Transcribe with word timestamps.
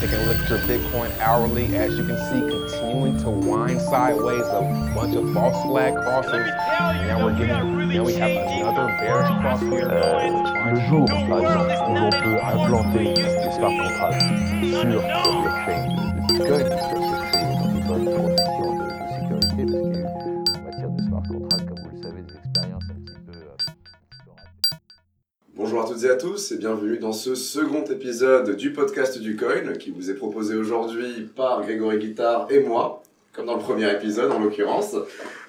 Taking 0.00 0.18
a 0.18 0.26
look 0.26 0.36
at 0.36 0.50
your 0.50 0.58
Bitcoin 0.58 1.10
hourly, 1.20 1.74
as 1.74 1.96
you 1.96 2.04
can 2.04 2.18
see, 2.28 2.40
continuing 2.40 3.18
to 3.22 3.30
wind 3.30 3.80
sideways, 3.80 4.42
a 4.42 4.92
bunch 4.94 5.16
of 5.16 5.32
false 5.32 5.56
flag 5.64 5.94
crosses. 5.94 6.32
And 6.34 7.08
now 7.08 7.24
we're 7.24 7.32
getting, 7.32 7.88
now 7.88 8.04
we 8.04 8.12
have 8.14 8.30
another 8.30 8.88
bearish 8.98 9.28
cross 9.40 9.60
here. 9.62 9.88
Le 9.88 10.80
jour, 10.88 11.06
par 11.06 11.40
exemple, 11.40 11.72
où 11.88 11.94
l'on 11.94 12.10
peut 12.10 12.38
implanter 12.42 13.14
des 13.14 13.52
smart 13.56 13.72
contracts 13.72 14.24
sur 14.68 14.84
la 14.84 15.22
blockchain 15.32 15.96
Bitcoin, 16.28 17.15
et 26.06 26.10
à 26.10 26.14
tous 26.14 26.52
et 26.52 26.58
bienvenue 26.58 26.98
dans 26.98 27.12
ce 27.12 27.34
second 27.34 27.82
épisode 27.82 28.54
du 28.54 28.72
podcast 28.72 29.18
du 29.18 29.34
Coin 29.34 29.72
qui 29.72 29.90
vous 29.90 30.08
est 30.08 30.14
proposé 30.14 30.54
aujourd'hui 30.54 31.28
par 31.34 31.62
Grégory 31.62 31.98
Guittard 31.98 32.46
et 32.48 32.60
moi, 32.60 33.02
comme 33.32 33.46
dans 33.46 33.56
le 33.56 33.60
premier 33.60 33.90
épisode 33.90 34.30
en 34.30 34.38
l'occurrence. 34.38 34.94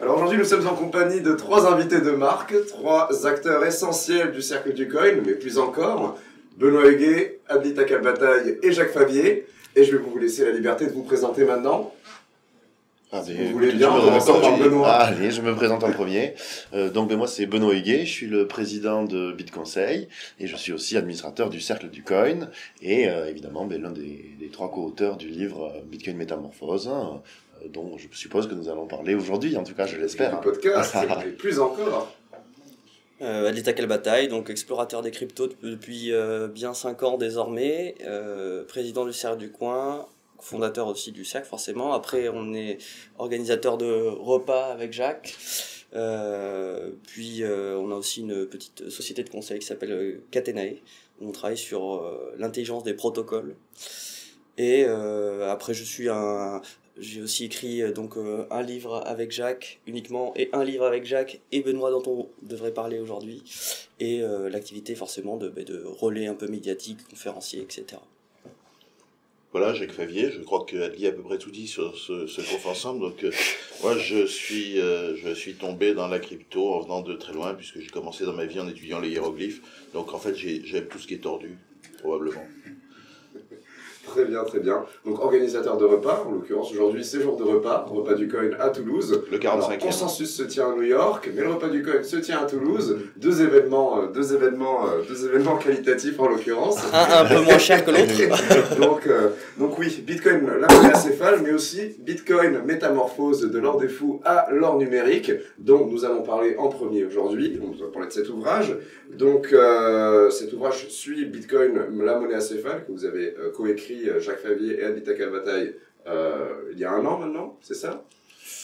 Alors 0.02 0.17
aujourd'hui 0.17 0.39
nous 0.39 0.45
sommes 0.45 0.66
en 0.66 0.73
compagnie 0.73 1.21
de 1.21 1.33
trois 1.33 1.71
invités 1.71 2.02
de 2.02 2.09
marque, 2.09 2.55
trois 2.70 3.27
acteurs 3.27 3.63
essentiels 3.66 4.31
du 4.31 4.41
cercle 4.41 4.73
du 4.73 4.88
Coin, 4.88 5.21
mais 5.23 5.33
plus 5.33 5.59
encore, 5.59 6.17
Benoît 6.58 6.88
Huguet, 6.88 7.39
Abdi 7.49 7.75
Takalbataille 7.75 8.58
et 8.63 8.71
Jacques 8.71 8.94
Favier. 8.94 9.45
Et 9.75 9.83
je 9.83 9.95
vais 9.95 10.02
vous 10.02 10.17
laisser 10.17 10.44
la 10.44 10.52
liberté 10.52 10.88
de 10.88 10.91
vous 10.91 11.03
présenter 11.03 11.44
maintenant. 11.44 11.94
Ah, 13.11 13.23
Si 13.23 13.34
vous 13.34 13.52
voulez 13.53 13.71
je 13.71 13.77
bien, 13.77 13.89
me 13.89 13.99
on 14.02 14.07
présente 14.09 14.43
en- 14.43 14.57
Benoît. 14.57 14.89
Allez, 14.95 15.31
je 15.31 15.41
me 15.41 15.55
présente 15.55 15.81
en 15.84 15.91
premier. 15.91 16.34
Euh, 16.73 16.89
donc, 16.89 17.07
ben, 17.07 17.16
moi, 17.17 17.27
c'est 17.27 17.45
Benoît 17.45 17.73
Huguet, 17.73 18.05
je 18.05 18.11
suis 18.11 18.27
le 18.27 18.47
président 18.47 19.03
de 19.05 19.31
BitConseil 19.31 20.09
et 20.41 20.47
je 20.47 20.55
suis 20.57 20.73
aussi 20.73 20.97
administrateur 20.97 21.49
du 21.49 21.61
Cercle 21.61 21.89
du 21.89 22.03
Coin 22.03 22.49
et 22.81 23.07
euh, 23.07 23.30
évidemment 23.30 23.66
ben, 23.66 23.81
l'un 23.81 23.91
des, 23.91 24.35
des 24.39 24.49
trois 24.49 24.70
co-auteurs 24.70 25.16
du 25.16 25.30
livre 25.30 25.71
euh, 25.73 25.80
Bitcoin 25.85 26.17
Métamorphose, 26.17 26.89
hein, 26.89 27.22
dont 27.73 27.97
je 27.97 28.08
suppose 28.11 28.45
que 28.47 28.55
nous 28.55 28.67
allons 28.67 28.88
parler 28.88 29.16
aujourd'hui, 29.16 29.55
en 29.55 29.63
tout 29.63 29.73
cas, 29.73 29.85
je 29.88 29.95
l'espère. 29.95 30.35
Hein. 30.35 30.41
podcast, 30.44 30.94
et 31.25 31.30
plus 31.30 31.59
encore. 31.61 32.13
Euh, 33.22 33.47
Adlita 33.50 33.73
Kalbataille, 33.73 34.28
donc 34.28 34.50
explorateur 34.52 35.02
des 35.02 35.09
cryptos 35.11 35.47
depuis- 35.47 35.72
depuis 35.72 36.11
euh, 36.13 36.47
bien 36.50 36.73
5 36.75 37.02
ans 37.03 37.17
désormais, 37.17 37.95
euh, 38.05 38.63
président 38.66 39.05
du 39.05 39.13
Cercle 39.13 39.39
du 39.39 39.50
Coin, 39.50 40.05
fondateur 40.39 40.88
aussi 40.88 41.11
du 41.11 41.25
Cercle 41.25 41.47
forcément. 41.47 41.93
Après, 41.93 42.30
on 42.30 42.53
est 42.53 42.77
organisateur 43.17 43.77
de 43.77 43.85
repas 43.85 44.71
avec 44.71 44.94
Jacques. 44.94 45.35
Euh, 45.95 46.91
puis, 47.07 47.44
euh, 47.44 47.77
on 47.77 47.91
a 47.91 47.95
aussi 47.95 48.21
une 48.21 48.45
petite 48.45 48.89
société 48.89 49.23
de 49.23 49.29
conseil 49.29 49.59
qui 49.59 49.66
s'appelle 49.66 49.91
euh, 49.91 50.23
Catenae, 50.31 50.77
on 51.21 51.31
travaille 51.31 51.57
sur 51.57 52.03
l'intelligence 52.38 52.83
des 52.83 52.94
protocoles. 52.94 53.55
Et 54.59 54.85
après, 54.85 55.73
je 55.73 55.83
suis 55.83 56.09
un, 56.09 56.61
j'ai 56.99 57.23
aussi 57.23 57.45
écrit 57.45 57.91
donc 57.91 58.16
un 58.51 58.61
livre 58.61 59.01
avec 59.05 59.31
Jacques 59.31 59.79
uniquement 59.88 60.31
et 60.35 60.49
un 60.53 60.63
livre 60.63 60.85
avec 60.85 61.05
Jacques 61.05 61.41
et 61.51 61.61
Benoît 61.61 61.89
dont 61.89 62.03
on 62.05 62.29
devrait 62.44 62.73
parler 62.73 62.99
aujourd'hui 62.99 63.41
et 63.99 64.22
l'activité 64.51 64.94
forcément 64.94 65.38
de, 65.38 65.49
bah, 65.49 65.63
de 65.63 65.83
relais 65.83 66.27
un 66.27 66.35
peu 66.35 66.47
médiatique, 66.47 66.99
conférencier, 67.09 67.63
etc. 67.63 67.97
Voilà, 69.58 69.73
Jacques 69.73 69.91
Favier, 69.94 70.30
je 70.30 70.39
crois 70.44 70.66
que 70.66 70.77
Adli 70.77 71.08
a 71.08 71.09
à 71.09 71.13
peu 71.13 71.23
près 71.23 71.39
tout 71.39 71.50
dit 71.50 71.66
sur 71.66 71.97
ce, 71.97 72.27
ce 72.27 72.41
fait 72.41 72.69
ensemble. 72.69 73.00
Donc, 73.00 73.23
euh, 73.23 73.31
moi, 73.81 73.97
je 73.97 74.27
suis, 74.27 74.80
euh, 74.80 75.16
je 75.16 75.33
suis 75.33 75.55
tombé 75.55 75.95
dans 75.95 76.08
la 76.08 76.19
crypto 76.19 76.75
en 76.75 76.81
venant 76.81 77.02
de 77.02 77.16
très 77.16 77.33
loin, 77.33 77.55
puisque 77.55 77.80
j'ai 77.80 77.88
commencé 77.88 78.23
dans 78.23 78.33
ma 78.33 78.45
vie 78.45 78.59
en 78.59 78.67
étudiant 78.69 79.00
les 79.00 79.09
hiéroglyphes. 79.09 79.63
Donc, 79.95 80.13
en 80.13 80.19
fait, 80.19 80.35
j'ai- 80.35 80.63
j'aime 80.63 80.85
tout 80.85 81.00
ce 81.00 81.08
qui 81.08 81.16
est 81.16 81.23
tordu, 81.23 81.58
probablement. 81.97 82.44
Très 84.08 84.25
bien, 84.25 84.44
très 84.44 84.59
bien. 84.59 84.83
Donc 85.05 85.19
organisateur 85.19 85.77
de 85.77 85.86
repas, 85.86 86.25
en 86.27 86.31
l'occurrence 86.31 86.72
aujourd'hui 86.72 87.03
c'est 87.03 87.22
jour 87.22 87.36
de 87.36 87.44
repas, 87.44 87.86
repas 87.89 88.13
du 88.13 88.27
coin 88.27 88.50
à 88.59 88.69
Toulouse. 88.69 89.22
Le 89.31 89.39
Alors, 89.47 89.72
45e. 89.72 89.80
Consensus 89.80 90.35
se 90.35 90.44
tient 90.44 90.72
à 90.72 90.75
New 90.75 90.84
York, 90.84 91.29
mais 91.35 91.41
le 91.41 91.50
repas 91.51 91.69
du 91.69 91.84
coin 91.84 92.01
se 92.03 92.18
tient 92.18 92.40
à 92.40 92.45
Toulouse. 92.45 92.97
Deux 93.18 93.41
événements, 93.41 94.01
euh, 94.01 94.07
deux 94.07 94.34
événements, 94.34 94.88
euh, 94.88 95.01
deux 95.07 95.25
événements 95.25 95.57
qualitatifs 95.57 96.19
en 96.19 96.29
l'occurrence. 96.29 96.78
Un, 96.94 97.23
un 97.23 97.25
peu 97.25 97.41
moins 97.41 97.57
cher 97.57 97.84
que 97.85 97.91
l'autre. 97.91 98.78
donc, 98.79 99.07
euh, 99.07 99.29
donc 99.57 99.78
oui, 99.78 100.03
Bitcoin, 100.06 100.47
la 100.59 100.74
monnaie 100.74 100.94
acéphale, 100.94 101.41
mais 101.44 101.51
aussi 101.51 101.95
Bitcoin 102.00 102.62
métamorphose 102.66 103.41
de 103.41 103.59
l'or 103.59 103.79
des 103.79 103.89
fous 103.89 104.22
à 104.24 104.47
l'or 104.51 104.78
numérique, 104.78 105.31
dont 105.57 105.85
nous 105.85 106.06
allons 106.06 106.24
parler 106.24 106.56
en 106.57 106.69
premier 106.69 107.06
aujourd'hui. 107.06 107.59
On 107.62 107.72
va 107.72 107.91
parler 107.91 108.07
de 108.07 108.13
cet 108.13 108.29
ouvrage. 108.29 108.75
Donc, 109.13 109.53
cet 110.31 110.53
ouvrage 110.53 110.88
suit 110.89 111.25
Bitcoin, 111.25 111.79
la 112.03 112.19
monnaie 112.19 112.35
acéphale, 112.35 112.85
que 112.85 112.91
vous 112.91 113.06
avez 113.06 113.34
coécrit 113.56 114.06
euh, 114.09 114.19
Jacques 114.19 114.40
Favier 114.41 114.79
et 114.79 114.84
Adita 114.84 115.13
Kalbataille 115.13 115.75
euh, 116.07 116.72
il 116.72 116.79
y 116.79 116.85
a 116.85 116.91
un 116.91 117.06
an 117.06 117.18
maintenant, 117.19 117.57
c'est 117.62 117.73
ça? 117.73 118.03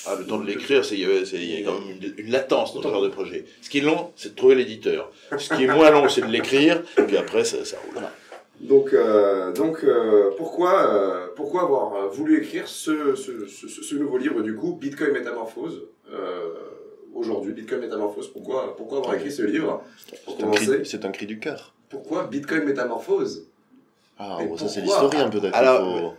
Ah, 0.05 0.15
le 0.17 0.25
temps 0.25 0.39
de 0.39 0.45
l'écrire, 0.47 0.83
c'est- 0.85 0.95
il 0.95 1.01
y 1.59 1.61
a 1.61 1.65
quand 1.65 1.79
même 1.79 1.97
une, 2.01 2.13
une 2.25 2.31
latence 2.31 2.73
dans 2.73 2.81
ce 2.81 2.87
genre 2.87 3.01
de 3.01 3.09
projet. 3.09 3.45
Ce 3.61 3.69
qui 3.69 3.79
est 3.79 3.81
long, 3.81 4.11
c'est 4.15 4.29
de 4.29 4.35
trouver 4.35 4.55
l'éditeur. 4.55 5.11
Ce 5.37 5.53
qui 5.53 5.63
est 5.63 5.67
moins 5.67 5.91
long, 5.91 6.07
c'est 6.09 6.21
de 6.21 6.27
l'écrire, 6.27 6.81
et 6.97 7.03
puis 7.03 7.17
après, 7.17 7.43
ça, 7.43 7.63
ça 7.65 7.77
roule. 7.85 8.01
Donc, 8.61 8.93
euh, 8.93 9.51
donc 9.51 9.83
euh, 9.83 10.31
pourquoi, 10.37 10.93
euh, 10.93 11.27
pourquoi 11.35 11.63
avoir 11.63 12.07
voulu 12.09 12.37
écrire 12.41 12.67
ce, 12.67 13.15
ce, 13.15 13.45
ce, 13.47 13.67
ce 13.67 13.95
nouveau 13.95 14.17
livre, 14.17 14.41
du 14.41 14.55
coup, 14.55 14.73
Bitcoin 14.79 15.11
Métamorphose 15.11 15.83
Aujourd'hui, 17.13 17.53
Bitcoin 17.53 17.81
Métamorphose, 17.81 18.29
pourquoi, 18.31 18.75
pourquoi 18.75 18.97
avoir 18.99 19.15
écrit 19.15 19.31
ce 19.31 19.43
livre? 19.43 19.83
C'est 20.85 21.03
un, 21.05 21.09
un 21.09 21.11
cri 21.11 21.25
du 21.27 21.39
cœur. 21.39 21.73
pourquoi 21.89 22.23
Bitcoin 22.25 22.63
Métamorphose? 22.63 23.47
Ah, 24.19 24.37
bon, 24.47 24.57
ça 24.57 24.67
c'est. 24.67 24.81
Alors, 24.81 25.81
il 25.81 25.99
faut- 25.99 26.05
Euh, 26.07 26.09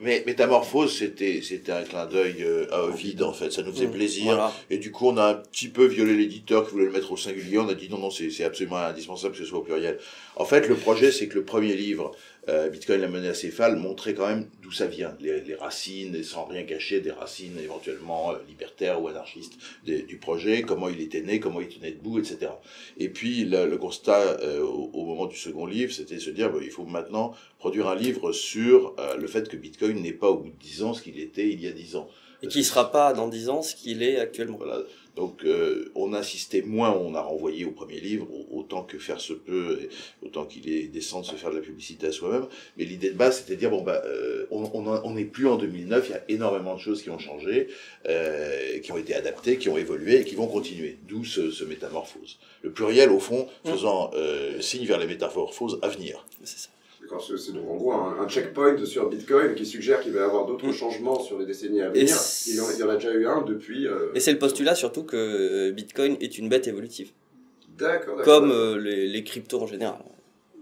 Mais 0.00 0.22
Métamorphose, 0.26 0.96
c'était 0.98 1.40
c'était 1.42 1.72
un 1.72 1.82
clin 1.82 2.06
d'œil 2.06 2.36
euh, 2.42 2.66
à 2.72 2.84
Ovid, 2.84 3.22
en 3.22 3.32
fait. 3.32 3.50
Ça 3.50 3.62
nous 3.62 3.72
faisait 3.72 3.86
Mm, 3.86 3.92
plaisir. 3.92 4.24
Voilà. 4.24 4.52
Et 4.70 4.78
du 4.78 4.90
coup, 4.90 5.08
on 5.08 5.16
a 5.16 5.24
un 5.26 5.34
petit 5.34 5.68
peu 5.68 5.84
violé 5.86 6.14
l'éditeur 6.16 6.64
qui 6.66 6.72
voulait 6.72 6.86
le 6.86 6.92
mettre 6.92 7.12
au 7.12 7.16
singulier. 7.16 7.58
On 7.58 7.68
a 7.68 7.74
dit 7.74 7.88
non, 7.90 7.98
non, 7.98 8.10
c'est 8.10 8.44
absolument 8.44 8.76
indispensable 8.78 9.32
que 9.34 9.38
ce 9.38 9.44
soit 9.44 9.58
au 9.58 9.62
pluriel. 9.62 9.98
En 10.36 10.44
fait, 10.44 10.68
le 10.68 10.74
projet, 10.74 11.12
c'est 11.12 11.28
que 11.28 11.34
le 11.34 11.44
premier 11.44 11.74
livre, 11.74 12.12
euh, 12.48 12.68
Bitcoin, 12.70 13.00
la 13.00 13.08
monnaie 13.08 13.28
acéphale, 13.28 13.76
montrait 13.76 14.14
quand 14.14 14.26
même 14.26 14.48
d'où 14.62 14.72
ça 14.72 14.86
vient. 14.86 15.14
Les, 15.20 15.40
les 15.42 15.54
racines, 15.54 16.22
sans 16.24 16.46
rien 16.46 16.62
cacher, 16.64 17.00
des 17.00 17.10
racines 17.12 17.56
éventuellement 17.62 18.32
euh, 18.32 18.36
libertaires 18.48 19.00
ou 19.02 19.08
anarchistes 19.08 19.52
des- 19.84 20.02
du 20.02 20.16
projet, 20.16 20.62
comment 20.62 20.88
il 20.88 21.00
était 21.00 21.20
né, 21.20 21.38
comment 21.38 21.60
il 21.60 21.68
tenait 21.68 21.92
debout, 21.92 22.18
etc. 22.18 22.50
Et 22.98 23.08
puis, 23.10 23.44
le, 23.44 23.66
le 23.68 23.76
constat 23.76 24.20
euh, 24.42 24.60
au, 24.62 24.90
au 24.94 25.04
moment 25.04 25.26
du 25.26 25.36
second 25.36 25.66
livre, 25.66 25.92
c'était 25.92 26.16
de 26.16 26.20
se 26.20 26.30
dire, 26.30 26.50
bah, 26.50 26.58
il 26.62 26.70
faut 26.70 26.84
maintenant 26.84 27.34
produire 27.58 27.86
un 27.86 27.94
livre 27.94 28.32
sur 28.32 28.94
euh, 28.98 29.16
le 29.16 29.26
fait 29.28 29.48
que 29.48 29.56
Bitcoin 29.62 30.02
n'est 30.02 30.12
pas 30.12 30.28
au 30.30 30.38
bout 30.38 30.50
de 30.50 30.58
10 30.62 30.82
ans 30.82 30.92
ce 30.94 31.02
qu'il 31.02 31.18
était 31.20 31.48
il 31.48 31.62
y 31.62 31.66
a 31.68 31.72
10 31.72 31.96
ans. 31.96 32.08
Et 32.44 32.48
qui 32.48 32.64
sera 32.64 32.90
pas 32.90 33.12
dans 33.12 33.28
10 33.28 33.48
ans 33.50 33.62
ce 33.62 33.76
qu'il 33.76 34.02
est 34.02 34.18
actuellement. 34.18 34.56
Voilà. 34.56 34.80
Donc, 35.14 35.44
euh, 35.44 35.92
on 35.94 36.12
insistait 36.12 36.62
moins, 36.62 36.90
on 36.90 37.14
a 37.14 37.20
renvoyé 37.20 37.64
au 37.64 37.70
premier 37.70 38.00
livre, 38.00 38.26
au- 38.32 38.58
autant 38.58 38.82
que 38.82 38.98
faire 38.98 39.20
se 39.20 39.32
peut, 39.34 39.78
et 39.82 39.88
autant 40.26 40.44
qu'il 40.46 40.68
est 40.68 40.88
décent 40.88 41.20
de 41.20 41.26
se 41.26 41.36
faire 41.36 41.50
de 41.50 41.56
la 41.56 41.60
publicité 41.62 42.08
à 42.08 42.12
soi-même. 42.12 42.46
Mais 42.76 42.84
l'idée 42.84 43.10
de 43.10 43.16
base, 43.16 43.38
c'était 43.38 43.54
de 43.54 43.60
dire, 43.60 43.70
bon, 43.70 43.82
bah, 43.82 44.02
euh, 44.06 44.46
on 44.50 45.12
n'est 45.14 45.24
plus 45.26 45.46
en 45.46 45.56
2009, 45.56 46.06
il 46.08 46.12
y 46.12 46.14
a 46.14 46.24
énormément 46.30 46.74
de 46.74 46.80
choses 46.80 47.00
qui 47.02 47.10
ont 47.10 47.18
changé, 47.18 47.68
euh, 48.08 48.78
qui 48.80 48.90
ont 48.90 48.96
été 48.98 49.14
adaptées, 49.14 49.58
qui 49.58 49.68
ont 49.68 49.76
évolué 49.78 50.20
et 50.20 50.24
qui 50.24 50.34
vont 50.34 50.48
continuer. 50.48 50.98
D'où 51.06 51.24
ce, 51.24 51.50
ce 51.52 51.62
métamorphose. 51.64 52.38
Le 52.62 52.72
pluriel, 52.72 53.10
au 53.10 53.20
fond, 53.20 53.46
faisant 53.64 54.10
euh, 54.14 54.60
signe 54.60 54.86
vers 54.86 54.98
les 54.98 55.06
métamorphoses 55.06 55.78
à 55.82 55.88
venir. 55.88 56.26
C'est 56.42 56.58
ça. 56.58 56.68
D'accord, 57.02 57.22
C'est 57.38 57.52
donc 57.52 57.68
en 57.68 57.76
gros 57.76 57.92
un, 57.92 58.16
un 58.22 58.28
checkpoint 58.28 58.76
sur 58.84 59.08
Bitcoin 59.10 59.54
qui 59.54 59.66
suggère 59.66 60.00
qu'il 60.00 60.12
va 60.12 60.20
y 60.20 60.22
avoir 60.22 60.46
d'autres 60.46 60.66
Mm. 60.68 60.72
changements 60.72 61.20
sur 61.20 61.38
les 61.38 61.46
décennies 61.46 61.82
à 61.82 61.90
venir. 61.90 62.16
Il 62.46 62.54
y, 62.56 62.60
en, 62.60 62.64
il 62.72 62.78
y 62.78 62.82
en 62.82 62.88
a 62.88 62.94
déjà 62.94 63.12
eu 63.12 63.26
un 63.26 63.42
depuis. 63.42 63.86
euh, 63.86 64.12
Et 64.14 64.20
c'est 64.20 64.32
le 64.32 64.38
postulat 64.38 64.74
surtout 64.74 65.02
que 65.04 65.16
euh, 65.16 65.72
Bitcoin 65.72 66.16
est 66.20 66.38
une 66.38 66.48
bête 66.48 66.68
évolutive, 66.68 67.10
D'accord, 67.78 68.16
d'accord. 68.16 68.24
comme 68.40 68.50
euh, 68.52 68.78
les, 68.78 69.06
les 69.08 69.24
cryptos 69.24 69.60
en 69.60 69.66
général. 69.66 69.98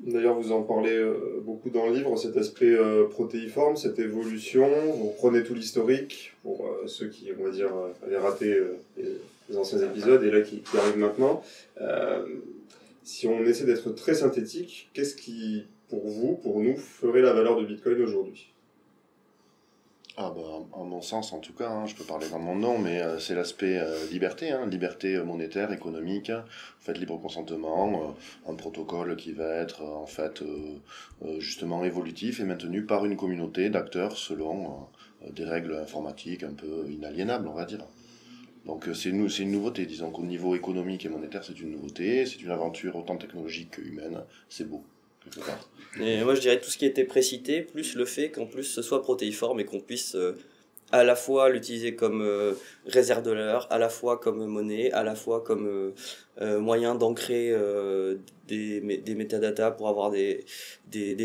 D'ailleurs, 0.03 0.41
vous 0.41 0.51
en 0.51 0.63
parlez 0.63 0.97
euh, 0.97 1.41
beaucoup 1.43 1.69
dans 1.69 1.87
le 1.87 1.93
livre, 1.95 2.17
cet 2.17 2.35
aspect 2.39 2.75
euh, 2.75 3.05
protéiforme, 3.05 3.77
cette 3.77 3.99
évolution. 3.99 4.67
Vous 4.97 5.13
prenez 5.19 5.43
tout 5.45 5.55
l'historique 5.55 6.33
pour 6.43 6.67
euh, 6.67 6.87
ceux 6.87 7.09
qui, 7.09 7.29
on 7.39 7.45
va 7.45 7.51
dire, 7.51 7.69
euh, 7.77 8.07
avaient 8.07 8.17
raté 8.17 8.55
euh, 8.55 8.79
les, 8.97 9.05
les 9.51 9.57
anciens 9.59 9.79
épisodes 9.83 10.23
et 10.25 10.31
là 10.31 10.41
qui, 10.41 10.61
qui 10.63 10.77
arrivent 10.79 10.97
maintenant. 10.97 11.43
Euh, 11.83 12.25
si 13.05 13.27
on 13.27 13.45
essaie 13.45 13.65
d'être 13.65 13.91
très 13.95 14.15
synthétique, 14.15 14.89
qu'est-ce 14.95 15.15
qui, 15.17 15.65
pour 15.91 16.07
vous, 16.07 16.37
pour 16.37 16.61
nous, 16.61 16.77
ferait 16.77 17.21
la 17.21 17.33
valeur 17.33 17.61
de 17.61 17.67
Bitcoin 17.67 18.01
aujourd'hui. 18.01 18.51
Ah 20.17 20.33
bah, 20.37 20.43
en 20.73 20.85
mon 20.85 21.01
sens 21.01 21.33
en 21.33 21.39
tout 21.39 21.53
cas, 21.55 21.71
hein, 21.71 21.87
je 21.87 21.95
peux 21.95 22.05
parler 22.05 22.29
dans 22.29 22.39
mon 22.39 22.55
nom, 22.55 22.79
mais 22.79 23.01
euh, 23.01 23.19
c'est 23.19 23.35
l'aspect 23.35 23.79
euh, 23.79 24.07
liberté, 24.11 24.51
hein, 24.51 24.67
liberté 24.67 25.17
euh, 25.17 25.25
monétaire, 25.25 25.73
économique, 25.73 26.31
en 26.31 26.45
fait 26.81 26.99
libre 26.99 27.17
consentement, 27.19 28.15
un 28.47 28.55
protocole 28.55 29.17
qui 29.17 29.33
va 29.33 29.49
être 29.55 29.83
en 29.83 30.07
fait 30.07 30.43
justement 31.39 31.85
évolutif 31.85 32.41
et 32.41 32.45
maintenu 32.45 32.85
par 32.85 33.07
une 33.07 33.17
communauté 33.17 33.71
d'acteurs 33.71 34.17
selon 34.17 34.87
des 35.31 35.45
règles 35.45 35.75
informatiques 35.77 36.43
un 36.43 36.53
peu 36.53 36.87
inaliénables, 36.91 37.49
on 37.49 37.55
va 37.55 37.65
dire. 37.65 37.87
Donc 38.67 38.89
c'est 38.93 39.09
une, 39.11 39.29
une 39.39 39.53
nouveauté, 39.53 39.87
disons 39.87 40.11
qu'au 40.11 40.23
niveau 40.23 40.55
économique 40.55 41.07
et 41.07 41.09
monétaire 41.09 41.45
c'est 41.45 41.59
une 41.61 41.71
nouveauté, 41.71 42.27
c'est 42.27 42.43
une 42.43 42.51
aventure 42.51 42.97
autant 42.97 43.17
technologique 43.17 43.71
que 43.71 43.81
humaine, 43.81 44.21
c'est 44.49 44.69
beau. 44.69 44.83
Et 46.01 46.23
moi, 46.23 46.35
je 46.35 46.41
dirais 46.41 46.61
tout 46.61 46.71
ce 46.71 46.79
qui 46.79 46.87
était 46.87 47.05
précité, 47.05 47.63
plus 47.63 47.95
le 47.95 48.05
fait 48.05 48.31
qu'en 48.31 48.47
plus 48.47 48.65
ce 48.65 48.83
soit 48.83 49.03
protéiforme 49.03 49.61
et 49.61 49.65
qu'on 49.65 49.81
puisse 49.81 50.15
euh, 50.15 50.33
à 50.93 51.03
la 51.05 51.17
fois 51.17 51.49
l'utiliser 51.49 51.95
comme 51.97 52.23
euh, 52.23 52.55
réserve 52.87 53.23
de 53.23 53.33
l'heure, 53.33 53.67
à 53.71 53.79
la 53.79 53.89
fois 53.89 54.19
comme 54.19 54.45
monnaie, 54.47 54.93
à 54.93 55.03
la 55.03 55.15
fois 55.17 55.43
comme 55.43 55.93
euh, 56.41 56.61
moyen 56.61 56.95
d'ancrer 56.95 57.53
des, 58.47 58.81
des 58.81 59.15
métadatas 59.15 59.73
pour 59.73 59.89
avoir 59.89 60.11
des, 60.11 60.45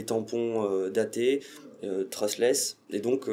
tampons 0.06 0.89
datés, 0.89 1.41
trustless. 2.09 2.77
Et 2.89 3.00
donc, 3.00 3.30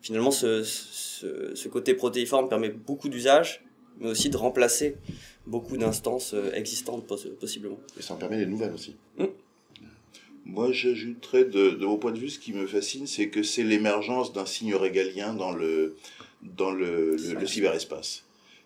finalement, 0.00 0.30
ce, 0.30 0.62
ce, 0.62 1.68
côté 1.68 1.94
protéiforme 1.94 2.48
permet 2.48 2.70
beaucoup 2.70 3.08
d'usages, 3.08 3.64
mais 3.98 4.10
aussi 4.10 4.30
de 4.30 4.36
remplacer 4.36 4.96
beaucoup 5.46 5.76
d'instances 5.76 6.34
existantes 6.54 7.06
poss- 7.06 7.34
possiblement. 7.38 7.78
Et 7.98 8.02
ça 8.02 8.14
en 8.14 8.16
permet 8.16 8.38
des 8.38 8.46
nouvelles 8.46 8.72
aussi. 8.72 8.96
Moi, 10.44 10.72
j'ajouterais 10.72 11.44
de, 11.44 11.70
de 11.70 11.86
mon 11.86 11.96
point 11.96 12.12
de 12.12 12.18
vue, 12.18 12.30
ce 12.30 12.38
qui 12.38 12.52
me 12.52 12.66
fascine, 12.66 13.06
c'est 13.06 13.28
que 13.28 13.42
c'est 13.42 13.62
l'émergence 13.62 14.32
d'un 14.32 14.46
signe 14.46 14.74
régalien 14.74 15.34
dans 15.34 15.52
le, 15.52 15.96
dans 16.42 16.72
le, 16.72 17.16
le, 17.16 17.34
le 17.34 17.46
cyberespace. 17.46 18.24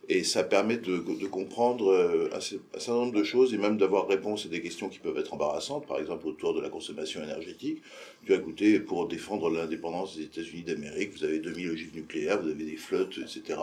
Et 0.09 0.23
ça 0.23 0.45
permet 0.45 0.77
de, 0.77 0.99
comprendre 1.27 1.89
euh, 1.93 2.29
un, 2.33 2.39
cer- 2.39 2.61
un 2.75 2.79
certain 2.79 3.01
nombre 3.01 3.13
de 3.19 3.25
choses 3.25 3.53
et 3.55 3.59
même 3.59 3.77
d'avoir 3.77 4.07
réponse 4.07 4.47
à 4.47 4.49
des 4.49 4.61
questions 4.61 4.89
qui 4.89 5.01
peuvent 5.01 5.19
être 5.19 5.35
embarrassantes, 5.35 5.87
par 5.87 5.99
exemple 5.99 6.27
autour 6.29 6.55
de 6.55 6.61
la 6.61 6.69
consommation 6.69 7.23
énergétique. 7.23 7.83
Tu 8.25 8.33
as 8.33 8.37
écouté, 8.37 8.79
pour 8.79 9.09
défendre 9.09 9.51
l'indépendance 9.51 10.17
des 10.17 10.25
États-Unis 10.25 10.63
d'Amérique, 10.63 11.11
vous 11.17 11.25
avez 11.25 11.41
2000 11.41 11.71
ogives 11.71 11.95
nucléaires, 11.95 12.41
vous 12.41 12.49
avez 12.51 12.65
des 12.65 12.77
flottes, 12.77 13.19
etc. 13.19 13.59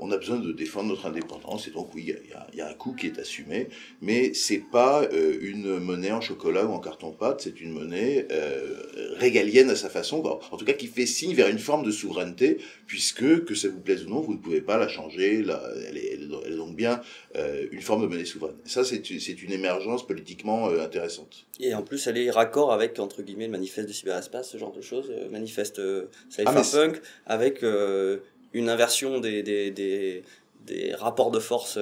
On 0.00 0.10
a 0.10 0.16
besoin 0.18 0.38
de 0.38 0.52
défendre 0.52 0.88
notre 0.90 1.06
indépendance, 1.06 1.68
et 1.68 1.70
donc 1.70 1.94
oui, 1.94 2.12
il 2.52 2.56
y 2.58 2.60
a- 2.60 2.68
un 2.68 2.74
coût 2.74 2.92
qui 2.92 3.06
est 3.06 3.18
assumé, 3.18 3.68
mais 4.02 4.34
c'est 4.34 4.62
pas 4.70 5.04
euh, 5.04 5.38
une 5.40 5.78
monnaie 5.78 6.12
en 6.12 6.20
chocolat 6.20 6.66
ou 6.66 6.72
en 6.72 6.80
carton-pâte, 6.80 7.40
c'est 7.42 7.60
une 7.62 7.70
monnaie 7.72 8.26
euh, 8.30 8.74
régalienne 9.16 9.70
à 9.70 9.76
sa 9.76 9.88
façon, 9.88 10.22
en 10.22 10.56
tout 10.56 10.64
cas 10.66 10.74
qui 10.74 10.86
fait 10.86 11.06
signe 11.06 11.34
vers 11.34 11.48
une 11.48 11.58
forme 11.58 11.84
de 11.84 11.90
souveraineté, 11.90 12.58
puisque, 12.86 13.44
que 13.44 13.54
ça 13.54 13.68
vous 13.68 13.80
plaise 13.80 14.04
ou 14.04 14.10
non, 14.10 14.20
vous 14.20 14.34
ne 14.34 14.38
pouvez 14.38 14.60
pas 14.60 14.76
la 14.76 14.88
changer, 14.88 15.42
elle, 15.86 15.96
est, 15.96 16.14
elle 16.14 16.52
est 16.52 16.56
donc- 16.56 16.74
bien 16.76 17.00
euh, 17.36 17.66
une 17.72 17.80
forme 17.80 18.02
de 18.02 18.06
monnaie 18.06 18.24
souveraine. 18.24 18.56
Ça, 18.64 18.84
c'est 18.84 19.08
une 19.42 19.52
émergence 19.52 20.06
politiquement 20.06 20.68
euh, 20.68 20.80
intéressante. 20.84 21.46
Et 21.60 21.74
en 21.74 21.82
plus, 21.82 22.06
elle 22.06 22.18
est 22.18 22.30
raccord 22.30 22.72
avec, 22.72 22.98
entre 22.98 23.22
guillemets, 23.22 23.46
le 23.46 23.52
manifeste 23.52 23.88
du 23.88 23.94
cyberespace, 23.94 24.50
ce 24.50 24.58
genre 24.58 24.72
de 24.72 24.80
choses, 24.80 25.10
euh, 25.10 25.28
manifeste 25.30 25.80
Ah, 25.80 26.52
mais 26.52 26.62
cypherpunk, 26.62 27.00
avec 27.26 27.62
une 28.52 28.68
inversion 28.68 29.20
des, 29.20 29.42
des, 29.42 29.70
des, 29.70 30.22
des 30.66 30.94
rapports 30.94 31.30
de 31.30 31.40
force 31.40 31.78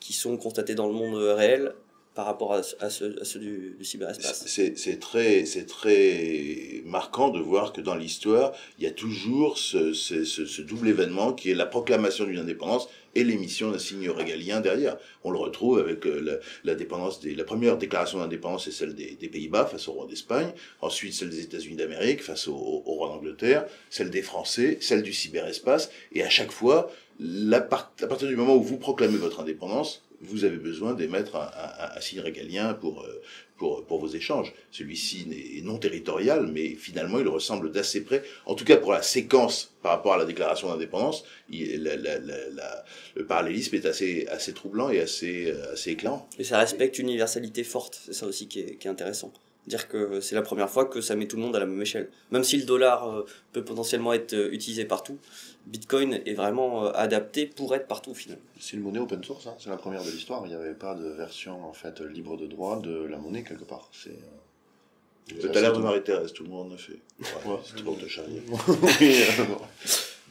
qui 0.00 0.12
sont 0.12 0.36
constatés 0.36 0.74
dans 0.74 0.86
le 0.86 0.94
monde 0.94 1.16
réel 1.16 1.72
par 2.14 2.26
rapport 2.26 2.52
à, 2.52 2.62
ce- 2.62 2.76
à 2.80 2.90
ceux, 2.90 3.38
du, 3.38 3.76
cyberespace. 3.82 4.44
C'est 4.46 4.98
très, 4.98 6.82
marquant 6.84 7.28
de 7.30 7.38
voir 7.40 7.72
que 7.72 7.80
dans 7.80 7.94
l'histoire, 7.94 8.52
il 8.78 8.84
y 8.84 8.86
a 8.86 8.90
toujours 8.90 9.58
ce, 9.58 9.92
ce, 9.92 10.62
double 10.62 10.88
événement 10.88 11.32
qui 11.32 11.50
est 11.50 11.54
la 11.54 11.66
proclamation 11.66 12.24
d'une 12.24 12.38
indépendance 12.38 12.88
et 13.14 13.24
l'émission 13.24 13.70
d'un 13.70 13.78
signe 13.78 14.08
régalien 14.10 14.60
derrière. 14.60 14.96
On 15.24 15.30
le 15.30 15.38
retrouve 15.38 15.78
avec 15.78 16.06
euh, 16.06 16.40
la, 16.64 16.74
dépendance 16.74 17.20
des, 17.20 17.34
la 17.34 17.44
première 17.44 17.76
déclaration 17.76 18.18
d'indépendance, 18.18 18.64
c'est 18.64 18.72
celle 18.72 18.94
des, 18.94 19.16
Pays-Bas 19.30 19.66
face 19.66 19.86
au 19.88 19.92
roi 19.92 20.06
d'Espagne, 20.06 20.52
ensuite 20.80 21.14
celle 21.14 21.30
des 21.30 21.42
États-Unis 21.42 21.76
d'Amérique 21.76 22.22
face 22.22 22.48
au, 22.48 22.54
roi 22.54 23.08
d'Angleterre, 23.08 23.66
celle 23.88 24.10
des 24.10 24.22
Français, 24.22 24.78
celle 24.80 25.02
du 25.02 25.12
cyberespace, 25.12 25.90
et 26.12 26.22
à 26.22 26.30
chaque 26.30 26.50
fois, 26.50 26.90
la 27.20 27.58
à 27.58 28.06
partir 28.06 28.28
du 28.28 28.36
moment 28.36 28.56
où 28.56 28.62
vous 28.62 28.78
proclamez 28.78 29.18
votre 29.18 29.40
indépendance, 29.40 30.02
vous 30.20 30.44
avez 30.44 30.56
besoin 30.56 30.94
d'émettre 30.94 31.36
un, 31.36 32.00
signe 32.00 32.20
régalien 32.20 32.74
pour, 32.74 33.02
euh, 33.02 33.22
pour, 33.56 33.84
pour 33.84 34.00
vos 34.00 34.08
échanges. 34.08 34.52
Celui-ci 34.70 35.26
est 35.58 35.62
non 35.62 35.78
territorial, 35.78 36.46
mais 36.46 36.74
finalement, 36.74 37.18
il 37.18 37.28
ressemble 37.28 37.72
d'assez 37.72 38.04
près, 38.04 38.22
en 38.46 38.54
tout 38.54 38.64
cas 38.64 38.76
pour 38.76 38.92
la 38.92 39.02
séquence 39.02 39.72
par 39.82 39.92
rapport 39.92 40.14
à 40.14 40.18
la 40.18 40.24
déclaration 40.24 40.68
d'indépendance, 40.68 41.24
le 41.50 43.22
parallélisme 43.26 43.74
est 43.76 43.86
assez, 43.86 44.26
assez 44.28 44.52
troublant 44.52 44.90
et 44.90 45.00
assez, 45.00 45.52
assez 45.72 45.90
éclairant. 45.92 46.28
Et 46.38 46.44
ça 46.44 46.58
respecte 46.58 46.98
une 46.98 47.08
universalité 47.08 47.64
forte, 47.64 48.00
c'est 48.04 48.14
ça 48.14 48.26
aussi 48.26 48.46
qui 48.48 48.60
est, 48.60 48.76
qui 48.76 48.88
est 48.88 48.90
intéressant 48.90 49.32
dire 49.66 49.88
que 49.88 50.20
c'est 50.20 50.34
la 50.34 50.42
première 50.42 50.70
fois 50.70 50.86
que 50.86 51.00
ça 51.00 51.16
met 51.16 51.26
tout 51.26 51.36
le 51.36 51.42
monde 51.42 51.56
à 51.56 51.60
la 51.60 51.66
même 51.66 51.80
échelle. 51.80 52.08
Même 52.30 52.44
si 52.44 52.56
le 52.56 52.64
dollar 52.64 53.08
euh, 53.08 53.24
peut 53.52 53.64
potentiellement 53.64 54.12
être 54.12 54.34
euh, 54.34 54.52
utilisé 54.52 54.84
partout, 54.84 55.18
Bitcoin 55.66 56.20
est 56.26 56.34
vraiment 56.34 56.86
euh, 56.86 56.92
adapté 56.94 57.46
pour 57.46 57.74
être 57.74 57.86
partout 57.86 58.14
finalement. 58.14 58.42
C'est 58.58 58.76
une 58.76 58.82
monnaie 58.82 58.98
open 58.98 59.22
source, 59.22 59.46
hein. 59.46 59.54
c'est 59.58 59.70
la 59.70 59.76
première 59.76 60.02
de 60.02 60.10
l'histoire. 60.10 60.42
Il 60.44 60.48
n'y 60.48 60.54
avait 60.54 60.74
pas 60.74 60.94
de 60.94 61.08
version 61.08 61.64
en 61.64 61.72
fait 61.72 62.00
libre 62.00 62.36
de 62.36 62.46
droit 62.46 62.80
de 62.80 63.04
la 63.04 63.18
monnaie 63.18 63.42
quelque 63.42 63.64
part. 63.64 63.88
C'est 63.92 64.10
euh, 64.10 65.48
T'as 65.52 65.60
l'air 65.60 65.72
de 65.72 65.78
Marie-Thérèse, 65.80 66.32
tout 66.32 66.44
le 66.44 66.50
monde 66.50 66.72
en 66.72 66.74
a 66.74 66.78
fait. 66.78 66.98
Ouais, 67.20 67.52
ouais. 67.52 67.58
C'est 67.64 67.82
trop 67.82 67.94
de 67.94 68.08
charrier. 68.08 68.42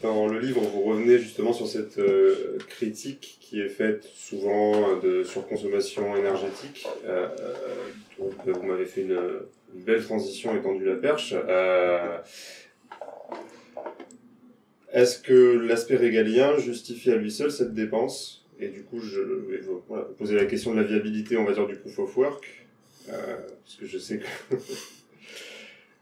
Dans 0.01 0.27
le 0.27 0.39
livre, 0.39 0.61
vous 0.61 0.83
revenez 0.83 1.17
justement 1.17 1.51
sur 1.51 1.67
cette 1.67 1.97
euh, 1.97 2.57
critique 2.69 3.37
qui 3.41 3.59
est 3.59 3.67
faite 3.67 4.05
souvent 4.15 4.97
de 4.97 5.23
surconsommation 5.23 6.15
énergétique. 6.15 6.87
Euh, 7.05 7.27
donc, 8.17 8.33
vous 8.45 8.65
m'avez 8.65 8.85
fait 8.85 9.01
une, 9.01 9.19
une, 9.75 9.83
belle 9.83 10.01
transition 10.01 10.55
et 10.55 10.61
tendu 10.61 10.85
la 10.85 10.95
perche. 10.95 11.33
Euh, 11.35 12.17
Est-ce 14.91 15.19
que 15.19 15.57
l'aspect 15.57 15.95
régalien 15.95 16.57
justifie 16.57 17.11
à 17.11 17.15
lui 17.15 17.31
seul 17.31 17.51
cette 17.51 17.73
dépense? 17.73 18.45
Et 18.59 18.69
du 18.69 18.83
coup, 18.83 18.99
je 18.99 19.19
vais 19.19 19.59
vous 19.59 19.81
voilà, 19.87 20.05
poser 20.17 20.35
la 20.35 20.45
question 20.45 20.73
de 20.73 20.81
la 20.81 20.83
viabilité, 20.83 21.37
on 21.37 21.45
va 21.45 21.53
dire, 21.53 21.67
du 21.67 21.75
proof 21.75 21.99
of 21.99 22.17
work. 22.17 22.65
Euh, 23.09 23.37
parce 23.63 23.75
que 23.75 23.85
je 23.85 23.97
sais 23.97 24.19
que 24.19 24.55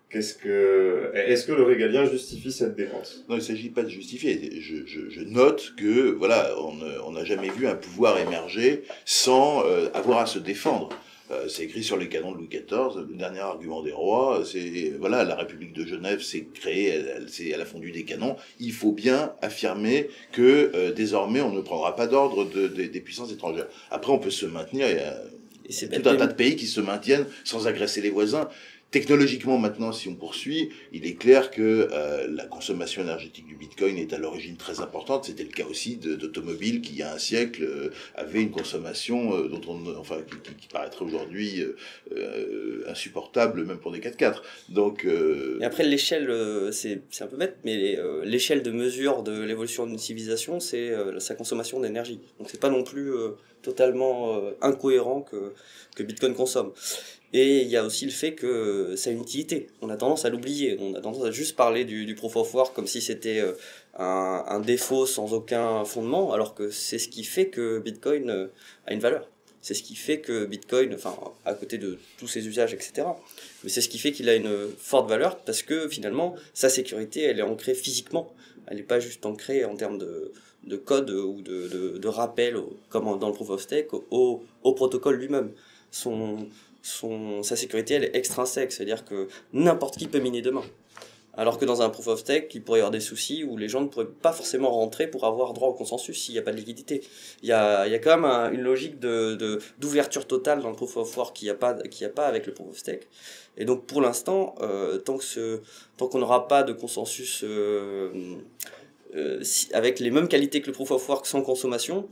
Qu'est-ce 0.09 0.35
que 0.35 1.11
est-ce 1.13 1.45
que 1.45 1.51
le 1.51 1.63
régalien 1.63 2.05
justifie 2.05 2.53
cette 2.53 2.75
dépense? 2.75 3.25
Non, 3.27 3.35
il 3.35 3.39
ne 3.39 3.43
s'agit 3.43 3.69
pas 3.69 3.83
de 3.83 3.89
justifier. 3.89 4.61
Je, 4.61 4.85
je, 4.85 5.09
je 5.09 5.21
note 5.21 5.73
que 5.75 6.11
voilà, 6.11 6.55
on 6.57 7.11
n'a 7.11 7.25
jamais 7.25 7.49
vu 7.49 7.67
un 7.67 7.75
pouvoir 7.75 8.17
émerger 8.17 8.83
sans 9.03 9.65
euh, 9.65 9.89
avoir 9.93 10.19
à 10.19 10.25
se 10.25 10.39
défendre. 10.39 10.89
Euh, 11.29 11.47
c'est 11.49 11.63
écrit 11.63 11.83
sur 11.83 11.97
les 11.97 12.07
canons 12.07 12.31
de 12.31 12.37
Louis 12.37 12.47
XIV, 12.47 13.05
le 13.09 13.15
dernier 13.15 13.39
argument 13.39 13.81
des 13.83 13.91
rois. 13.91 14.43
C'est 14.45 14.93
voilà, 14.97 15.25
la 15.25 15.35
République 15.35 15.73
de 15.73 15.85
Genève 15.85 16.21
s'est 16.21 16.47
créée, 16.53 16.87
elle, 16.87 17.13
elle, 17.17 17.51
elle, 17.51 17.61
a 17.61 17.65
fondu 17.65 17.91
des 17.91 18.03
canons. 18.03 18.37
Il 18.59 18.71
faut 18.71 18.93
bien 18.93 19.33
affirmer 19.41 20.09
que 20.31 20.71
euh, 20.73 20.93
désormais 20.93 21.41
on 21.41 21.51
ne 21.51 21.61
prendra 21.61 21.95
pas 21.95 22.07
d'ordre 22.07 22.45
de, 22.45 22.67
de, 22.67 22.83
des 22.85 23.01
puissances 23.01 23.31
étrangères. 23.31 23.67
Après, 23.91 24.11
on 24.11 24.19
peut 24.19 24.29
se 24.31 24.45
maintenir. 24.45 24.89
Il 24.89 24.95
y 24.95 24.99
a, 24.99 25.17
Et 25.67 25.73
c'est 25.73 25.89
tout 25.89 26.07
un 26.07 26.15
tas 26.15 26.27
de 26.27 26.33
pays 26.33 26.55
qui 26.55 26.67
se 26.67 26.79
maintiennent 26.79 27.25
sans 27.43 27.67
agresser 27.67 27.99
les 28.01 28.09
voisins. 28.09 28.47
Technologiquement, 28.91 29.57
maintenant, 29.57 29.91
si 29.91 30.07
on 30.07 30.15
poursuit, 30.15 30.69
il 30.93 31.05
est 31.05 31.15
clair 31.15 31.51
que 31.51 31.89
euh, 31.91 32.27
la 32.29 32.45
consommation 32.45 33.01
énergétique 33.01 33.45
du 33.45 33.55
Bitcoin 33.55 33.97
est 33.97 34.13
à 34.13 34.17
l'origine 34.17 34.55
très 34.55 34.79
importante. 34.79 35.25
C'était 35.25 35.43
le 35.43 35.49
cas 35.49 35.65
aussi 35.65 35.97
d'automobiles 35.97 36.81
qui, 36.81 36.93
il 36.93 36.99
y 36.99 37.03
a 37.03 37.13
un 37.13 37.17
siècle, 37.17 37.63
euh, 37.63 37.89
avaient 38.15 38.41
une 38.41 38.51
consommation 38.51 39.35
euh, 39.35 39.49
dont 39.49 39.61
on, 39.67 39.95
enfin, 39.97 40.17
qui, 40.21 40.53
qui, 40.53 40.67
paraîtrait 40.69 41.03
aujourd'hui 41.03 41.65
euh, 42.15 42.83
insupportable, 42.87 43.65
même 43.65 43.79
pour 43.79 43.91
des 43.91 43.99
4x4. 43.99 44.41
Donc. 44.69 45.05
Et 45.05 45.65
après, 45.65 45.83
l'échelle, 45.83 46.29
euh, 46.29 46.71
c'est 46.71 47.01
un 47.21 47.27
peu 47.27 47.37
bête, 47.37 47.57
mais 47.63 47.97
euh, 47.97 48.23
l'échelle 48.23 48.63
de 48.63 48.71
mesure 48.71 49.23
de 49.23 49.41
l'évolution 49.41 49.85
d'une 49.85 49.97
civilisation, 49.97 50.59
c'est 50.59 50.89
euh, 50.89 51.19
sa 51.19 51.35
consommation 51.35 51.79
d'énergie. 51.79 52.19
Donc, 52.39 52.49
c'est 52.49 52.59
pas 52.59 52.69
non 52.69 52.83
plus 52.83 53.13
euh, 53.13 53.31
totalement 53.61 54.39
incohérent 54.61 55.21
que, 55.21 55.53
que 55.95 56.03
Bitcoin 56.03 56.33
consomme. 56.33 56.71
Et 57.33 57.61
il 57.61 57.67
y 57.67 57.75
a 57.75 57.83
aussi 57.83 58.05
le 58.05 58.11
fait 58.11 58.33
que 58.33 58.95
ça 58.95 59.09
a 59.09 59.13
une 59.13 59.21
utilité. 59.21 59.67
On 59.81 59.89
a 59.89 59.97
tendance 59.97 60.23
à 60.23 60.29
l'oublier. 60.29 60.77
On 60.79 60.95
a 60.95 61.01
tendance 61.01 61.25
à 61.25 61.31
juste 61.31 61.55
parler 61.55 61.83
du, 61.83 62.05
du 62.05 62.15
proof 62.15 62.35
of 62.37 62.53
work 62.53 62.73
comme 62.73 62.87
si 62.87 63.01
c'était 63.01 63.39
euh, 63.39 63.53
un, 63.97 64.45
un, 64.47 64.59
défaut 64.61 65.05
sans 65.05 65.33
aucun 65.33 65.83
fondement, 65.83 66.31
alors 66.31 66.55
que 66.55 66.69
c'est 66.69 66.99
ce 66.99 67.09
qui 67.09 67.23
fait 67.23 67.47
que 67.47 67.79
Bitcoin 67.79 68.29
euh, 68.29 68.47
a 68.85 68.93
une 68.93 69.01
valeur. 69.01 69.27
C'est 69.61 69.73
ce 69.73 69.83
qui 69.83 69.95
fait 69.95 70.21
que 70.21 70.45
Bitcoin, 70.45 70.93
enfin, 70.93 71.13
à 71.43 71.53
côté 71.53 71.77
de 71.77 71.99
tous 72.17 72.27
ses 72.27 72.47
usages, 72.47 72.73
etc. 72.73 73.05
Mais 73.63 73.69
c'est 73.69 73.81
ce 73.81 73.89
qui 73.89 73.97
fait 73.97 74.13
qu'il 74.13 74.29
a 74.29 74.35
une 74.35 74.69
forte 74.77 75.09
valeur 75.09 75.39
parce 75.39 75.61
que 75.61 75.89
finalement, 75.89 76.35
sa 76.53 76.69
sécurité, 76.69 77.23
elle 77.23 77.39
est 77.39 77.43
ancrée 77.43 77.73
physiquement. 77.73 78.33
Elle 78.67 78.77
n'est 78.77 78.83
pas 78.83 79.01
juste 79.01 79.25
ancrée 79.25 79.65
en 79.65 79.75
termes 79.75 79.97
de, 79.97 80.31
de 80.63 80.77
code 80.77 81.09
ou 81.09 81.41
de, 81.41 81.97
de, 81.97 82.07
rappel, 82.07 82.57
comme 82.89 83.19
dans 83.19 83.27
le 83.27 83.33
proof 83.33 83.49
of 83.49 83.61
stake, 83.61 83.93
au, 83.93 84.43
au 84.63 84.73
protocole 84.73 85.17
lui-même. 85.17 85.51
Son, 85.91 86.47
sa 87.43 87.55
sécurité 87.55 87.95
elle 87.95 88.05
est 88.05 88.15
extrinsèque, 88.15 88.71
c'est-à-dire 88.71 89.05
que 89.05 89.27
n'importe 89.53 89.97
qui 89.97 90.07
peut 90.07 90.19
miner 90.19 90.41
demain. 90.41 90.63
Alors 91.37 91.59
que 91.59 91.65
dans 91.65 91.83
un 91.83 91.89
proof 91.89 92.07
of 92.07 92.19
stake, 92.19 92.53
il 92.55 92.63
pourrait 92.63 92.79
y 92.79 92.81
avoir 92.81 92.89
des 92.89 92.99
soucis 92.99 93.43
où 93.43 93.57
les 93.57 93.69
gens 93.69 93.81
ne 93.81 93.87
pourraient 93.87 94.07
pas 94.07 94.33
forcément 94.33 94.71
rentrer 94.71 95.05
pour 95.05 95.23
avoir 95.23 95.53
droit 95.53 95.69
au 95.69 95.73
consensus 95.73 96.19
s'il 96.19 96.33
n'y 96.33 96.39
a 96.39 96.41
pas 96.41 96.51
de 96.51 96.57
liquidité. 96.57 97.03
Il 97.43 97.49
y 97.49 97.51
a, 97.51 97.87
y 97.87 97.93
a 97.93 97.99
quand 97.99 98.15
même 98.15 98.25
un, 98.25 98.51
une 98.51 98.61
logique 98.61 98.99
d'ouverture 98.99 100.25
totale 100.25 100.63
dans 100.63 100.69
le 100.69 100.75
proof 100.75 100.97
of 100.97 101.15
work 101.15 101.35
qu'il 101.35 101.45
n'y 101.45 101.51
a, 101.51 101.55
pas, 101.55 101.75
a 101.77 102.09
pas 102.09 102.25
avec 102.25 102.47
le 102.47 102.53
proof 102.55 102.69
of 102.69 102.77
stake. 102.77 103.07
Et 103.55 103.65
donc 103.65 103.85
pour 103.85 104.01
l'instant, 104.01 104.55
euh, 104.61 104.97
tant, 104.97 105.19
que 105.19 105.61
qu'on 105.99 106.17
n'aura 106.17 106.47
pas 106.47 106.63
de 106.63 106.73
consensus 106.73 107.43
euh, 107.43 108.09
euh, 109.15 109.43
avec 109.73 109.99
les 109.99 110.09
mêmes 110.09 110.27
qualités 110.27 110.61
que 110.61 110.67
le 110.67 110.73
proof 110.73 110.89
of 110.89 111.07
work 111.07 111.27
sans 111.27 111.43
consommation, 111.43 112.09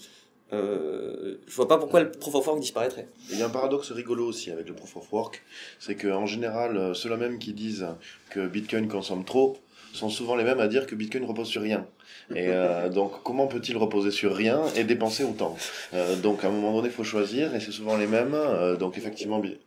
euh, 0.54 1.36
je 1.48 1.56
vois 1.56 1.68
pas 1.68 1.78
pourquoi 1.78 2.02
le 2.02 2.12
proof 2.12 2.36
of 2.36 2.46
work 2.48 2.60
disparaîtrait. 2.60 3.08
Il 3.32 3.40
y 3.40 3.42
a 3.42 3.46
un 3.48 3.50
paradoxe 3.50 3.92
rigolo 3.92 4.26
aussi 4.28 4.52
avec 4.52 4.68
le 4.68 4.74
proof 4.76 4.98
of 4.98 5.12
work, 5.12 5.42
c'est 5.80 5.96
qu'en 5.96 6.26
général, 6.26 6.78
euh, 6.78 6.94
ceux-là 6.94 7.18
même 7.18 7.40
qui 7.40 7.54
disent 7.54 7.88
que 8.30 8.46
Bitcoin 8.48 8.88
consomme 8.88 9.26
trop 9.26 9.58
sont 9.94 10.10
souvent 10.10 10.36
les 10.36 10.44
mêmes 10.44 10.60
à 10.60 10.68
dire 10.68 10.86
que 10.88 10.94
Bitcoin 10.96 11.24
repose 11.26 11.48
sur 11.48 11.62
rien. 11.62 11.88
Et 12.36 12.48
euh, 12.50 12.90
donc, 13.00 13.24
comment 13.24 13.48
peut-il 13.48 13.78
reposer 13.78 14.12
sur 14.12 14.36
rien 14.36 14.62
et 14.76 14.84
dépenser 14.84 15.24
autant? 15.24 15.56
Euh, 15.94 16.16
Donc, 16.18 16.44
à 16.44 16.48
un 16.48 16.52
moment 16.52 16.74
donné, 16.74 16.90
il 16.90 16.94
faut 16.94 17.04
choisir, 17.06 17.56
et 17.56 17.60
c'est 17.60 17.72
souvent 17.72 17.96
les 17.98 18.08
mêmes. 18.08 18.34
Euh, 18.34 18.76
donc, 18.76 18.98
effectivement, 18.98 19.40
Bi- 19.40 19.58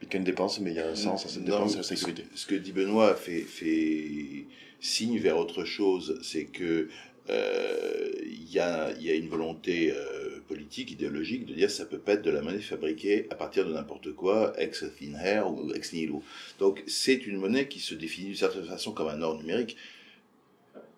Bitcoin 0.00 0.24
dépense, 0.24 0.58
mais 0.60 0.70
il 0.72 0.76
y 0.76 0.80
a 0.80 0.88
un 0.88 0.94
sens 0.96 1.24
à 1.24 1.28
cette 1.28 1.44
dépense 1.44 1.76
et 1.76 1.78
à 1.78 1.82
ce- 1.82 1.90
la 1.92 1.96
sécurité. 1.96 2.24
Ce 2.34 2.46
que 2.46 2.54
dit 2.56 2.72
Benoît 2.72 3.14
fait, 3.14 3.40
fait 3.40 4.44
signe 4.80 5.18
vers 5.18 5.38
autre 5.38 5.64
chose, 5.64 6.18
c'est 6.22 6.44
que 6.44 6.88
euh, 7.30 8.10
il 8.22 8.52
y, 8.52 8.60
a, 8.60 9.14
une 9.14 9.28
volonté 9.28 9.92
euh, 9.92 10.40
politique, 10.48 10.92
idéologique, 10.92 11.44
de 11.46 11.54
dire 11.54 11.70
ça 11.70 11.84
peut 11.84 11.98
pas 11.98 12.14
être 12.14 12.22
de 12.22 12.30
la 12.30 12.40
monnaie 12.40 12.60
fabriquée 12.60 13.26
à 13.30 13.34
partir 13.34 13.66
de 13.66 13.72
n'importe 13.72 14.12
quoi, 14.12 14.52
ex 14.58 14.84
thin 14.98 15.14
air 15.22 15.50
ou 15.50 15.72
ex 15.72 15.92
nihilo. 15.92 16.22
Donc 16.58 16.82
c'est 16.86 17.26
une 17.26 17.36
monnaie 17.36 17.68
qui 17.68 17.80
se 17.80 17.94
définit 17.94 18.28
d'une 18.28 18.36
certaine 18.36 18.64
façon 18.64 18.92
comme 18.92 19.08
un 19.08 19.20
or 19.22 19.36
numérique. 19.36 19.76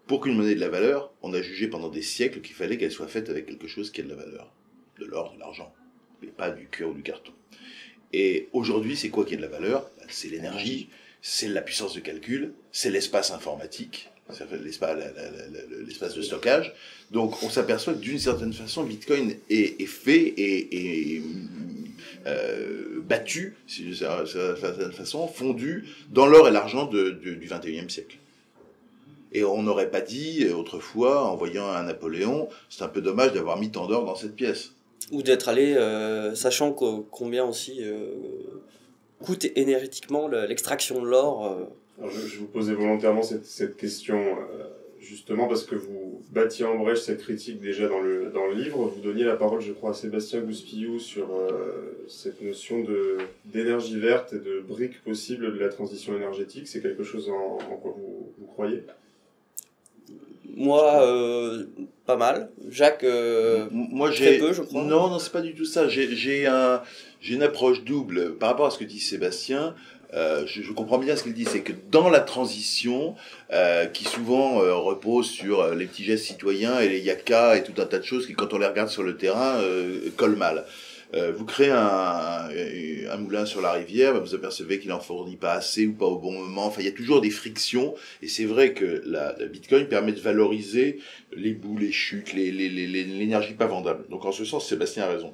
Pour 0.07 0.21
qu'une 0.21 0.37
monnaie 0.37 0.53
ait 0.53 0.55
de 0.55 0.61
la 0.61 0.69
valeur, 0.69 1.13
on 1.23 1.35
a 1.35 1.43
jugé 1.43 1.69
pendant 1.69 1.89
des 1.89 2.03
siècles 2.03 2.41
qu'il 2.41 2.55
fallait 2.55 2.79
qu'elle 2.79 2.93
soit 2.93 3.09
faite 3.09 3.29
avec 3.29 3.47
quelque 3.47 3.67
chose 3.67 3.91
qui 3.91 4.01
a 4.01 4.05
de 4.05 4.09
la 4.09 4.15
valeur. 4.15 4.53
De 4.99 5.05
l'or, 5.05 5.35
de 5.35 5.39
l'argent, 5.39 5.73
mais 6.23 6.29
pas 6.29 6.51
du 6.51 6.67
cuir 6.67 6.89
ou 6.89 6.95
du 6.95 7.03
carton. 7.03 7.33
Et 8.13 8.49
aujourd'hui, 8.53 8.97
c'est 8.97 9.11
quoi 9.11 9.25
qui 9.25 9.35
a 9.35 9.37
de 9.37 9.43
la 9.43 9.49
valeur? 9.49 9.91
Ben, 9.99 10.07
C'est 10.09 10.29
l'énergie, 10.29 10.89
c'est 11.21 11.49
la 11.49 11.63
puissance 11.63 11.95
de 11.95 12.01
calcul, 12.01 12.55
c'est 12.73 12.91
l'espace 12.91 13.31
informatique, 13.31 14.11
l'espace, 14.63 16.15
de 16.15 16.23
stockage. 16.23 16.73
Donc, 17.11 17.43
on 17.43 17.49
s'aperçoit 17.51 17.95
que 17.95 17.99
d'une 17.99 18.19
certaine 18.19 18.53
façon, 18.53 18.85
Bitcoin 18.85 19.35
est, 19.51 19.87
fait 19.87 20.35
et, 20.37 21.23
euh, 22.27 23.01
battu, 23.09 23.57
d'une 23.77 23.95
certaine 23.95 24.93
façon, 24.93 25.27
fondu 25.29 25.85
dans 26.11 26.27
l'or 26.27 26.49
et 26.49 26.51
l'argent 26.51 26.87
du 26.87 27.47
21e 27.49 27.89
siècle. 27.89 28.19
Et 29.33 29.45
on 29.45 29.63
n'aurait 29.63 29.91
pas 29.91 30.01
dit 30.01 30.45
euh, 30.45 30.55
autrefois, 30.55 31.23
en 31.25 31.37
voyant 31.37 31.69
un 31.69 31.83
Napoléon, 31.83 32.49
c'est 32.71 32.83
un 32.83 32.89
peu 32.89 33.01
dommage 33.03 33.33
d'avoir 33.33 33.59
mis 33.59 33.71
tant 33.71 33.87
d'or 33.87 34.05
dans 34.07 34.15
cette 34.17 34.35
pièce. 34.35 34.73
Ou 35.13 35.23
d'être 35.23 35.49
allé, 35.49 35.75
euh, 35.75 36.35
sachant 36.35 36.73
co- 36.73 37.07
combien 37.11 37.45
aussi 37.45 37.79
euh, 37.83 38.07
coûte 39.23 39.47
énergétiquement 39.55 40.29
le- 40.29 40.47
l'extraction 40.47 41.03
de 41.03 41.07
l'or. 41.09 41.59
Alors, 41.99 42.11
je, 42.11 42.27
je 42.27 42.39
vous 42.39 42.47
posais 42.47 42.75
volontairement 42.75 43.23
cette, 43.23 43.45
cette 43.45 43.77
question 43.77 44.17
euh, 44.19 44.65
justement 45.01 45.49
parce 45.49 45.65
que 45.65 45.75
vous 45.75 46.23
battiez 46.31 46.65
en 46.65 46.77
brèche 46.79 47.01
cette 47.01 47.23
critique 47.23 47.61
déjà 47.61 47.89
dans 47.89 48.01
le, 48.01 48.31
dans 48.31 48.47
le 48.47 48.55
livre. 48.55 48.79
Vous 48.87 49.01
donniez 49.01 49.25
la 49.25 49.37
parole, 49.37 49.61
je 49.61 49.73
crois, 49.73 49.91
à 49.91 49.95
Sébastien 49.95 50.41
Gouspillou 50.41 50.99
sur 50.99 51.29
euh, 51.35 52.05
cette 52.09 52.41
notion 52.43 52.83
de 52.83 53.19
d'énergie 53.45 53.99
verte 53.99 54.33
et 54.33 54.39
de 54.39 54.61
briques 54.61 55.03
possibles 55.03 55.53
de 55.53 55.59
la 55.59 55.69
transition 55.71 56.15
énergétique. 56.17 56.69
C'est 56.69 56.81
quelque 56.83 57.03
chose 57.03 57.29
en, 57.31 57.59
en 57.73 57.77
quoi 57.77 57.95
vous, 57.97 58.33
vous 58.39 58.47
croyez? 58.47 58.83
Moi, 60.57 61.03
euh, 61.05 61.67
pas 62.05 62.17
mal. 62.17 62.51
Jacques, 62.69 63.05
euh, 63.05 63.69
Moi, 63.71 64.11
très 64.11 64.35
j'ai 64.35 64.39
peu, 64.39 64.53
je 64.53 64.63
crois. 64.63 64.83
Non, 64.83 65.09
non, 65.09 65.19
c'est 65.19 65.33
pas 65.33 65.43
du 65.43 65.55
tout 65.55 65.65
ça. 65.65 65.89
J'ai 65.89 66.15
j'ai 66.17 66.47
un, 66.47 66.83
j'ai 67.21 67.35
une 67.35 67.43
approche 67.45 67.85
double 67.85 68.35
par 68.35 68.51
rapport 68.51 68.67
à 68.67 68.71
ce 68.71 68.79
que 68.79 68.85
dit 68.85 68.99
Sébastien. 68.99 69.75
Euh, 70.15 70.47
je, 70.47 70.63
je 70.63 70.73
comprends 70.73 70.99
bien 70.99 71.17
ce 71.17 71.23
qu'il 71.25 71.35
dit, 71.35 71.45
c'est 71.45 71.61
que 71.61 71.73
dans 71.91 72.09
la 72.09 72.21
transition, 72.21 73.15
euh, 73.53 73.85
qui 73.87 74.05
souvent 74.05 74.63
euh, 74.63 74.75
repose 74.75 75.29
sur 75.29 75.61
euh, 75.61 75.75
les 75.75 75.85
petits 75.87 76.05
gestes 76.05 76.25
citoyens 76.25 76.81
et 76.81 76.89
les 76.89 77.01
yaka 77.01 77.57
et 77.57 77.63
tout 77.63 77.75
un 77.81 77.85
tas 77.85 77.99
de 77.99 78.05
choses 78.05 78.27
qui, 78.27 78.33
quand 78.33 78.53
on 78.55 78.59
les 78.59 78.67
regarde 78.67 78.89
sur 78.89 79.03
le 79.03 79.17
terrain, 79.17 79.57
euh, 79.59 80.09
collent 80.17 80.37
mal. 80.37 80.65
Euh, 81.15 81.33
vous 81.35 81.47
créez 81.47 81.71
un, 81.71 82.49
un 83.11 83.17
moulin 83.17 83.47
sur 83.47 83.63
la 83.63 83.73
rivière, 83.73 84.21
vous 84.21 84.35
apercevez 84.35 84.79
qu'il 84.79 84.93
en 84.93 85.01
fournit 85.01 85.37
pas 85.37 85.53
assez 85.53 85.87
ou 85.87 85.95
pas 85.95 86.05
au 86.05 86.19
bon 86.19 86.33
moment. 86.33 86.67
Enfin, 86.67 86.83
il 86.83 86.85
y 86.85 86.91
a 86.91 86.93
toujours 86.93 87.23
des 87.23 87.31
frictions. 87.31 87.95
Et 88.23 88.29
c'est 88.29 88.45
vrai 88.45 88.75
que 88.75 89.03
la, 89.07 89.35
la 89.39 89.47
Bitcoin 89.47 89.87
permet 89.89 90.13
de 90.13 90.21
valoriser 90.21 90.99
les 91.35 91.53
bouts, 91.53 91.79
les 91.79 91.93
chutes, 91.93 92.35
les- 92.35 92.51
les- 92.53 92.69
les- 92.69 92.87
les- 92.87 93.05
l'énergie 93.05 93.55
pas 93.55 93.67
vendable. 93.67 94.05
Donc 94.11 94.25
en 94.27 94.33
ce 94.33 94.45
sens, 94.45 94.69
Sébastien 94.69 95.05
a 95.05 95.09
raison. 95.09 95.33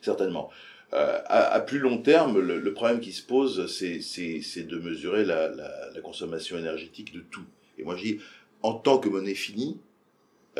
Certainement. 0.00 0.48
Euh, 0.92 1.18
à, 1.26 1.52
à 1.52 1.60
plus 1.60 1.78
long 1.78 1.98
terme, 1.98 2.40
le, 2.40 2.58
le 2.58 2.72
problème 2.74 3.00
qui 3.00 3.12
se 3.12 3.22
pose, 3.22 3.66
c'est, 3.72 4.62
de 4.62 4.78
mesurer 4.78 5.24
la, 5.24 5.48
la, 5.48 5.90
la 5.94 6.00
consommation 6.00 6.58
énergétique 6.58 7.14
de 7.14 7.20
tout. 7.20 7.44
Et 7.78 7.84
moi, 7.84 7.96
je 7.96 8.02
dis, 8.02 8.18
en 8.62 8.74
tant 8.74 8.98
que 8.98 9.08
monnaie 9.08 9.34
finie, 9.34 9.78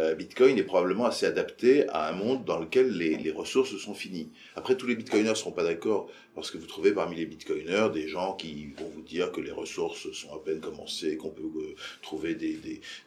euh, 0.00 0.14
Bitcoin 0.14 0.56
est 0.56 0.62
probablement 0.62 1.04
assez 1.04 1.26
adapté 1.26 1.86
à 1.88 2.08
un 2.08 2.12
monde 2.12 2.44
dans 2.44 2.58
lequel 2.58 2.96
les, 2.96 3.30
ressources 3.30 3.76
sont 3.76 3.94
finies. 3.94 4.30
Après, 4.56 4.76
tous 4.76 4.86
les 4.86 4.96
Bitcoiners 4.96 5.30
ne 5.30 5.34
seront 5.34 5.52
pas 5.52 5.62
d'accord, 5.62 6.08
parce 6.34 6.50
que 6.50 6.58
vous 6.58 6.66
trouvez 6.66 6.92
parmi 6.92 7.16
les 7.16 7.26
Bitcoiners 7.26 7.88
des 7.92 8.08
gens 8.08 8.34
qui 8.34 8.72
vont 8.78 8.90
vous 8.94 9.02
dire 9.02 9.30
que 9.30 9.40
les 9.40 9.50
ressources 9.50 10.10
sont 10.12 10.32
à 10.34 10.38
peine 10.42 10.60
commencées, 10.60 11.16
qu'on 11.16 11.30
peut 11.30 11.42
euh, 11.42 11.74
trouver 12.02 12.34
des, 12.34 12.58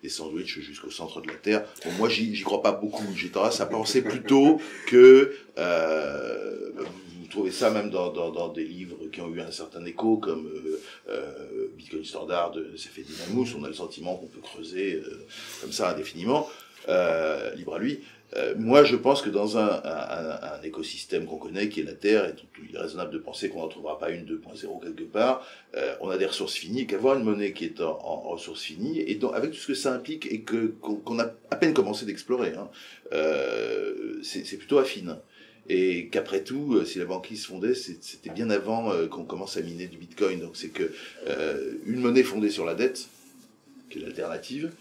des, 0.01 0.09
sandwichs 0.09 0.59
jusqu'au 0.59 0.91
centre 0.91 1.19
de 1.21 1.27
la 1.27 1.35
Terre. 1.35 1.65
Bon, 1.83 1.91
moi, 1.93 2.09
j'y, 2.09 2.39
crois 2.41 2.61
pas 2.61 2.73
beaucoup. 2.73 3.05
J'ai 3.15 3.29
tendance 3.29 3.59
à 3.59 3.65
penser 3.65 4.03
plutôt 4.03 4.61
que 4.87 5.35
euh, 5.57 6.71
vous 7.19 7.27
trouvez 7.29 7.51
ça 7.51 7.71
même 7.71 7.89
dans, 7.89 8.49
des 8.49 8.65
livres 8.65 8.97
qui 9.11 9.21
ont 9.21 9.33
eu 9.33 9.41
un 9.41 9.51
certain 9.51 9.83
écho, 9.85 10.17
comme 10.17 10.47
Bitcoin 11.77 12.03
Standard 12.03 12.51
de 12.51 12.75
Sefedi 12.75 13.13
Namous. 13.19 13.47
On 13.57 13.63
a 13.63 13.67
le 13.67 13.73
sentiment 13.73 14.15
qu'on 14.15 14.27
peut 14.27 14.41
creuser 14.41 14.95
euh, 14.95 15.25
comme 15.61 15.71
ça 15.71 15.91
indéfiniment, 15.91 16.49
euh, 16.89 17.53
libre 17.55 17.75
à 17.75 17.79
lui. 17.79 18.01
Euh, 18.35 18.55
moi, 18.57 18.83
je 18.83 18.95
pense 18.95 19.21
que 19.21 19.29
dans 19.29 19.57
un, 19.57 19.81
écosystème 20.63 21.25
qu'on 21.25 21.37
connaît, 21.37 21.67
qui 21.67 21.81
est 21.81 21.83
la 21.83 21.93
Terre, 21.93 22.25
et 22.25 22.33
il 22.69 22.75
est 22.75 22.79
raisonnable 22.79 23.11
de 23.11 23.17
penser 23.17 23.49
qu'on 23.49 23.59
n'en 23.59 23.67
trouvera 23.67 23.99
pas 23.99 24.09
une 24.11 24.25
2.0 24.25 24.81
quelque 24.81 25.03
part, 25.03 25.45
euh, 25.75 25.95
on 25.99 26.09
a 26.09 26.17
des 26.17 26.25
ressources 26.25 26.53
finies, 26.53 26.87
qu'avoir 26.87 27.17
une 27.17 27.25
monnaie 27.25 27.51
qui 27.51 27.65
est 27.65 27.81
en, 27.81 28.21
ressources 28.21 28.61
finies, 28.61 29.01
et 29.01 29.15
donc, 29.15 29.35
avec 29.35 29.51
tout 29.51 29.57
ce 29.57 29.67
que 29.67 29.73
ça 29.73 29.93
implique, 29.93 30.25
et 30.31 30.41
qu'on 30.43 31.19
a 31.19 31.25
à 31.51 31.55
peine 31.57 31.73
commencé 31.73 32.05
d'explorer, 32.05 32.53
hein, 32.57 32.69
euh, 33.11 34.19
c'est 34.23 34.57
plutôt 34.57 34.79
affine. 34.79 35.17
Et 35.69 36.07
qu'après 36.11 36.43
tout, 36.43 36.75
euh, 36.75 36.85
si 36.85 36.99
la 36.99 37.05
banquise 37.05 37.43
se 37.43 37.47
fondait, 37.47 37.73
c'était 37.73 38.29
bien 38.29 38.49
avant 38.49 38.91
euh, 38.91 39.07
qu'on 39.07 39.23
commence 39.23 39.55
à 39.57 39.61
miner 39.61 39.87
du 39.87 39.97
Bitcoin. 39.97 40.39
Donc 40.41 40.57
c'est 40.57 40.69
que 40.69 40.91
euh, 41.27 41.73
une 41.85 42.01
monnaie 42.01 42.23
fondée 42.23 42.49
sur 42.49 42.65
la 42.65 42.75
dette, 42.75 43.07
qui 43.89 43.99
est 43.99 44.01
l'alternative, 44.01 44.71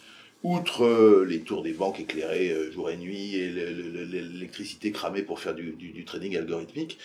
outre 0.43 1.25
les 1.25 1.41
tours 1.43 1.63
des 1.63 1.73
banques 1.73 2.01
éclairées 2.01 2.73
jour 2.73 2.91
et 2.91 2.97
nuit 2.97 3.37
et 3.37 3.49
le- 3.49 3.71
le- 3.73 3.91
le- 3.91 4.05
l'électricité 4.05 4.91
cramée 4.91 5.23
pour 5.23 5.39
faire 5.39 5.55
du 5.55 6.05
trading 6.05 6.37
algorithmique, 6.37 6.99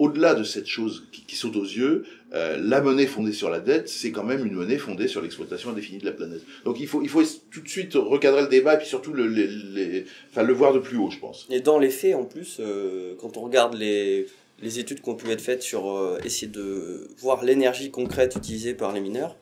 au-delà 0.00 0.34
de 0.34 0.44
cette 0.44 0.66
chose 0.66 1.06
qui, 1.12 1.36
saute 1.36 1.56
aux 1.56 1.62
yeux, 1.62 2.04
euh, 2.32 2.56
la 2.58 2.80
monnaie 2.80 3.06
fondée 3.06 3.34
sur 3.34 3.50
la 3.50 3.60
dette, 3.60 3.86
c'est 3.88 4.10
quand 4.12 4.24
même 4.24 4.46
une 4.46 4.54
monnaie 4.54 4.78
fondée 4.78 5.08
sur 5.08 5.20
l'exploitation 5.20 5.68
indéfinie 5.70 5.98
de 5.98 6.06
la 6.06 6.12
planète. 6.12 6.40
Donc 6.64 6.80
il 6.80 6.86
faut, 6.88 7.02
il 7.02 7.08
faut 7.10 7.22
tout 7.50 7.60
de 7.60 7.68
suite 7.68 7.92
recadrer 7.94 8.40
le 8.40 8.48
débat 8.48 8.74
et 8.74 8.78
puis 8.78 8.86
surtout 8.86 9.12
le, 9.12 9.26
le 9.26 10.52
voir 10.54 10.72
de 10.72 10.78
plus 10.78 10.96
haut, 10.96 11.10
je 11.10 11.18
pense. 11.18 11.46
Et 11.50 11.60
dans 11.60 11.78
les 11.78 11.90
faits, 11.90 12.14
en 12.14 12.24
plus, 12.24 12.56
euh, 12.60 13.14
quand 13.18 13.36
on 13.36 13.42
regarde 13.42 13.74
les, 13.74 14.26
études 14.62 15.02
qui 15.02 15.08
ont 15.10 15.16
pu 15.16 15.30
être 15.30 15.40
faites 15.42 15.62
sur 15.62 15.90
euh, 15.90 16.18
essayer 16.24 16.48
de 16.50 17.06
voir 17.18 17.44
l'énergie 17.44 17.90
concrète 17.90 18.34
utilisée 18.36 18.72
par 18.72 18.92
les 18.92 19.00
mineurs, 19.00 19.36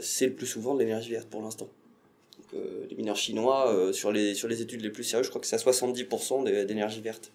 c'est 0.00 0.26
le 0.26 0.32
plus 0.32 0.46
souvent 0.48 0.74
de 0.74 0.80
l'énergie 0.80 1.10
verte 1.10 1.28
pour 1.28 1.42
l'instant. 1.42 1.68
Les 2.88 2.96
mineurs 2.96 3.14
chinois, 3.16 3.90
sur, 3.92 4.10
les, 4.10 4.34
sur 4.34 4.48
les 4.48 4.62
études 4.62 4.80
les 4.80 4.90
plus 4.90 5.04
sérieuses, 5.04 5.26
je 5.26 5.30
crois 5.30 5.40
que 5.40 5.46
c'est 5.46 5.54
à 5.54 5.58
70% 5.60 6.44
d'é- 6.44 6.64
d'énergie 6.64 7.00
verte. 7.00 7.30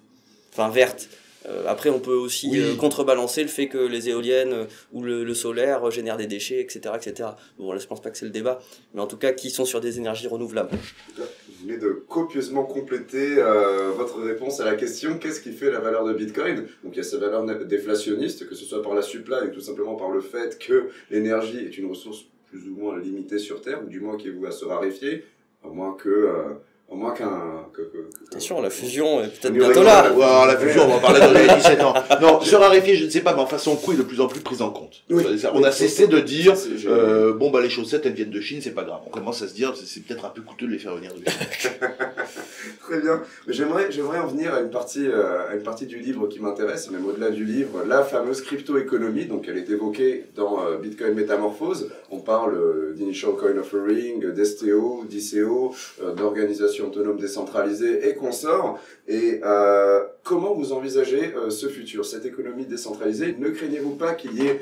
Enfin, 0.52 0.68
verte. 0.70 1.08
Euh, 1.48 1.64
après, 1.68 1.90
on 1.90 2.00
peut 2.00 2.14
aussi 2.14 2.50
Oui. 2.52 2.60
euh, 2.60 2.76
contrebalancer 2.76 3.42
le 3.44 3.48
fait 3.50 3.68
que 3.68 3.78
les 3.78 4.10
éoliennes 4.10 4.54
euh, 4.54 4.66
ou 4.94 5.04
le, 5.04 5.24
le 5.24 5.34
solaire 5.34 5.90
génèrent 5.92 6.18
des 6.18 6.28
déchets, 6.28 6.60
etc., 6.60 6.80
etc. 6.96 7.30
Bon, 7.60 7.72
là, 7.72 7.80
je 7.80 7.86
pense 7.88 8.02
pas 8.02 8.10
que 8.10 8.18
c'est 8.18 8.26
le 8.26 8.32
débat, 8.32 8.60
mais 8.94 9.02
en 9.02 9.08
tout 9.08 9.18
cas, 9.18 9.32
qui 9.32 9.50
sont 9.50 9.66
sur 9.66 9.80
des 9.82 9.98
énergies 10.00 10.28
renouvelables. 10.28 10.70
Vous 11.18 11.68
venez 11.68 11.78
de 11.78 12.04
copieusement 12.08 12.64
compléter 12.64 13.36
euh, 13.38 13.92
votre 13.96 14.22
réponse 14.22 14.60
à 14.60 14.66
la 14.66 14.76
question 14.76 15.18
qu'est-ce 15.18 15.42
qui 15.42 15.52
fait 15.52 15.72
la 15.72 15.80
valeur 15.80 16.04
de 16.06 16.14
Bitcoin? 16.14 16.68
Donc 16.84 16.94
il 16.94 16.98
y 16.98 17.00
a 17.00 17.04
sa 17.04 17.18
valeur 17.18 17.44
déflationniste, 17.66 18.48
que 18.48 18.56
ce 18.56 18.66
soit 18.66 18.82
par 18.82 18.94
la 18.94 19.02
supply 19.02 19.48
ou 19.48 19.52
tout 19.52 19.62
simplement 19.62 19.96
par 19.96 20.10
le 20.12 20.22
fait 20.22 20.58
que 20.60 20.90
l'énergie 21.10 21.58
est 21.60 21.78
une 21.78 21.88
ressource 21.90 22.26
plus 22.50 22.68
ou 22.70 22.76
moins 22.76 22.98
limitée 23.00 23.40
sur 23.40 23.62
Terre, 23.62 23.82
ou 23.86 23.90
du 23.90 24.00
moins 24.00 24.18
qui 24.18 24.28
est 24.28 24.32
vouée 24.32 24.48
à 24.50 24.52
se 24.52 24.66
raréfier, 24.66 25.26
à 25.64 25.68
moins 25.70 25.94
que, 25.96 26.10
euh, 26.10 26.44
à 26.96 26.98
moins 26.98 27.14
qu'un 27.14 27.52
Attention, 28.32 28.62
la 28.62 28.70
fusion 28.70 29.22
est 29.22 29.28
peut-être 29.28 29.54
bientôt 29.54 29.84
là. 29.84 30.04
la- 30.04 30.12
Wow, 30.14 30.48
la 30.48 30.58
fusion, 30.58 30.84
on 30.86 30.88
va 30.88 30.96
en 30.96 31.00
parler 31.00 31.20
dans 31.20 31.32
les 31.32 31.46
17 31.56 31.82
ans. 31.82 31.94
Non, 32.22 32.40
se 32.42 32.56
raréfier, 32.56 32.96
je 32.96 33.06
ne 33.06 33.10
sais 33.10 33.20
pas, 33.22 33.34
mais 33.36 33.42
enfin, 33.42 33.58
son 33.58 33.76
coût 33.76 33.92
est 33.94 33.98
de 33.98 34.04
plus 34.04 34.22
en 34.22 34.28
plus 34.28 34.40
pris 34.40 34.62
en 34.62 34.70
compte. 34.70 35.04
Oui. 35.10 35.24
On 35.54 35.64
a 35.64 35.72
cessé 35.72 36.08
de 36.08 36.20
dire, 36.20 36.54
euh, 36.88 37.34
bon, 37.34 37.52
bah, 37.52 37.62
les 37.62 37.70
chaussettes, 37.70 38.06
elles 38.06 38.14
viennent 38.14 38.30
de 38.32 38.40
Chine, 38.42 38.60
c'est 38.62 38.72
pas 38.72 38.84
grave. 38.84 39.00
On 39.06 39.10
commence 39.10 39.42
à 39.42 39.48
se 39.48 39.54
dire, 39.54 39.74
c'est- 39.76 39.86
c'est 39.86 40.00
peut-être 40.02 40.26
un 40.26 40.30
peu 40.30 40.42
coûteux 40.42 40.68
de 40.68 40.72
les 40.72 40.80
faire 40.80 40.96
venir 40.96 41.12
de 41.14 41.30
Chine. 41.30 41.70
Très 42.82 43.02
bien. 43.02 43.22
J'aimerais, 43.48 43.92
j'aimerais 43.92 44.20
en 44.20 44.28
venir 44.28 44.54
à 44.54 44.62
une 44.62 44.70
partie, 44.70 45.08
euh, 45.08 45.50
à 45.50 45.56
une 45.56 45.64
partie 45.64 45.86
du 45.86 46.00
livre 46.00 46.28
qui 46.28 46.40
m'intéresse, 46.40 46.90
même 46.92 47.06
au-delà 47.06 47.30
du 47.30 47.46
livre, 47.46 47.84
la 47.88 48.04
fameuse 48.04 48.42
crypto-économie. 48.42 49.26
Donc, 49.26 49.48
elle 49.48 49.58
est 49.58 49.70
évoquée 49.70 50.26
dans 50.36 50.66
euh, 50.66 50.78
Bitcoin 50.78 51.14
Métamorphose. 51.14 51.90
On 52.12 52.20
parle 52.20 52.56
euh, 52.56 52.94
d'Initial 52.94 53.34
Coin 53.34 53.58
Offering, 53.58 54.32
d'STO, 54.32 55.06
d'ICO, 55.08 55.74
euh, 56.04 56.14
d'organisation 56.14 56.46
d'utilisation 56.46 56.88
autonome 56.88 57.18
décentralisée 57.18 58.08
et 58.08 58.16
consorts. 58.16 58.80
Et 59.08 59.42
comment 60.24 60.54
vous 60.56 60.74
envisagez 60.74 61.34
ce 61.50 61.68
futur, 61.68 62.06
cette 62.06 62.26
économie 62.26 62.66
décentralisée 62.66 63.36
Ne 63.38 63.50
craignez-vous 63.50 63.96
pas 63.96 64.14
qu'il 64.14 64.34
y 64.34 64.48
ait 64.48 64.62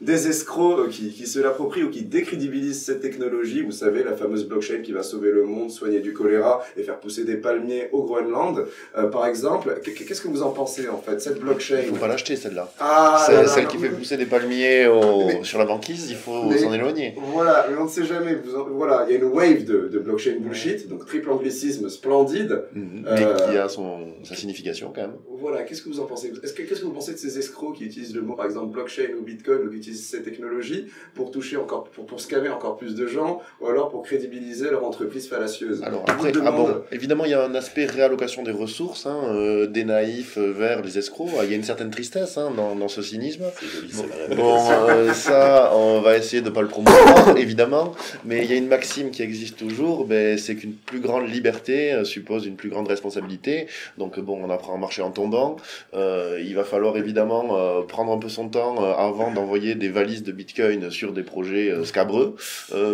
des 0.00 0.28
escrocs 0.28 0.88
qui, 0.90 1.10
qui 1.10 1.26
se 1.26 1.40
l'approprient 1.40 1.82
ou 1.82 1.90
qui 1.90 2.02
décrédibilisent 2.02 2.84
cette 2.84 3.00
technologie? 3.00 3.62
Vous 3.62 3.72
savez, 3.72 4.04
la 4.04 4.14
fameuse 4.14 4.46
blockchain 4.46 4.82
qui 4.82 4.92
va 4.92 5.02
sauver 5.02 5.32
le 5.32 5.44
monde, 5.44 5.70
soigner 5.70 6.00
du 6.00 6.12
choléra 6.12 6.64
et 6.76 6.82
faire 6.82 7.00
pousser 7.08 7.24
des 7.24 7.36
palmiers 7.36 7.88
au 7.92 8.02
Groenland, 8.02 8.66
euh, 8.98 9.06
par 9.08 9.26
exemple. 9.26 9.80
Qu- 9.82 9.92
Qu'est-ce 10.04 10.20
que 10.20 10.28
vous 10.28 10.42
en 10.42 10.50
pensez 10.50 10.88
en 10.90 10.98
fait 10.98 11.18
Cette 11.20 11.40
blockchain? 11.40 11.78
Il 11.82 11.88
faut 11.88 11.96
pas 11.96 12.06
l'acheter 12.08 12.36
celle-là. 12.36 12.70
Ah, 12.78 13.22
C'est 13.24 13.32
là, 13.32 13.42
là, 13.42 13.48
celle 13.48 13.66
qui 13.66 13.78
fait 13.78 13.88
pousser 13.88 14.18
des 14.18 14.26
palmiers 14.26 14.86
au- 14.86 15.26
Mais- 15.26 15.42
sur 15.42 15.58
la 15.58 15.64
banquise, 15.64 16.10
il 16.10 16.16
faut 16.16 16.52
s'en 16.52 16.72
éloigner. 16.74 17.14
Voilà, 17.16 17.66
mais 17.70 17.76
on 17.78 17.84
ne 17.84 17.88
sait 17.88 18.04
jamais. 18.04 18.34
Vous 18.34 18.54
en- 18.56 18.68
Voilà, 18.68 19.06
il 19.08 19.12
y 19.12 19.16
a 19.16 19.18
une 19.18 19.24
wave 19.32 19.64
de, 19.64 19.88
de 19.88 19.98
blockchain 19.98 20.36
bullshit, 20.40 20.86
donc 20.88 21.06
triple 21.06 21.30
anglicisme 21.30 21.88
splendide. 21.88 22.52
Euh, 22.52 22.60
Mais 22.76 23.52
qui 23.52 23.56
a 23.58 23.68
son, 23.68 24.08
sa 24.22 24.34
signification 24.34 24.92
quand 24.94 25.00
même. 25.02 25.16
Voilà, 25.40 25.62
qu'est-ce 25.62 25.82
que 25.82 25.88
vous 25.88 26.00
en 26.00 26.04
pensez? 26.06 26.30
Est-ce 26.42 26.52
que 26.52 26.62
qu'est-ce 26.62 26.80
que 26.80 26.84
vous 26.86 26.92
pensez 26.92 27.12
de 27.14 27.18
ces 27.18 27.38
escrocs 27.38 27.76
qui 27.76 27.84
utilisent 27.86 28.14
le 28.14 28.20
mot, 28.22 28.34
par 28.34 28.44
exemple, 28.44 28.70
blockchain 28.72 29.08
ou 29.18 29.22
bitcoin, 29.24 29.60
ou 29.66 29.70
qui 29.70 29.76
utilisent 29.78 30.08
ces 30.08 30.22
technologies 30.22 30.86
pour 31.14 31.30
toucher 31.30 31.56
encore, 31.56 31.84
pour, 31.84 32.04
pour 32.06 32.20
scammer 32.20 32.50
encore 32.50 32.76
plus 32.76 32.94
de 32.94 33.06
gens, 33.06 33.40
ou 33.60 33.66
alors 33.68 33.88
pour 33.88 34.02
crédibiliser 34.02 34.70
leur 34.70 34.84
entreprise 34.84 35.28
fallacieuse? 35.28 35.82
Alors 35.82 36.04
après, 36.08 36.32
ah 36.44 36.50
bon, 36.50 36.68
évidemment, 36.98 37.24
il 37.24 37.30
y 37.30 37.34
a 37.34 37.44
un 37.44 37.54
aspect 37.54 37.86
réallocation 37.86 38.42
des 38.42 38.50
ressources, 38.50 39.06
hein, 39.06 39.20
euh, 39.28 39.66
des 39.66 39.84
naïfs 39.84 40.36
euh, 40.36 40.52
vers 40.52 40.82
les 40.82 40.98
escrocs. 40.98 41.28
Il 41.44 41.50
y 41.50 41.52
a 41.52 41.56
une 41.56 41.62
certaine 41.62 41.90
tristesse 41.90 42.36
hein, 42.36 42.50
dans, 42.56 42.74
dans 42.74 42.88
ce 42.88 43.02
cynisme. 43.02 43.44
Joli. 43.62 43.92
Bon, 44.36 44.58
euh, 44.88 45.12
ça, 45.12 45.72
on 45.76 46.00
va 46.00 46.16
essayer 46.16 46.42
de 46.42 46.50
pas 46.50 46.62
le 46.62 46.68
promouvoir, 46.68 47.36
évidemment, 47.36 47.92
mais 48.24 48.44
il 48.44 48.50
y 48.50 48.52
a 48.52 48.56
une 48.56 48.66
maxime 48.66 49.12
qui 49.12 49.22
existe 49.22 49.56
toujours, 49.56 50.06
ben, 50.06 50.36
c'est 50.38 50.56
qu'une 50.56 50.74
plus 50.74 50.98
grande 50.98 51.28
liberté 51.28 52.04
suppose 52.04 52.46
une 52.46 52.56
plus 52.56 52.68
grande 52.68 52.88
responsabilité. 52.88 53.68
Donc 53.96 54.18
bon, 54.18 54.40
on 54.42 54.50
apprend 54.50 54.74
à 54.74 54.78
marcher 54.78 55.02
en 55.02 55.12
tombant. 55.12 55.56
Euh, 55.94 56.42
il 56.44 56.54
va 56.56 56.64
falloir 56.64 56.96
évidemment 56.96 57.84
prendre 57.86 58.12
un 58.12 58.18
peu 58.18 58.28
son 58.28 58.48
temps 58.48 58.82
avant 58.94 59.30
d'envoyer 59.30 59.76
des 59.76 59.88
valises 59.88 60.24
de 60.24 60.32
Bitcoin 60.32 60.90
sur 60.90 61.12
des 61.12 61.22
projets 61.22 61.72
scabreux. 61.84 62.34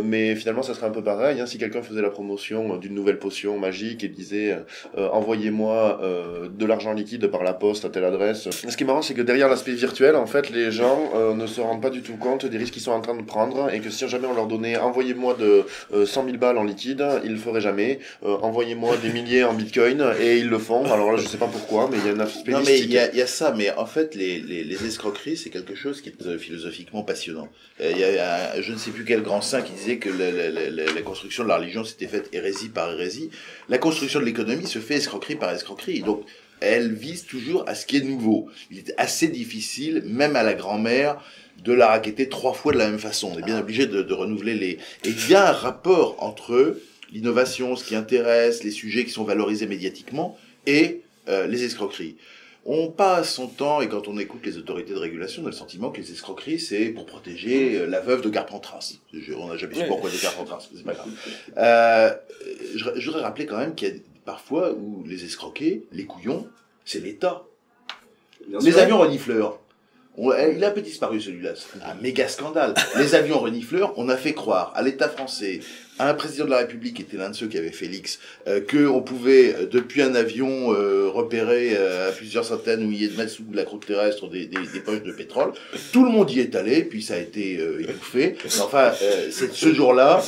Mais 0.04 0.34
finalement, 0.36 0.62
ça 0.62 0.74
serait 0.74 0.86
un 0.86 0.90
peu 0.90 1.02
pareil. 1.02 1.40
Hein, 1.40 1.46
si 1.46 1.56
quelqu'un 1.56 1.82
faisait 1.82 2.02
la 2.02 2.10
promotion 2.10 2.76
d'une 2.76 2.94
nouvelle 2.94 3.18
potion 3.18 3.58
magique 3.58 3.93
et 4.02 4.08
disait 4.08 4.58
euh, 4.98 5.08
envoyez-moi 5.12 6.00
euh, 6.02 6.48
de 6.48 6.66
l'argent 6.66 6.92
liquide 6.92 7.26
par 7.28 7.42
la 7.44 7.52
poste 7.52 7.84
à 7.84 7.90
telle 7.90 8.04
adresse. 8.04 8.48
Ce 8.50 8.76
qui 8.76 8.82
est 8.82 8.86
marrant, 8.86 9.02
c'est 9.02 9.14
que 9.14 9.22
derrière 9.22 9.48
l'aspect 9.48 9.72
virtuel, 9.72 10.16
en 10.16 10.26
fait, 10.26 10.50
les 10.50 10.72
gens 10.72 11.10
euh, 11.14 11.34
ne 11.34 11.46
se 11.46 11.60
rendent 11.60 11.82
pas 11.82 11.90
du 11.90 12.02
tout 12.02 12.16
compte 12.16 12.46
des 12.46 12.58
risques 12.58 12.72
qu'ils 12.74 12.82
sont 12.82 12.92
en 12.92 13.00
train 13.00 13.14
de 13.16 13.22
prendre 13.22 13.72
et 13.72 13.80
que 13.80 13.90
si 13.90 14.08
jamais 14.08 14.26
on 14.26 14.34
leur 14.34 14.46
donnait 14.46 14.76
envoyez-moi 14.76 15.34
de 15.34 15.64
euh, 15.92 16.06
100 16.06 16.24
000 16.24 16.36
balles 16.38 16.58
en 16.58 16.64
liquide, 16.64 17.04
ils 17.24 17.32
le 17.32 17.36
feraient 17.38 17.60
jamais. 17.60 17.98
Envoyez-moi 18.22 18.96
des 18.96 19.10
milliers 19.10 19.44
en 19.44 19.52
bitcoin 19.54 20.04
et 20.20 20.38
ils 20.38 20.48
le 20.48 20.58
font. 20.58 20.84
Alors 20.90 21.12
là, 21.12 21.18
je 21.18 21.26
sais 21.28 21.36
pas 21.36 21.46
pourquoi, 21.46 21.88
mais 21.90 21.98
il 21.98 22.06
y 22.06 22.10
a 22.10 22.12
un 22.14 22.20
aspect 22.20 22.52
Non, 22.52 22.60
mais 22.64 22.78
il 22.80 22.90
y 22.90 22.98
a, 22.98 23.10
il 23.12 23.18
y 23.18 23.22
a 23.22 23.26
ça, 23.26 23.52
mais 23.56 23.70
en 23.76 23.86
fait, 23.86 24.14
les, 24.14 24.40
les, 24.40 24.64
les 24.64 24.86
escroqueries, 24.86 25.36
c'est 25.36 25.50
quelque 25.50 25.74
chose 25.74 26.00
qui 26.00 26.08
est 26.08 26.38
philosophiquement 26.38 27.02
passionnant. 27.02 27.48
Il 27.80 27.98
y 27.98 28.04
a 28.04 28.54
un- 28.56 28.60
je 28.62 28.72
ne 28.72 28.78
sais 28.78 28.90
plus 28.90 29.04
quel 29.04 29.22
grand 29.22 29.40
saint 29.42 29.62
qui 29.62 29.72
disait 29.72 29.98
que 29.98 30.08
la, 30.08 30.30
la, 30.30 30.50
la, 30.50 30.70
la- 30.70 30.92
la 30.92 31.02
construction 31.02 31.42
de 31.44 31.48
la 31.48 31.56
religion 31.58 31.84
s'était 31.84 32.06
faite 32.06 32.28
hérésie 32.32 32.68
par 32.68 32.90
hérésie. 32.92 33.30
La 33.68 33.78
construction 33.84 34.20
de 34.20 34.24
l'économie 34.24 34.66
se 34.66 34.78
fait 34.78 34.96
escroquerie 34.96 35.36
par 35.36 35.50
escroquerie. 35.50 36.00
Donc, 36.00 36.20
elle 36.60 36.94
vise 36.94 37.24
toujours 37.26 37.62
à 37.68 37.74
ce 37.74 37.84
qui 37.84 37.98
est 37.98 38.06
nouveau. 38.14 38.48
Il 38.70 38.78
est 38.78 38.94
assez 38.96 39.28
difficile, 39.28 40.02
même 40.06 40.34
à 40.36 40.42
la 40.42 40.54
grand-mère, 40.54 41.12
de 41.62 41.72
la 41.72 41.88
raqueter 41.88 42.28
trois 42.28 42.54
fois 42.54 42.72
de 42.72 42.78
la 42.78 42.88
même 42.88 42.98
façon. 42.98 43.30
On 43.34 43.38
est 43.38 43.44
bien 43.44 43.60
obligé 43.60 43.86
de, 43.86 44.00
de 44.02 44.14
renouveler 44.14 44.54
les... 44.54 44.72
Et 45.04 45.10
il 45.10 45.30
y 45.30 45.34
a 45.34 45.50
un 45.50 45.52
rapport 45.52 46.16
entre 46.20 46.78
l'innovation, 47.12 47.76
ce 47.76 47.84
qui 47.84 47.94
intéresse, 47.94 48.64
les 48.64 48.70
sujets 48.70 49.04
qui 49.04 49.10
sont 49.10 49.24
valorisés 49.24 49.66
médiatiquement, 49.66 50.38
et 50.66 51.02
euh, 51.28 51.46
les 51.46 51.62
escroqueries. 51.64 52.16
On 52.66 52.88
passe 52.90 53.34
son 53.34 53.46
temps, 53.48 53.82
et 53.82 53.88
quand 53.90 54.08
on 54.08 54.16
écoute 54.18 54.46
les 54.46 54.56
autorités 54.56 54.94
de 54.94 54.98
régulation, 54.98 55.42
on 55.42 55.46
a 55.46 55.50
le 55.50 55.54
sentiment 55.56 55.90
que 55.90 56.00
les 56.00 56.10
escroqueries, 56.12 56.58
c'est 56.58 56.86
pour 56.86 57.04
protéger 57.04 57.76
euh, 57.78 57.86
la 57.86 58.00
veuve 58.00 58.22
de 58.22 58.30
Carpentras. 58.30 58.94
Je- 59.12 59.34
on 59.34 59.48
n'a 59.48 59.56
jamais 59.58 59.74
su 59.74 59.80
pourquoi 59.88 60.08
de 60.10 60.16
Carpentras, 60.16 60.66
mais 60.72 60.78
c'est 60.78 60.84
pas 60.84 60.94
grave. 60.94 61.08
Euh, 61.58 62.14
je, 62.74 62.84
je 62.96 63.06
voudrais 63.06 63.22
rappeler 63.22 63.44
quand 63.44 63.58
même 63.58 63.74
qu'il 63.74 63.88
y 63.88 63.90
a 63.90 63.94
parfois 64.24 64.72
où 64.72 65.04
les 65.06 65.24
escroqués, 65.26 65.84
les 65.92 66.04
couillons, 66.06 66.48
c'est 66.86 67.00
l'État. 67.00 67.44
Les 68.60 68.78
avions 68.78 68.98
renifleurs. 68.98 69.58
On- 70.16 70.32
il 70.32 70.62
a 70.64 70.68
un 70.68 70.70
peu 70.70 70.80
disparu 70.80 71.20
celui-là. 71.20 71.52
C'est 71.56 71.82
un 71.82 71.94
méga 71.96 72.28
scandale. 72.28 72.72
Les 72.96 73.14
avions 73.14 73.40
renifleurs, 73.40 73.92
on 73.98 74.08
a 74.08 74.16
fait 74.16 74.32
croire 74.32 74.72
à 74.74 74.80
l'État 74.82 75.08
français, 75.10 75.60
un 75.98 76.14
président 76.14 76.44
de 76.46 76.50
la 76.50 76.58
République, 76.58 76.98
était 77.00 77.16
l'un 77.16 77.30
de 77.30 77.36
ceux 77.36 77.46
qui 77.46 77.56
avait 77.58 77.70
Félix, 77.70 78.18
euh, 78.48 78.60
qu'on 78.60 79.00
pouvait, 79.02 79.54
euh, 79.54 79.66
depuis 79.66 80.02
un 80.02 80.14
avion, 80.14 80.72
euh, 80.72 81.08
repérer 81.08 81.76
euh, 81.76 82.08
à 82.08 82.12
plusieurs 82.12 82.44
centaines 82.44 82.82
ou 82.84 82.88
milliers 82.88 83.08
de 83.08 83.16
mètres 83.16 83.30
sous 83.32 83.44
la 83.52 83.64
croûte 83.64 83.86
terrestre 83.86 84.28
des, 84.28 84.46
des, 84.46 84.58
des 84.72 84.80
poches 84.80 85.02
de 85.02 85.12
pétrole. 85.12 85.52
Tout 85.92 86.04
le 86.04 86.10
monde 86.10 86.30
y 86.30 86.40
est 86.40 86.54
allé, 86.56 86.82
puis 86.84 87.02
ça 87.02 87.14
a 87.14 87.18
été 87.18 87.58
euh, 87.58 87.80
étouffé. 87.82 88.34
Mais 88.44 88.50
Enfin, 88.60 88.92
euh, 89.02 89.30
ce 89.30 89.72
jour-là, 89.72 90.20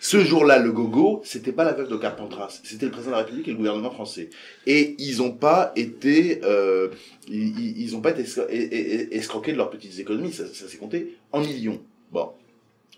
ce 0.00 0.18
jour-là, 0.24 0.58
le 0.58 0.72
gogo, 0.72 1.20
c'était 1.24 1.52
pas 1.52 1.64
la 1.64 1.72
veuve 1.72 1.88
de 1.88 1.96
Carpentras, 1.96 2.60
c'était 2.64 2.86
le 2.86 2.92
président 2.92 3.12
de 3.12 3.16
la 3.16 3.22
République 3.22 3.46
et 3.48 3.52
le 3.52 3.56
gouvernement 3.56 3.90
français. 3.90 4.30
Et 4.66 4.96
ils 4.98 5.22
ont 5.22 5.32
pas 5.32 5.72
été, 5.76 6.40
euh, 6.44 6.88
ils, 7.28 7.78
ils- 7.80 7.94
ont 7.96 8.00
pas 8.00 8.10
été 8.10 8.24
escroqués 9.14 9.52
de 9.52 9.56
leurs 9.58 9.70
petites 9.70 9.98
économies, 9.98 10.32
ça, 10.32 10.44
ça 10.52 10.66
s'est 10.68 10.76
compté 10.76 11.16
en 11.32 11.40
millions. 11.40 11.80
Bon. 12.12 12.30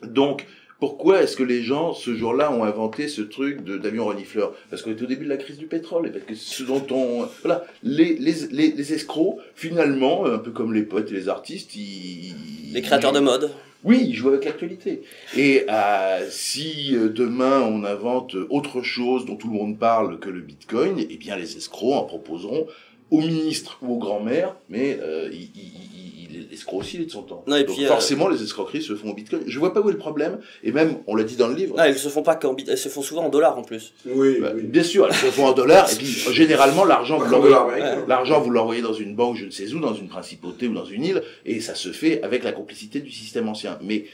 Donc, 0.02 0.46
pourquoi 0.78 1.22
est-ce 1.22 1.36
que 1.36 1.42
les 1.42 1.62
gens, 1.62 1.92
ce 1.92 2.14
jour-là, 2.14 2.52
ont 2.52 2.64
inventé 2.64 3.08
ce 3.08 3.22
truc 3.22 3.64
de- 3.64 3.78
d'avion 3.78 4.06
renifleur? 4.06 4.54
Parce 4.70 4.82
qu'on 4.82 4.90
est 4.90 5.02
au 5.02 5.06
début 5.06 5.24
de 5.24 5.30
la 5.30 5.36
crise 5.36 5.58
du 5.58 5.66
pétrole, 5.66 6.06
et 6.06 6.10
parce 6.10 6.24
que 6.24 6.34
ce 6.34 6.62
dont 6.62 6.86
on... 6.90 7.26
Voilà, 7.42 7.64
les, 7.82 8.14
les, 8.14 8.34
les, 8.52 8.72
les 8.72 8.92
escrocs, 8.92 9.38
finalement, 9.54 10.26
un 10.26 10.38
peu 10.38 10.50
comme 10.50 10.72
les 10.72 10.82
potes 10.82 11.10
et 11.10 11.14
les 11.14 11.28
artistes, 11.28 11.74
ils... 11.74 12.72
Les 12.72 12.82
créateurs 12.82 13.12
de 13.12 13.20
mode. 13.20 13.50
Oui, 13.84 14.04
ils 14.08 14.14
jouent 14.14 14.30
avec 14.30 14.44
l'actualité. 14.44 15.02
Et 15.36 15.64
euh, 15.70 16.26
si 16.30 16.96
euh, 16.96 17.08
demain 17.08 17.60
on 17.60 17.84
invente 17.84 18.34
autre 18.50 18.82
chose 18.82 19.24
dont 19.24 19.36
tout 19.36 19.46
le 19.46 19.54
monde 19.54 19.78
parle 19.78 20.18
que 20.18 20.28
le 20.28 20.40
Bitcoin, 20.40 20.98
eh 20.98 21.16
bien 21.16 21.36
les 21.36 21.56
escrocs 21.56 21.94
en 21.94 22.02
proposeront 22.02 22.66
au 23.10 23.20
ministre 23.20 23.78
ou 23.82 23.94
aux 23.94 23.98
grands-mères, 23.98 24.54
mais 24.68 24.98
euh, 25.00 25.30
il, 25.32 25.50
il, 25.54 25.72
il, 26.34 26.48
il 26.48 26.52
escroc 26.52 26.78
aussi 26.78 26.96
il 26.96 27.02
est 27.02 27.06
de 27.06 27.10
son 27.10 27.22
temps. 27.22 27.42
Non, 27.46 27.56
et 27.56 27.64
Donc 27.64 27.74
puis, 27.76 27.84
euh, 27.84 27.88
forcément 27.88 28.28
les 28.28 28.42
escroqueries 28.42 28.82
se 28.82 28.94
font 28.94 29.10
au 29.10 29.14
Bitcoin. 29.14 29.42
Je 29.46 29.58
vois 29.58 29.72
pas 29.72 29.80
où 29.80 29.88
est 29.88 29.92
le 29.92 29.98
problème, 29.98 30.38
et 30.62 30.72
même 30.72 30.98
on 31.06 31.14
l'a 31.14 31.24
dit 31.24 31.36
dans 31.36 31.48
le 31.48 31.54
livre. 31.54 31.76
Non, 31.76 31.84
elles 31.84 31.98
se 31.98 32.08
font 32.08 32.22
pas 32.22 32.36
qu'en 32.36 32.54
bit, 32.54 32.68
elles 32.68 32.78
se 32.78 32.88
font 32.88 33.02
souvent 33.02 33.24
en 33.24 33.28
dollars 33.28 33.58
en 33.58 33.62
plus. 33.62 33.92
Oui, 34.06 34.38
bah, 34.40 34.52
oui. 34.54 34.62
Bien 34.64 34.82
sûr, 34.82 35.06
elles 35.06 35.14
se 35.14 35.26
font 35.26 35.46
en 35.46 35.52
dollars, 35.52 35.90
et 35.92 35.96
puis 35.96 36.06
généralement 36.32 36.84
l'argent 36.84 37.18
vous 37.18 37.30
l'envoyez. 37.32 37.84
L'argent, 38.06 38.40
vous 38.40 38.50
l'envoyez 38.50 38.82
dans 38.82 38.92
une 38.92 39.14
banque, 39.14 39.36
je 39.36 39.46
ne 39.46 39.50
sais 39.50 39.72
où, 39.72 39.80
dans 39.80 39.94
une 39.94 40.08
principauté 40.08 40.68
ou 40.68 40.74
dans 40.74 40.84
une 40.84 41.04
île, 41.04 41.22
et 41.46 41.60
ça 41.60 41.74
se 41.74 41.90
fait 41.92 42.22
avec 42.22 42.44
la 42.44 42.52
complicité 42.52 43.00
du 43.00 43.10
système 43.10 43.48
ancien. 43.48 43.78
Mais 43.82 44.04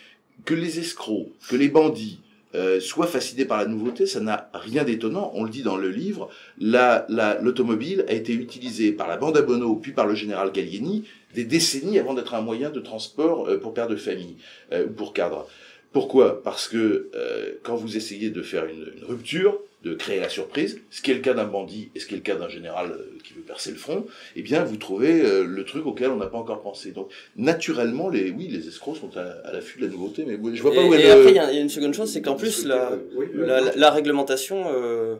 que 0.44 0.54
les 0.54 0.78
escrocs, 0.78 1.28
que 1.48 1.56
les 1.56 1.68
bandits 1.68 2.18
euh, 2.54 2.80
soient 2.80 3.06
fascinés 3.06 3.44
par 3.44 3.58
la 3.58 3.66
nouveauté, 3.66 4.06
ça 4.06 4.20
n'a 4.20 4.50
rien 4.54 4.84
d'étonnant. 4.84 5.32
On 5.34 5.44
le 5.44 5.50
dit 5.50 5.62
dans 5.62 5.76
le 5.76 5.90
livre, 5.90 6.28
la- 6.58 7.04
la- 7.08 7.40
l'automobile 7.40 8.04
a 8.08 8.12
été 8.12 8.32
utilisée 8.32 8.92
par 8.92 9.08
la 9.08 9.16
bande 9.16 9.36
à 9.36 9.42
Bono, 9.42 9.74
puis 9.76 9.92
par 9.92 10.06
le 10.06 10.14
général 10.14 10.52
Gallieni, 10.52 11.04
des 11.34 11.44
décennies 11.44 11.98
avant 11.98 12.14
d'être 12.14 12.34
un 12.34 12.40
moyen 12.42 12.70
de 12.70 12.80
transport 12.80 13.48
euh, 13.48 13.58
pour 13.58 13.74
père 13.74 13.88
de 13.88 13.96
famille 13.96 14.36
euh, 14.72 14.86
ou 14.86 14.90
pour 14.90 15.12
cadre. 15.12 15.48
Pourquoi? 15.92 16.42
Parce 16.42 16.68
que 16.68 17.08
euh, 17.14 17.52
quand 17.62 17.76
vous 17.76 17.96
essayez 17.96 18.30
de 18.30 18.42
faire 18.42 18.64
une, 18.66 18.86
une 18.98 19.04
rupture, 19.04 19.58
de 19.84 19.94
créer 19.94 20.18
la 20.18 20.28
surprise, 20.30 20.80
ce 20.90 21.02
qui 21.02 21.10
est 21.10 21.14
le 21.14 21.20
cas 21.20 21.34
d'un 21.34 21.44
bandit 21.44 21.90
et 21.94 22.00
ce 22.00 22.06
qui 22.06 22.14
est 22.14 22.16
le 22.16 22.22
cas 22.22 22.36
d'un 22.36 22.48
général 22.48 22.90
euh, 22.92 23.18
qui 23.22 23.34
veut 23.34 23.42
percer 23.42 23.70
le 23.70 23.76
front, 23.76 24.06
eh 24.34 24.42
bien 24.42 24.64
vous 24.64 24.76
trouvez 24.78 25.20
euh, 25.20 25.44
le 25.44 25.64
truc 25.64 25.84
auquel 25.86 26.10
on 26.10 26.16
n'a 26.16 26.26
pas 26.26 26.38
encore 26.38 26.62
pensé. 26.62 26.90
Donc 26.92 27.10
naturellement, 27.36 28.08
les, 28.08 28.30
oui, 28.30 28.48
les 28.48 28.66
escrocs 28.66 28.96
sont 28.96 29.16
à, 29.16 29.22
à 29.46 29.52
l'affût 29.52 29.78
de 29.80 29.84
la 29.86 29.92
nouveauté, 29.92 30.24
mais 30.26 30.38
je 30.56 30.62
vois 30.62 30.72
pas 30.72 30.80
et 30.82 30.88
où 30.88 30.94
et 30.94 31.00
elle... 31.00 31.10
après, 31.10 31.26
euh, 31.26 31.30
il 31.30 31.36
y, 31.36 31.38
a 31.38 31.50
il 31.52 31.56
y 31.56 31.58
a 31.58 31.62
une 31.62 31.68
seconde 31.68 31.92
chose, 31.94 32.10
c'est 32.10 32.22
qu'en 32.22 32.34
plus, 32.34 32.64
la, 32.64 32.92
Oui, 33.14 33.26
la, 33.34 33.60
la- 33.60 33.74
la 33.76 33.90
réglementation, 33.90 34.64
euh, 34.72 35.16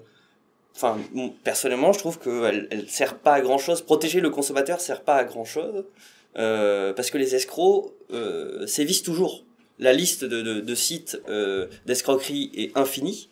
enfin, 0.74 0.96
personnellement, 1.44 1.92
je 1.92 1.98
trouve 1.98 2.18
qu'elle 2.18 2.66
elle 2.70 2.88
sert 2.88 3.18
pas 3.18 3.34
à 3.34 3.40
grand 3.42 3.58
chose. 3.58 3.82
Protéger 3.82 4.20
le 4.20 4.30
consommateur 4.30 4.80
sert 4.80 5.02
pas 5.02 5.16
à 5.16 5.24
grand 5.24 5.44
chose, 5.44 5.84
euh, 6.38 6.92
parce 6.94 7.10
que 7.10 7.18
les 7.18 7.34
escrocs 7.34 7.92
euh, 8.12 8.66
sévissent 8.66 9.02
toujours. 9.02 9.44
La 9.78 9.92
liste 9.92 10.24
de, 10.24 10.40
de, 10.40 10.60
de 10.60 10.74
sites 10.74 11.20
euh, 11.28 11.66
d'escroquerie 11.84 12.50
est 12.56 12.76
infinie. 12.78 13.28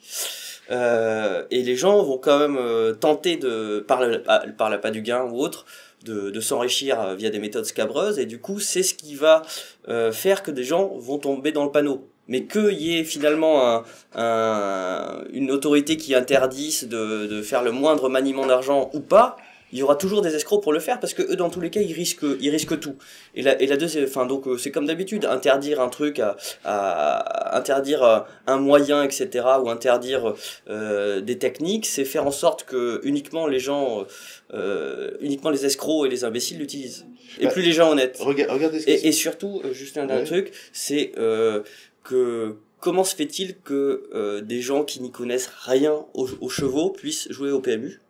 Euh, 0.73 1.45
et 1.51 1.63
les 1.63 1.77
gens 1.77 2.03
vont 2.03 2.19
quand 2.19 2.39
même 2.39 2.57
euh, 2.59 2.95
tenter 2.95 3.37
de, 3.37 3.81
par 3.87 4.01
le, 4.03 4.23
par 4.23 4.91
du 4.91 5.03
gain 5.03 5.23
ou 5.25 5.39
autre, 5.39 5.67
de, 6.05 6.31
de 6.31 6.41
s'enrichir 6.41 7.01
euh, 7.01 7.15
via 7.15 7.31
des 7.31 7.39
méthodes 7.39 7.67
scabreuses. 7.67 8.19
Et 8.19 8.27
du 8.27 8.41
coup, 8.41 8.59
c'est 8.59 8.83
ce 8.83 8.95
qui 8.95 9.15
va 9.15 9.43
euh, 9.89 10.13
faire 10.13 10.43
que 10.43 10.51
des 10.51 10.65
gens 10.65 10.93
vont 10.97 11.19
tomber 11.19 11.53
dans 11.53 11.65
le 11.65 11.71
panneau. 11.71 12.09
Mais 12.29 12.45
qu'il 12.45 12.81
y 12.81 12.99
ait 12.99 13.05
finalement 13.05 13.69
un, 13.77 13.85
un- 14.15 15.25
une 15.33 15.51
autorité 15.51 15.97
qui 15.97 16.15
interdise 16.15 16.89
de, 16.89 17.27
de 17.27 17.43
faire 17.43 17.63
le 17.63 17.73
moindre 17.73 18.09
maniement 18.09 18.47
d'argent 18.47 18.91
ou 18.95 19.01
pas, 19.01 19.37
il 19.73 19.79
y 19.79 19.83
aura 19.83 19.97
toujours 19.97 20.21
des 20.23 20.35
escrocs 20.35 20.63
pour 20.63 20.73
le 20.73 20.81
faire 20.81 21.01
parce 21.01 21.15
que 21.15 21.23
eux 21.23 21.37
dans 21.37 21.51
tous 21.51 21.61
les 21.61 21.71
cas 21.71 21.81
ils 21.81 21.93
risquent 21.93 22.27
ils 22.41 22.51
risquent 22.51 22.79
tout. 22.79 22.97
Et 23.35 23.43
la 23.43 23.61
et 23.61 23.67
la 23.67 23.77
deuxième 23.77 24.05
enfin 24.05 24.27
donc 24.27 24.47
euh, 24.47 24.59
c'est 24.59 24.71
comme 24.71 24.87
d'habitude 24.87 25.25
interdire 25.25 25.81
un 25.81 25.89
truc 25.89 26.19
à, 26.19 26.37
à 26.65 27.57
interdire 27.57 28.03
euh, 28.03 28.21
un 28.47 28.59
moyen 28.59 29.03
etc 29.03 29.47
ou 29.63 29.71
interdire 29.71 30.35
euh, 30.69 31.21
des 31.21 31.39
techniques 31.39 31.87
c'est 31.87 32.05
faire 32.05 32.27
en 32.27 32.31
sorte 32.31 32.65
que 32.65 33.01
uniquement 33.05 33.47
les 33.47 33.59
gens 33.61 34.05
euh, 34.53 35.11
uniquement 35.21 35.51
les 35.51 35.65
escrocs 35.65 36.07
et 36.07 36.11
les 36.11 36.25
imbéciles 36.25 36.59
l'utilisent. 36.59 37.07
Et 37.41 37.47
Bah, 37.47 37.51
plus 37.53 37.63
les 37.63 37.73
gens 37.73 37.91
honnêtes 37.93 38.19
Rega- 38.21 38.53
regardez 38.53 38.81
ce 38.81 38.91
et, 38.91 39.09
et 39.09 39.13
surtout, 39.13 39.63
euh, 39.65 39.73
juste 39.73 39.97
un 39.97 40.05
dernier 40.07 40.23
Ouais. 40.23 40.27
truc, 40.29 40.53
c'est 40.73 41.13
euh, 41.17 41.63
que 42.05 42.57
comment 42.81 43.05
se 43.05 43.15
fait-il 43.17 43.57
que 43.61 44.09
euh, 44.15 44.41
des 44.43 44.61
gens 44.61 44.85
qui 44.85 45.01
n'y 45.01 45.11
connaissent 45.11 45.51
rien 45.65 46.05
aux, 46.15 46.29
aux 46.41 46.49
chevaux 46.51 46.91
puissent 46.91 47.29
jouer 47.31 47.51
au 47.51 47.61
PMU 47.61 48.01
euh, 48.01 48.02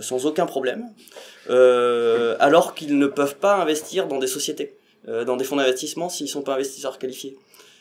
sans 0.00 0.26
aucun 0.26 0.46
problème, 0.46 0.86
euh, 1.50 2.36
alors 2.40 2.74
qu'ils 2.74 2.98
ne 2.98 3.06
peuvent 3.06 3.36
pas 3.36 3.56
investir 3.56 4.06
dans 4.06 4.18
des 4.18 4.26
sociétés, 4.26 4.76
euh, 5.08 5.24
dans 5.24 5.36
des 5.36 5.44
fonds 5.44 5.56
d'investissement 5.56 6.08
s'ils 6.08 6.28
sont 6.28 6.42
pas 6.42 6.54
investisseurs 6.54 6.98
qualifiés. 6.98 7.36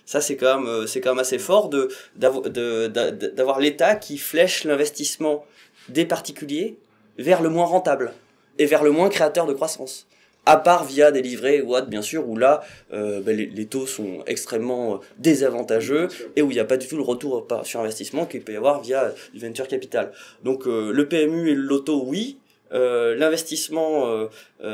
Ça 0.05 0.21
c'est 0.21 0.37
quand 0.37 0.59
même 0.59 0.67
euh, 0.67 1.19
assez 1.19 1.37
fort 1.37 1.69
d'avoir 2.15 3.59
l'État 3.59 3.95
qui 3.95 4.17
flèche 4.17 4.63
l'investissement 4.63 5.45
des 5.89 6.05
particuliers 6.05 6.77
vers 7.17 7.41
le 7.41 7.49
moins 7.49 7.65
rentable 7.65 8.13
et 8.57 8.65
vers 8.65 8.83
le 8.83 8.91
moins 8.91 9.09
créateur 9.09 9.45
de 9.45 9.53
croissance 9.53 10.06
à 10.47 10.55
part 10.55 10.85
via 10.85 11.11
des 11.11 11.21
livrets 11.21 11.59
ou 11.59 11.75
autres, 11.75 11.87
bien 11.87 12.01
sûr, 12.01 12.27
où 12.27 12.37
là, 12.37 12.61
euh, 12.93 13.19
ben, 13.19 13.35
les, 13.35 13.47
les 13.47 13.65
taux 13.65 13.85
sont 13.85 14.23
extrêmement 14.27 14.95
euh, 14.95 14.97
désavantageux 15.19 16.07
et 16.37 16.41
où 16.41 16.49
il 16.51 16.53
n'y 16.53 16.61
a 16.61 16.65
pas 16.65 16.77
du 16.77 16.87
tout 16.87 16.95
le 16.95 17.03
retour 17.03 17.45
sur 17.63 17.81
investissement 17.81 18.25
qu'il 18.25 18.41
peut 18.41 18.53
y 18.53 18.55
avoir 18.55 18.81
via 18.81 19.13
du 19.33 19.45
venture 19.45 19.67
capital. 19.67 20.13
Donc 20.45 20.65
euh, 20.65 20.93
le 20.93 21.09
PMU 21.09 21.49
et 21.49 21.53
le 21.53 21.61
loto, 21.61 22.01
oui, 22.05 22.37
euh, 22.71 23.13
l'investissement 23.15 24.27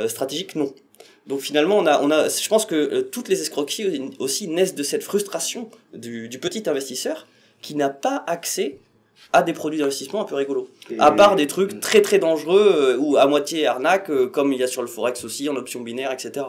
stratégique, 0.08 0.56
non. 0.56 0.72
Donc 1.26 1.40
finalement, 1.40 1.78
on 1.80 1.88
a, 1.88 2.02
on 2.04 2.12
a, 2.12 2.30
je 2.30 2.50
pense 2.50 2.68
que 2.68 3.02
toutes 3.02 3.30
les 3.30 3.42
escroqueries 3.42 4.12
aussi 4.20 4.48
naissent 4.48 4.76
de 4.76 4.84
cette 4.84 5.04
frustration 5.04 5.70
du, 5.94 6.30
du 6.30 6.38
petit 6.38 6.70
investisseur 6.70 7.28
qui 7.62 7.76
n'a 7.76 7.90
pas 7.90 8.24
accès 8.28 8.78
à 9.32 9.42
des 9.42 9.54
produits 9.54 9.80
d'investissement 9.80 10.22
un 10.22 10.26
peu 10.26 10.36
rigolos. 10.36 10.68
À 11.00 11.12
part 11.12 11.36
des 11.36 11.48
trucs 11.48 11.80
très 11.80 12.02
très 12.02 12.20
dangereux 12.20 12.72
euh, 12.76 12.98
ou 12.98 13.18
à 13.18 13.26
moitié 13.26 13.66
arnaque, 13.66 14.10
euh, 14.12 14.28
comme 14.28 14.54
il 14.54 14.60
y 14.60 14.64
a 14.64 14.68
sur 14.68 14.82
le 14.82 14.88
Forex 14.88 15.24
aussi, 15.24 15.50
en 15.50 15.56
option 15.56 15.82
binaire, 15.82 16.12
etc. 16.12 16.46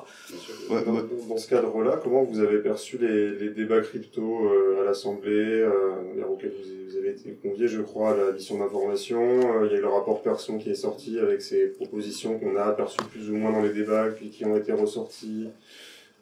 Ouais, 0.71 0.85
dans, 0.85 0.93
ouais. 0.93 1.03
dans- 1.29 1.37
ce 1.39 1.49
cadre-là, 1.49 1.99
comment 2.03 2.25
vous 2.25 2.41
avez 2.41 2.59
perçu 2.59 2.99
les, 2.99 3.31
les 3.39 3.51
débats 3.51 3.81
crypto 3.81 4.47
euh, 4.47 4.83
à 4.83 4.85
l'Assemblée, 4.85 5.31
euh, 5.61 5.93
auxquels 6.29 6.51
vous, 6.51 6.91
vous 6.91 6.97
avez 6.99 7.11
été 7.11 7.37
convié, 7.43 7.69
je 7.69 7.81
crois, 7.81 8.11
à 8.13 8.17
la 8.17 8.33
mission 8.33 8.59
d'information 8.59 9.21
euh, 9.23 9.67
Il 9.67 9.73
y 9.73 9.77
a 9.77 9.79
eu 9.79 9.83
le 9.83 9.89
rapport 9.89 10.23
Persson 10.23 10.59
qui 10.59 10.71
est 10.71 10.75
sorti 10.75 11.19
avec 11.19 11.41
ses 11.43 11.67
propositions 11.69 12.39
qu'on 12.39 12.57
a 12.57 12.65
aperçues 12.65 12.99
plus 13.11 13.31
ou 13.31 13.37
moins 13.37 13.53
dans 13.53 13.63
les 13.63 13.73
débats, 13.73 14.07
puis 14.15 14.29
qui 14.31 14.45
ont 14.45 14.57
été 14.57 14.73
ressorties. 14.73 15.49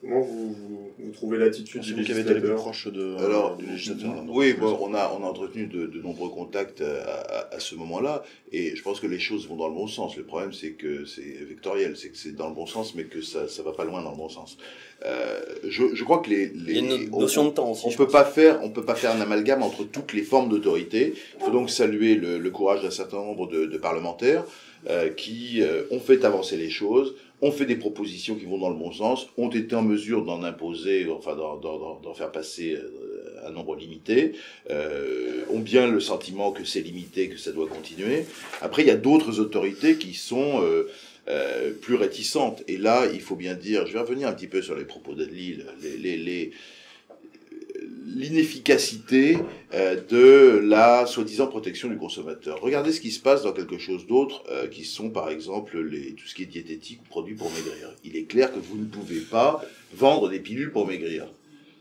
Comment 0.02 0.20
vous, 0.20 0.52
vous, 0.52 0.90
vous 0.98 1.12
trouvez 1.12 1.38
l'attitude 1.38 1.80
C'est 1.84 1.94
du 1.94 2.00
avez 2.10 2.22
été 2.22 2.34
le 2.34 2.40
plus 2.40 2.48
législateur 2.48 2.56
proche 2.56 2.88
de, 2.88 3.16
Alors, 3.24 3.56
du 3.56 3.66
législateur. 3.66 4.14
là, 4.16 4.22
oui, 4.28 4.52
bon, 4.54 4.76
on 4.80 4.94
a, 4.94 5.12
on 5.16 5.22
a 5.24 5.28
entretenu 5.28 5.66
de, 5.68 5.86
de 5.86 6.02
nombreux 6.02 6.28
contacts 6.28 6.80
euh, 6.80 7.04
à, 7.04 7.20
à, 7.52 7.54
à 7.54 7.60
ce 7.60 7.76
moment-là, 7.76 8.24
et 8.50 8.74
je 8.74 8.82
pense 8.82 8.98
que 8.98 9.06
les 9.06 9.20
choses 9.20 9.46
vont 9.48 9.54
dans 9.54 9.68
le 9.68 9.74
bon 9.74 9.86
sens. 9.86 10.16
Le 10.16 10.24
problème, 10.24 10.52
c'est 10.52 10.72
que 10.72 11.04
c'est 11.04 11.22
vectoriel, 11.48 11.96
c'est 11.96 12.08
que 12.08 12.16
c'est 12.16 12.34
dans 12.34 12.48
le 12.48 12.54
bon 12.54 12.66
sens, 12.66 12.96
mais 12.96 13.04
que 13.04 13.22
ça, 13.22 13.46
ça 13.46 13.62
va 13.62 13.70
pas 13.72 13.84
loin 13.84 14.02
dans 14.02 14.10
le 14.10 14.16
bon 14.16 14.28
sens. 14.28 14.58
Euh, 15.06 15.40
je, 15.68 15.94
je 15.94 16.02
crois 16.04 16.18
que 16.18 16.30
les, 16.30 16.46
les 16.48 16.72
Il 16.72 16.74
y 16.74 16.78
a 16.92 16.94
une 16.96 17.08
on- 17.14 17.20
notion 17.20 17.44
de 17.46 17.50
temps 17.50 17.70
aussi. 17.70 17.86
on 17.86 17.90
peut 17.90 18.04
pense. 18.04 18.12
pas 18.12 18.24
faire, 18.24 18.58
on 18.64 18.70
peut 18.70 18.84
pas 18.84 18.96
faire 18.96 19.12
un 19.12 19.20
amalgame 19.20 19.62
entre 19.62 19.84
toutes 19.84 20.14
les 20.14 20.22
formes 20.22 20.48
d'autorité. 20.48 21.14
Il 21.38 21.44
faut 21.44 21.52
donc 21.52 21.70
saluer 21.70 22.16
le, 22.16 22.38
le 22.38 22.50
courage 22.50 22.82
d'un 22.82 22.90
certain 22.90 23.18
nombre 23.18 23.46
de, 23.48 23.66
de 23.66 23.78
parlementaires 23.78 24.44
euh, 24.90 25.10
qui 25.10 25.62
euh, 25.62 25.84
ont 25.92 26.00
fait 26.00 26.24
avancer 26.24 26.56
les 26.56 26.70
choses, 26.70 27.14
ont 27.42 27.50
fait 27.50 27.66
des 27.66 27.76
propositions 27.76 28.36
qui 28.36 28.44
vont 28.44 28.58
dans 28.58 28.70
le 28.70 28.76
bon 28.76 28.92
sens, 28.92 29.26
ont 29.36 29.50
été 29.50 29.74
en 29.74 29.82
mesure 29.82 30.24
d'en 30.24 30.44
imposer, 30.44 31.08
enfin 31.10 31.34
d'en, 31.34 32.14
faire 32.14 32.30
passer 32.30 32.74
euh, 32.74 33.46
un 33.46 33.50
nombre 33.50 33.74
limité, 33.74 34.32
euh, 34.70 35.44
ont 35.50 35.58
bien 35.58 35.88
le 35.88 35.98
sentiment 35.98 36.52
que 36.52 36.64
c'est 36.64 36.80
limité, 36.80 37.28
que 37.28 37.38
ça 37.38 37.50
doit 37.50 37.66
continuer. 37.66 38.24
Après, 38.60 38.82
il 38.82 38.88
y 38.88 38.92
a 38.92 38.96
d'autres 38.96 39.40
autorités 39.40 39.96
qui 39.96 40.14
sont 40.14 40.62
euh, 41.28 41.70
plus 41.80 41.96
réticentes. 41.96 42.62
Et 42.68 42.76
là, 42.78 43.06
il 43.12 43.20
faut 43.20 43.36
bien 43.36 43.54
dire, 43.54 43.86
je 43.86 43.92
vais 43.92 44.00
revenir 44.00 44.28
un 44.28 44.32
petit 44.32 44.46
peu 44.46 44.62
sur 44.62 44.76
les 44.76 44.84
propos 44.84 45.14
de 45.14 45.24
les, 45.24 46.50
l'inefficacité 48.14 49.38
euh, 49.74 49.96
de 50.08 50.58
la 50.58 51.06
soi-disant 51.06 51.46
protection 51.46 51.88
du 51.88 51.96
consommateur. 51.96 52.60
Regardez 52.60 52.92
ce 52.92 53.00
qui 53.00 53.10
se 53.10 53.20
passe 53.20 53.42
dans 53.42 53.52
quelque 53.52 53.78
chose 53.78 54.06
d'autre, 54.06 54.42
euh, 54.50 54.66
qui 54.68 54.84
sont 54.84 55.10
par 55.10 55.30
exemple 55.30 55.80
les, 55.80 56.14
tout 56.14 56.26
ce 56.26 56.34
qui 56.34 56.42
est 56.42 56.46
diététique 56.46 57.00
ou 57.02 57.08
produits 57.08 57.34
pour 57.34 57.50
maigrir. 57.50 57.90
Il 58.04 58.16
est 58.16 58.24
clair 58.24 58.52
que 58.52 58.58
vous 58.58 58.76
ne 58.76 58.84
pouvez 58.84 59.20
pas 59.20 59.62
vendre 59.94 60.28
des 60.28 60.40
pilules 60.40 60.72
pour 60.72 60.86
maigrir. 60.86 61.26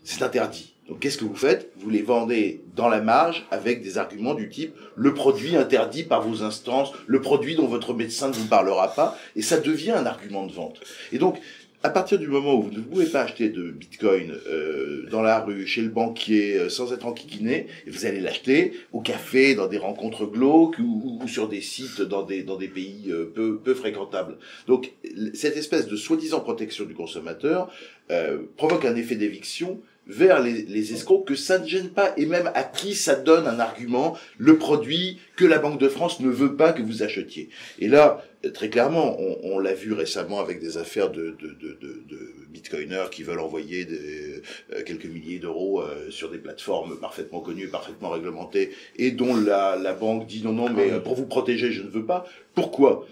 C'est 0.04 0.24
interdit. 0.24 0.74
Donc 0.88 1.00
qu'est-ce 1.00 1.17
que 1.17 1.26
vous 1.26 1.36
faites? 1.36 1.72
Vous 1.78 1.89
les 1.89 2.02
vendez 2.02 2.62
dans 2.76 2.89
la 2.89 3.02
marge 3.02 3.46
avec 3.52 3.82
des 3.82 3.98
arguments 3.98 4.34
du 4.34 4.50
type 4.50 4.74
le 4.96 5.13
produit 5.13 5.56
interdit 5.56 6.04
par 6.04 6.22
vos 6.22 6.44
instances, 6.44 6.91
le 7.08 7.22
produit 7.22 7.56
dont 7.56 7.67
votre 7.67 7.94
médecin 7.94 8.28
ne 8.28 8.34
vous 8.34 8.48
parlera 8.48 8.94
pas, 8.94 9.17
et 9.36 9.41
ça 9.41 9.58
devient 9.58 9.91
un 9.91 10.06
argument 10.06 10.46
de 10.46 10.52
vente. 10.52 10.82
Et 11.13 11.17
donc, 11.17 11.39
à 11.84 11.89
partir 11.89 12.20
du 12.20 12.28
moment 12.28 12.56
où 12.56 12.63
vous 12.63 12.72
ne 12.72 12.82
pouvez 12.82 13.08
pas 13.08 13.22
acheter 13.22 13.50
de 13.50 13.72
bitcoin 13.72 14.34
euh, 14.48 15.08
dans 15.10 15.22
la 15.22 15.39
rue, 15.39 15.65
chez 15.65 15.82
le 15.82 15.89
banquier, 15.89 16.56
euh, 16.56 16.70
sans 16.70 16.94
être 16.94 17.08
enquiquiné, 17.08 17.67
vous 17.88 18.06
allez 18.06 18.20
l'acheter 18.20 18.74
au 18.91 19.02
café, 19.02 19.56
dans 19.56 19.67
des 19.67 19.78
rencontres 19.78 20.26
glauques 20.26 20.78
ou, 20.80 21.20
ou 21.22 21.28
sur 21.28 21.48
des 21.48 21.62
sites 21.62 22.02
dans 22.02 22.24
des, 22.24 22.44
dans 22.44 22.58
des 22.58 22.67
pays 22.67 23.06
euh, 23.10 23.26
peu, 23.34 23.58
peu 23.58 23.74
fréquentables. 23.74 24.38
Donc 24.67 24.91
cette 25.34 25.58
espèce 25.58 25.88
de 25.88 25.96
soi-disant 25.96 26.39
protection 26.41 26.86
du 26.86 26.94
consommateur 26.94 27.72
euh, 28.12 28.39
provoque 28.58 28.86
un 28.86 28.96
effet 28.96 29.15
d'éviction 29.15 29.82
vers 30.08 30.42
les, 30.42 30.64
les 30.64 30.94
escrocs 30.94 31.26
que 31.26 31.36
ça 31.36 31.60
ne 31.60 31.68
gêne 31.68 31.90
pas 31.90 32.14
et 32.18 32.26
même 32.26 32.52
à 32.56 32.64
qui 32.64 32.96
ça 32.96 33.16
donne 33.16 33.48
un 33.48 33.60
argument, 33.60 34.18
le 34.38 34.58
produit 34.58 35.20
que 35.36 35.46
la 35.46 35.60
Banque 35.60 35.80
de 35.80 35.88
France 35.88 36.20
ne 36.20 36.30
veut 36.30 36.56
pas 36.56 36.74
que 36.74 36.82
vous 36.82 37.04
achetiez. 37.04 37.50
Et 37.80 37.88
là, 37.88 38.26
très 38.54 38.70
clairement, 38.70 39.18
on, 39.22 39.38
on 39.44 39.60
l'a 39.60 39.74
vu 39.74 39.94
récemment 39.94 40.40
avec 40.40 40.60
des 40.60 40.78
affaires 40.78 41.12
de, 41.12 41.36
de, 41.40 41.50
de, 41.50 41.78
de, 41.80 42.02
de 42.10 42.34
bitcoiners 42.50 43.10
qui 43.12 43.24
veulent 43.24 43.40
envoyer 43.40 43.86
des, 43.86 44.42
euh, 44.74 44.84
quelques 44.84 45.06
milliers 45.06 45.40
d'euros 45.40 45.82
euh, 45.82 46.10
sur 46.10 46.30
des 46.32 46.40
plateformes 46.40 47.00
parfaitement 47.00 47.40
connues, 47.40 47.68
parfaitement 47.68 48.10
réglementées, 48.10 48.72
et 48.98 49.12
dont 49.12 49.36
la, 49.36 49.76
la 49.76 49.94
banque 49.94 50.28
dit 50.28 50.42
non, 50.44 50.52
non, 50.54 50.70
mais 50.70 50.92
euh, 50.92 51.00
pour 51.00 51.16
vous 51.16 51.28
protéger, 51.28 51.72
je 51.72 51.84
ne 51.84 51.90
veux 51.90 52.06
pas. 52.06 52.26
Pourquoi? 52.56 53.08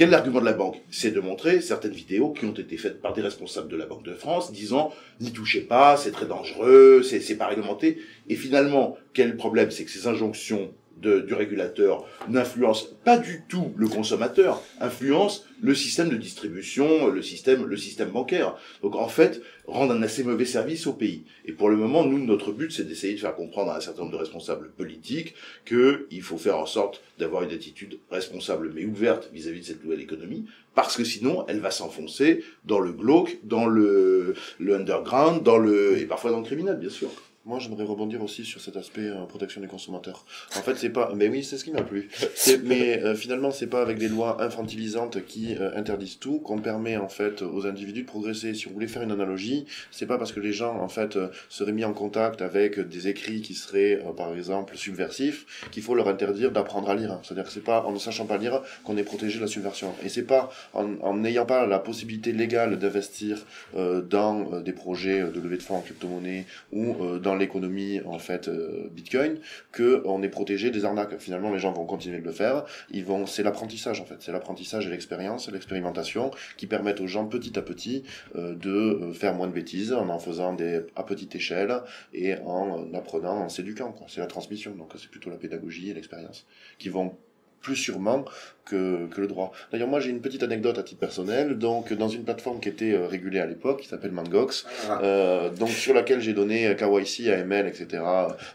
Quel 0.00 0.08
est 0.08 0.12
l'argument 0.12 0.40
de 0.40 0.46
la 0.46 0.54
banque? 0.54 0.80
C'est 0.90 1.10
de 1.10 1.20
montrer 1.20 1.60
certaines 1.60 1.92
vidéos 1.92 2.30
qui 2.30 2.46
ont 2.46 2.54
été 2.54 2.78
faites 2.78 3.02
par 3.02 3.12
des 3.12 3.20
responsables 3.20 3.68
de 3.68 3.76
la 3.76 3.84
Banque 3.84 4.02
de 4.02 4.14
France 4.14 4.50
disant 4.50 4.94
n'y 5.20 5.30
touchez 5.30 5.60
pas, 5.60 5.98
c'est 5.98 6.10
très 6.10 6.24
dangereux, 6.24 7.02
c'est 7.02 7.36
pas 7.36 7.48
réglementé. 7.48 7.98
Et 8.26 8.34
finalement, 8.34 8.96
quel 9.12 9.36
problème? 9.36 9.70
C'est 9.70 9.84
que 9.84 9.90
ces 9.90 10.06
injonctions 10.06 10.72
de, 11.00 11.20
du 11.20 11.34
régulateur 11.34 12.06
n'influencent 12.28 12.88
pas 13.04 13.18
du 13.18 13.42
tout 13.48 13.72
le 13.76 13.88
consommateur, 13.88 14.62
influencent 14.80 15.42
le 15.62 15.74
système 15.74 16.08
de 16.08 16.16
distribution, 16.16 17.08
le 17.08 17.22
système, 17.22 17.66
le 17.66 17.76
système 17.76 18.10
bancaire. 18.10 18.56
Donc 18.82 18.96
en 18.96 19.08
fait, 19.08 19.42
rendent 19.66 19.92
un 19.92 20.02
assez 20.02 20.24
mauvais 20.24 20.44
service 20.44 20.86
au 20.86 20.92
pays. 20.92 21.24
Et 21.44 21.52
pour 21.52 21.68
le 21.68 21.76
moment, 21.76 22.04
nous, 22.04 22.18
notre 22.18 22.52
but, 22.52 22.72
c'est 22.72 22.84
d'essayer 22.84 23.14
de 23.14 23.20
faire 23.20 23.34
comprendre 23.34 23.70
à 23.70 23.76
un 23.76 23.80
certain 23.80 24.02
nombre 24.02 24.12
de 24.12 24.18
responsables 24.18 24.70
politiques 24.70 25.34
qu'il 25.66 26.22
faut 26.22 26.38
faire 26.38 26.58
en 26.58 26.66
sorte 26.66 27.02
d'avoir 27.18 27.42
une 27.42 27.52
attitude 27.52 27.98
responsable 28.10 28.72
mais 28.74 28.84
ouverte 28.84 29.30
vis-à-vis 29.32 29.60
de 29.60 29.66
cette 29.66 29.84
nouvelle 29.84 30.00
économie, 30.00 30.46
parce 30.74 30.96
que 30.96 31.04
sinon, 31.04 31.44
elle 31.48 31.60
va 31.60 31.70
s'enfoncer 31.70 32.42
dans 32.64 32.80
le 32.80 32.92
glauque, 32.92 33.38
dans 33.44 33.66
le, 33.66 34.34
le 34.58 34.74
underground, 34.74 35.42
dans 35.42 35.58
le 35.58 35.98
et 35.98 36.06
parfois 36.06 36.30
dans 36.30 36.40
le 36.40 36.46
criminel, 36.46 36.76
bien 36.76 36.90
sûr. 36.90 37.10
Moi, 37.46 37.58
j'aimerais 37.58 37.84
rebondir 37.84 38.22
aussi 38.22 38.44
sur 38.44 38.60
cet 38.60 38.76
aspect 38.76 39.08
euh, 39.08 39.24
protection 39.24 39.62
des 39.62 39.66
consommateurs. 39.66 40.26
En 40.56 40.60
fait, 40.60 40.74
c'est 40.76 40.90
pas. 40.90 41.12
Mais 41.16 41.26
oui, 41.28 41.42
c'est 41.42 41.56
ce 41.56 41.64
qui 41.64 41.70
m'a 41.70 41.82
plu. 41.82 42.10
Mais 42.64 43.02
euh, 43.02 43.14
finalement, 43.14 43.50
c'est 43.50 43.66
pas 43.66 43.80
avec 43.80 43.96
des 43.96 44.08
lois 44.08 44.42
infantilisantes 44.42 45.24
qui 45.24 45.56
euh, 45.56 45.74
interdisent 45.74 46.18
tout 46.18 46.38
qu'on 46.40 46.58
permet 46.58 46.98
en 46.98 47.08
fait 47.08 47.40
aux 47.40 47.66
individus 47.66 48.02
de 48.02 48.06
progresser. 48.06 48.52
Si 48.52 48.66
vous 48.66 48.74
voulez 48.74 48.88
faire 48.88 49.00
une 49.00 49.10
analogie, 49.10 49.64
c'est 49.90 50.04
pas 50.04 50.18
parce 50.18 50.32
que 50.32 50.40
les 50.40 50.52
gens 50.52 50.76
en 50.80 50.90
fait 50.90 51.16
euh, 51.16 51.28
seraient 51.48 51.72
mis 51.72 51.84
en 51.84 51.94
contact 51.94 52.42
avec 52.42 52.78
des 52.78 53.08
écrits 53.08 53.40
qui 53.40 53.54
seraient, 53.54 54.02
par 54.18 54.34
exemple, 54.34 54.76
subversifs, 54.76 55.64
qu'il 55.70 55.82
faut 55.82 55.94
leur 55.94 56.08
interdire 56.08 56.50
d'apprendre 56.50 56.90
à 56.90 56.94
lire. 56.94 57.20
C'est-à-dire 57.22 57.44
que 57.44 57.50
c'est 57.52 57.64
pas 57.64 57.84
en 57.86 57.92
ne 57.92 57.98
sachant 57.98 58.26
pas 58.26 58.36
lire 58.36 58.60
qu'on 58.84 58.98
est 58.98 59.02
protégé 59.02 59.38
de 59.38 59.44
la 59.44 59.48
subversion. 59.48 59.94
Et 60.04 60.10
c'est 60.10 60.24
pas 60.26 60.50
en 60.74 61.14
n'ayant 61.14 61.46
pas 61.46 61.66
la 61.66 61.78
possibilité 61.78 62.32
légale 62.32 62.78
d'investir 62.78 63.46
dans 63.74 64.60
des 64.60 64.72
projets 64.72 65.20
de 65.20 65.40
levée 65.40 65.56
de 65.56 65.62
fonds 65.62 65.76
en 65.76 65.80
crypto-monnaie 65.80 66.44
ou 66.72 66.96
euh, 67.00 67.18
l'économie 67.36 68.00
en 68.04 68.18
fait 68.18 68.48
euh, 68.48 68.88
Bitcoin 68.92 69.38
que 69.72 70.02
on 70.04 70.22
est 70.22 70.28
protégé 70.28 70.70
des 70.70 70.84
arnaques. 70.84 71.18
Finalement, 71.18 71.52
les 71.52 71.58
gens 71.58 71.72
vont 71.72 71.86
continuer 71.86 72.18
de 72.18 72.24
le 72.24 72.32
faire. 72.32 72.64
Ils 72.90 73.04
vont, 73.04 73.26
c'est 73.26 73.42
l'apprentissage 73.42 74.00
en 74.00 74.04
fait, 74.04 74.16
c'est 74.20 74.32
l'apprentissage 74.32 74.86
et 74.86 74.90
l'expérience, 74.90 75.50
l'expérimentation 75.50 76.30
qui 76.56 76.66
permettent 76.66 77.00
aux 77.00 77.06
gens 77.06 77.26
petit 77.26 77.58
à 77.58 77.62
petit 77.62 78.04
euh, 78.36 78.54
de 78.54 78.70
euh, 78.70 79.12
faire 79.12 79.34
moins 79.34 79.46
de 79.46 79.52
bêtises 79.52 79.92
en 79.92 80.08
en 80.08 80.18
faisant 80.18 80.54
des 80.54 80.80
à 80.96 81.04
petite 81.04 81.34
échelle 81.34 81.80
et 82.12 82.36
en 82.44 82.92
apprenant, 82.94 83.38
en 83.38 83.48
s'éduquant. 83.48 83.94
C'est 84.08 84.20
la 84.20 84.26
transmission, 84.26 84.72
donc 84.74 84.92
c'est 84.96 85.10
plutôt 85.10 85.30
la 85.30 85.36
pédagogie 85.36 85.90
et 85.90 85.94
l'expérience 85.94 86.46
qui 86.78 86.88
vont 86.88 87.16
plus 87.60 87.76
sûrement 87.76 88.24
que, 88.70 89.06
que 89.06 89.20
le 89.20 89.26
droit. 89.26 89.52
D'ailleurs, 89.72 89.88
moi, 89.88 90.00
j'ai 90.00 90.10
une 90.10 90.20
petite 90.20 90.42
anecdote 90.42 90.78
à 90.78 90.82
titre 90.82 91.00
personnel. 91.00 91.58
Donc, 91.58 91.92
dans 91.92 92.08
une 92.08 92.24
plateforme 92.24 92.60
qui 92.60 92.68
était 92.68 92.92
euh, 92.92 93.06
régulée 93.06 93.40
à 93.40 93.46
l'époque, 93.46 93.80
qui 93.80 93.88
s'appelle 93.88 94.12
Mangox, 94.12 94.66
Ah, 94.88 95.00
euh, 95.02 95.50
donc 95.50 95.70
sur 95.70 95.94
laquelle 95.94 96.20
j'ai 96.20 96.32
donné 96.32 96.74
KYC, 96.76 97.28
AML, 97.28 97.66
etc. 97.66 98.02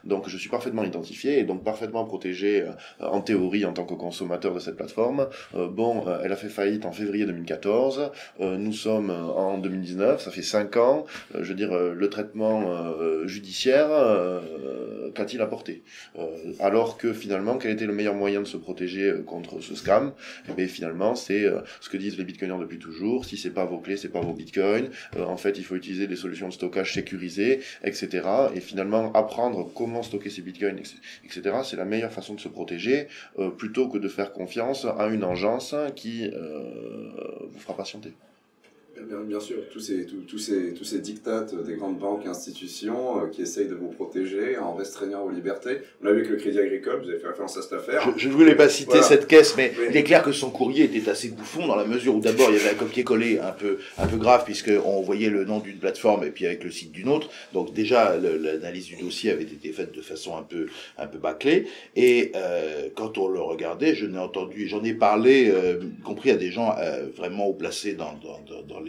Donc, 0.04 0.30
je 0.30 0.38
suis 0.38 0.50
parfaitement 0.50 0.84
identifié 0.84 1.40
et 1.40 1.44
donc 1.44 1.64
parfaitement 1.64 2.06
protégé 2.06 2.62
euh, 2.62 3.06
en 3.06 3.22
théorie 3.22 3.66
en 3.66 3.74
tant 3.74 3.86
que 3.86 3.94
consommateur 3.94 4.54
de 4.54 4.60
cette 4.60 4.76
plateforme. 4.76 5.28
Euh, 5.56 5.68
bon, 5.68 6.08
euh, 6.08 6.20
elle 6.24 6.32
a 6.32 6.36
fait 6.36 6.50
faillite 6.50 6.86
en 6.86 6.92
février 6.92 7.26
2014. 7.26 8.12
Euh, 8.40 8.58
nous 8.58 8.74
sommes 8.74 9.10
euh, 9.10 9.24
en 9.24 9.58
2019, 9.58 10.22
ça 10.22 10.32
fait 10.32 10.42
5 10.42 10.78
ans. 10.78 11.06
Euh, 11.34 11.44
je 11.44 11.50
veux 11.50 11.56
dire, 11.56 11.74
euh, 11.74 11.94
le 11.94 12.10
traitement 12.10 12.64
euh, 12.70 13.28
judiciaire, 13.28 13.88
euh, 13.92 15.12
qu'a-t-il 15.14 15.42
apporté? 15.42 15.84
Euh, 16.20 16.26
Alors 16.60 16.98
que 16.98 17.14
finalement, 17.14 17.58
quel 17.58 17.72
était 17.72 17.86
le 17.86 17.94
meilleur 17.94 18.14
moyen 18.14 18.42
de 18.42 18.48
se 18.48 18.58
protéger 18.58 19.10
euh, 19.10 19.24
contre 19.24 19.62
ce 19.62 19.76
scam? 19.76 20.05
Eh 20.50 20.54
bien, 20.54 20.68
finalement, 20.68 21.16
c'est 21.16 21.44
euh, 21.44 21.62
ce 21.82 21.90
que 21.90 21.98
disent 21.98 22.18
les 22.18 22.24
bitcoiners 22.24 22.60
depuis 22.60 22.80
toujours. 22.80 23.26
Si 23.26 23.38
c'est 23.38 23.52
pas 23.52 23.66
vos 23.66 23.80
clés, 23.80 23.98
c'est 23.98 24.10
pas 24.10 24.22
vos 24.22 24.34
bitcoins. 24.34 24.90
Euh, 25.18 25.26
en 25.26 25.38
fait, 25.38 25.58
il 25.58 25.64
faut 25.64 25.76
utiliser 25.76 26.08
des 26.08 26.16
solutions 26.16 26.48
de 26.48 26.54
stockage 26.54 26.94
sécurisées, 26.94 27.62
etc. 27.84 28.22
Et 28.54 28.60
finalement, 28.60 29.12
apprendre 29.14 29.70
comment 29.74 30.04
stocker 30.04 30.30
ses 30.30 30.42
bitcoins, 30.42 30.80
etc. 31.24 31.58
C'est 31.64 31.78
la 31.78 31.86
meilleure 31.86 32.12
façon 32.12 32.34
de 32.36 32.40
se 32.40 32.50
protéger, 32.50 33.08
euh, 33.40 33.50
plutôt 33.50 33.88
que 33.90 33.98
de 33.98 34.08
faire 34.08 34.34
confiance 34.34 34.86
à 34.86 35.08
une 35.08 35.24
agence 35.24 35.76
qui 35.96 36.30
vous 36.30 37.60
fera 37.60 37.76
patienter. 37.76 38.14
Bien, 39.02 39.20
bien 39.20 39.40
sûr, 39.40 39.58
tous 39.72 39.80
ces, 39.82 40.06
tous, 40.06 40.22
tous 40.28 40.38
ces, 40.38 40.74
tous 40.74 40.86
ces 40.86 41.00
dictates 41.00 41.54
des 41.66 41.76
grandes 41.76 42.00
banques 42.00 42.26
et 42.26 42.30
institutions 42.30 43.22
euh, 43.22 43.28
qui 43.28 43.42
essayent 43.42 43.68
de 43.68 43.76
vous 43.76 43.90
protéger 43.90 44.58
en 44.58 44.74
restreignant 44.74 45.26
vos 45.26 45.32
libertés. 45.32 45.80
On 46.02 46.06
l'a 46.06 46.14
vu 46.14 46.20
avec 46.20 46.32
le 46.32 46.38
Crédit 46.38 46.60
Agricole, 46.60 47.02
vous 47.04 47.10
avez 47.10 47.20
fait 47.20 47.28
référence 47.28 47.58
à 47.58 47.62
cette 47.62 47.74
affaire. 47.74 48.08
Je, 48.16 48.30
ne 48.30 48.34
voulais 48.34 48.56
pas 48.56 48.70
citer 48.70 48.92
Voilà. 48.92 49.04
cette 49.04 49.28
caisse, 49.28 49.56
mais 49.58 49.74
il 49.90 49.98
est 49.98 50.04
clair 50.04 50.24
que 50.24 50.32
son 50.32 50.50
courrier 50.50 50.86
était 50.86 51.10
assez 51.10 51.28
bouffon 51.30 51.68
dans 51.68 51.76
la 51.76 51.86
mesure 51.86 52.16
où 52.16 52.20
d'abord 52.22 52.50
il 52.50 52.56
y 52.56 52.60
avait 52.60 52.70
un 52.70 52.76
copier-coller 52.76 53.40
un 53.40 53.52
peu, 53.52 53.80
un 53.98 54.08
peu 54.08 54.18
grave 54.18 54.46
puisqu'on 54.46 55.02
voyait 55.02 55.30
le 55.30 55.44
nom 55.44 55.60
d'une 55.60 55.78
plateforme 55.78 56.24
et 56.24 56.32
puis 56.32 56.46
avec 56.46 56.64
le 56.64 56.72
site 56.72 56.92
d'une 56.92 57.10
autre. 57.10 57.30
Donc 57.54 57.74
déjà 57.74 58.16
l'analyse 58.18 58.86
du 58.86 58.96
dossier 58.96 59.32
avait 59.32 59.44
été 59.44 59.74
faite 59.74 59.94
de 59.94 60.02
façon 60.02 60.38
un 60.38 60.44
peu, 60.44 60.68
un 60.98 61.08
peu 61.08 61.18
bâclée. 61.18 61.68
Et 61.98 62.32
euh, 62.36 62.88
quand 62.96 63.18
on 63.18 63.28
le 63.28 63.42
regardait, 63.42 63.94
je 63.94 64.06
n'ai 64.06 64.20
entendu, 64.20 64.68
j'en 64.68 64.84
ai 64.84 64.94
parlé, 64.94 65.52
euh, 65.54 65.80
y 66.00 66.02
compris 66.02 66.32
à 66.32 66.38
des 66.38 66.52
gens 66.52 66.76
euh, 66.80 67.08
vraiment 67.16 67.48
haut 67.48 67.54
placés 67.54 67.94
dans, 67.94 68.14
dans, 68.24 68.40
dans, 68.48 68.62
dans 68.64 68.85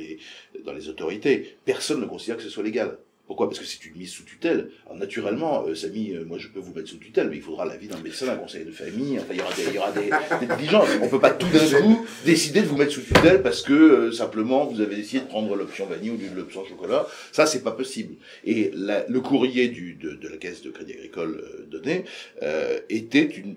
dans 0.64 0.72
les 0.72 0.88
autorités. 0.88 1.56
Personne 1.64 2.00
ne 2.00 2.06
considère 2.06 2.36
que 2.36 2.42
ce 2.42 2.50
soit 2.50 2.62
légal. 2.62 2.98
Pourquoi? 3.26 3.48
Parce 3.48 3.58
que 3.58 3.66
c'est 3.66 3.84
une 3.84 3.96
mise 3.96 4.10
sous 4.12 4.22
tutelle. 4.22 4.70
Alors 4.86 4.98
naturellement, 4.98 5.64
euh, 5.66 5.74
Samy, 5.74 6.12
euh, 6.14 6.24
moi 6.24 6.38
je 6.38 6.46
peux 6.48 6.60
vous 6.60 6.72
mettre 6.72 6.88
sous 6.88 6.98
tutelle, 6.98 7.28
mais 7.28 7.36
il 7.36 7.42
faudra 7.42 7.64
l'avis 7.64 7.88
d'un 7.88 7.98
médecin, 7.98 8.26
d'un 8.26 8.36
conseiller 8.36 8.64
de 8.64 8.70
famille, 8.70 9.18
enfin 9.18 9.26
il 9.32 9.38
y 9.38 9.40
aura 9.40 9.52
des, 9.54 9.62
il 9.66 9.74
y 9.74 9.78
aura 9.78 9.90
des, 9.92 10.46
des 10.46 10.54
diligences. 10.56 10.88
On 11.02 11.08
peut 11.08 11.18
pas 11.18 11.30
tout 11.30 11.48
d'un 11.48 11.80
coup 11.80 12.06
décider 12.24 12.60
de 12.62 12.66
vous 12.66 12.76
mettre 12.76 12.92
sous 12.92 13.00
tutelle 13.02 13.42
parce 13.42 13.62
que 13.62 13.72
euh, 13.72 14.12
simplement 14.12 14.66
vous 14.66 14.80
avez 14.80 14.94
décidé 14.96 15.20
de 15.24 15.26
prendre 15.28 15.54
l'option 15.56 15.86
vanille 15.86 16.16
de 16.16 16.36
l'option 16.36 16.64
chocolat. 16.64 17.06
Ça, 17.32 17.46
c'est 17.46 17.62
pas 17.64 17.72
possible. 17.72 18.14
Et 18.44 18.70
la- 18.74 19.04
le 19.08 19.20
courrier 19.20 19.68
du, 19.68 19.94
de, 19.94 20.10
de 20.14 20.28
la 20.28 20.36
caisse 20.36 20.62
de 20.62 20.70
crédit 20.70 20.92
agricole 20.92 21.42
euh, 21.42 21.66
donnée 21.68 22.04
euh, 22.42 22.78
était 22.90 23.24
une, 23.24 23.56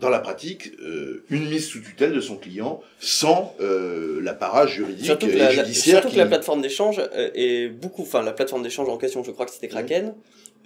dans 0.00 0.08
la 0.08 0.20
pratique 0.20 0.72
euh, 0.82 1.24
une 1.30 1.48
mise 1.50 1.66
sous 1.66 1.80
tutelle 1.80 2.12
de 2.14 2.20
son 2.22 2.36
client 2.36 2.80
sans 3.00 3.54
euh, 3.60 4.20
l'apparat 4.22 4.66
juridique 4.66 5.04
Surtout 5.04 5.26
et 5.28 5.32
la, 5.36 5.50
judiciaire 5.50 5.96
surtout 5.96 6.08
que 6.08 6.12
qui- 6.12 6.18
la 6.18 6.26
plateforme 6.26 6.62
d'échange 6.62 7.00
est 7.34 7.68
beaucoup, 7.68 8.02
enfin 8.02 8.22
la 8.22 8.32
plateforme 8.32 8.62
d'échange 8.62 8.88
en 8.88 8.96
je 9.10 9.30
crois 9.30 9.46
que 9.46 9.52
c'était 9.52 9.68
Kraken, 9.68 10.14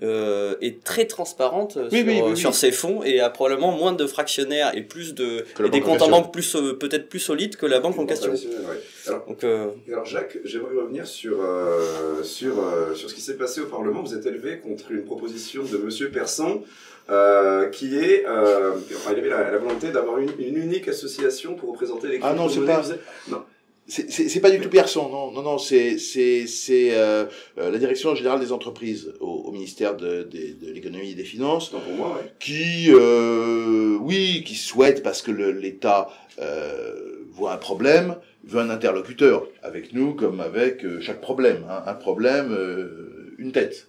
euh, 0.02 0.56
est 0.60 0.82
très 0.82 1.06
transparente 1.06 1.78
Oui, 1.92 1.98
sur, 1.98 2.06
oui, 2.08 2.20
oui, 2.24 2.30
oui. 2.32 2.36
sur 2.36 2.54
ses 2.54 2.72
fonds 2.72 3.02
et 3.04 3.20
a 3.20 3.30
probablement 3.30 3.70
moins 3.72 3.92
de 3.92 4.06
fractionnaires 4.06 4.76
et 4.76 4.82
plus 4.82 5.14
de 5.14 5.44
et 5.64 5.68
des 5.70 5.80
comptes 5.80 5.90
en 6.02 6.06
question. 6.06 6.10
banque 6.10 6.32
plus 6.32 6.56
euh, 6.56 6.72
peut-être 6.72 7.08
plus 7.08 7.20
solides 7.20 7.54
que 7.56 7.64
la 7.66 7.78
banque 7.80 7.98
en 7.98 8.04
question. 8.06 8.32
Ouais. 8.32 8.38
Alors, 9.06 9.24
Donc 9.26 9.44
euh, 9.44 9.68
alors 9.88 10.04
Jacques, 10.04 10.38
j'aimerais 10.44 10.74
revenir 10.74 11.06
sur, 11.06 11.38
euh, 11.40 12.22
sur, 12.24 12.58
euh, 12.58 12.94
sur 12.94 13.08
ce 13.08 13.14
qui 13.14 13.20
s'est 13.20 13.36
passé 13.36 13.60
au 13.60 13.66
Parlement. 13.66 14.02
Vous 14.02 14.14
êtes 14.14 14.26
élevé 14.26 14.58
contre 14.58 14.90
une 14.90 15.04
proposition 15.04 15.62
de 15.62 15.76
Monsieur 15.78 16.10
Persson. 16.10 16.62
euh, 17.10 17.68
qui 17.68 17.98
est, 17.98 18.24
euh, 18.26 18.72
enfin, 18.96 19.10
il 19.12 19.18
avait 19.18 19.28
la, 19.28 19.50
la 19.50 19.58
volonté 19.58 19.90
d'avoir 19.90 20.16
une, 20.18 20.30
une 20.38 20.56
unique 20.56 20.88
association 20.88 21.54
pour 21.54 21.68
représenter 21.72 22.08
les 22.08 22.18
Ah 22.22 22.32
non, 22.32 22.48
c'est 22.48 22.64
pas- 22.64 22.82
C'est 22.82 23.30
c'est 23.86 24.40
pas 24.40 24.50
du 24.50 24.60
tout 24.60 24.70
Persson, 24.70 25.08
non, 25.10 25.30
non, 25.30 25.42
non, 25.42 25.58
c'est 25.58 25.98
c'est 25.98 26.46
c'est 26.46 26.94
euh, 26.94 27.26
euh, 27.58 27.70
la 27.70 27.78
direction 27.78 28.14
générale 28.14 28.40
des 28.40 28.50
entreprises 28.50 29.12
au, 29.20 29.26
au 29.26 29.52
ministère 29.52 29.94
de, 29.96 30.22
de, 30.22 30.66
de 30.66 30.72
l'économie 30.72 31.10
et 31.10 31.14
des 31.14 31.24
finances 31.24 31.68
pour 31.68 31.82
moi, 31.94 32.16
ouais. 32.16 32.32
qui, 32.40 32.86
euh, 32.88 33.98
oui, 34.00 34.42
qui 34.46 34.54
souhaite 34.54 35.02
parce 35.02 35.20
que 35.20 35.30
l'État 35.30 36.08
euh, 36.40 37.26
voit 37.30 37.52
un 37.52 37.58
problème, 37.58 38.16
veut 38.44 38.60
un 38.60 38.70
interlocuteur 38.70 39.46
avec 39.62 39.92
nous 39.92 40.14
comme 40.14 40.40
avec 40.40 40.84
euh, 40.84 41.00
chaque 41.00 41.20
problème, 41.20 41.66
hein. 41.68 41.82
un 41.86 41.94
problème, 41.94 42.52
euh, 42.52 43.34
une 43.38 43.52
tête. 43.52 43.88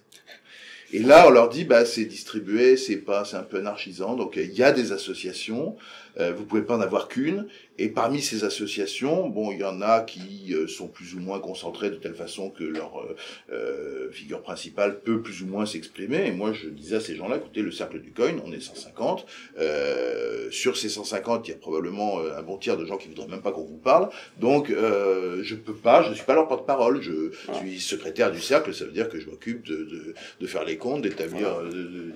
Et 0.92 1.00
là, 1.00 1.26
on 1.26 1.30
leur 1.30 1.48
dit, 1.48 1.64
bah, 1.64 1.84
c'est 1.84 2.04
distribué, 2.04 2.76
c'est 2.76 2.96
pas, 2.96 3.24
c'est 3.24 3.36
un 3.36 3.42
peu 3.42 3.58
anarchisant. 3.58 4.14
Donc, 4.14 4.36
il 4.36 4.52
y 4.54 4.62
a 4.62 4.70
des 4.70 4.92
associations. 4.92 5.76
Euh, 6.18 6.32
vous 6.36 6.44
pouvez 6.44 6.62
pas 6.62 6.76
en 6.76 6.80
avoir 6.80 7.08
qu'une. 7.08 7.46
Et 7.78 7.88
parmi 7.88 8.22
ces 8.22 8.44
associations, 8.44 9.28
bon, 9.28 9.52
il 9.52 9.58
y 9.58 9.64
en 9.64 9.82
a 9.82 10.00
qui 10.00 10.54
euh, 10.54 10.66
sont 10.66 10.88
plus 10.88 11.14
ou 11.14 11.20
moins 11.20 11.40
concentrées 11.40 11.90
de 11.90 11.96
telle 11.96 12.14
façon 12.14 12.48
que 12.50 12.64
leur 12.64 12.98
euh, 13.00 13.16
euh, 13.52 14.10
figure 14.10 14.40
principale 14.40 15.00
peut 15.00 15.20
plus 15.20 15.42
ou 15.42 15.46
moins 15.46 15.66
s'exprimer. 15.66 16.26
Et 16.26 16.32
moi, 16.32 16.52
je 16.52 16.68
disais 16.68 16.96
à 16.96 17.00
ces 17.00 17.16
gens-là, 17.16 17.36
écoutez, 17.36 17.60
le 17.60 17.70
cercle 17.70 18.00
du 18.00 18.12
coin, 18.12 18.32
on 18.46 18.52
est 18.52 18.60
150. 18.60 19.26
Euh, 19.58 20.50
sur 20.50 20.76
ces 20.76 20.88
150, 20.88 21.48
il 21.48 21.50
y 21.50 21.54
a 21.54 21.58
probablement 21.58 22.20
euh, 22.20 22.38
un 22.38 22.42
bon 22.42 22.56
tiers 22.56 22.78
de 22.78 22.86
gens 22.86 22.96
qui 22.96 23.08
voudraient 23.08 23.28
même 23.28 23.42
pas 23.42 23.52
qu'on 23.52 23.64
vous 23.64 23.76
parle. 23.76 24.08
Donc, 24.40 24.70
euh, 24.70 25.40
je 25.42 25.54
peux 25.54 25.74
pas, 25.74 26.02
je 26.02 26.10
ne 26.10 26.14
suis 26.14 26.24
pas 26.24 26.34
leur 26.34 26.48
porte-parole. 26.48 27.02
Je 27.02 27.30
suis 27.58 27.78
secrétaire 27.78 28.32
du 28.32 28.40
cercle, 28.40 28.74
ça 28.74 28.86
veut 28.86 28.92
dire 28.92 29.10
que 29.10 29.20
je 29.20 29.28
m'occupe 29.28 29.66
de, 29.66 29.84
de, 29.84 30.14
de 30.40 30.46
faire 30.46 30.64
les 30.64 30.78
comptes, 30.78 31.02
d'établir 31.02 31.48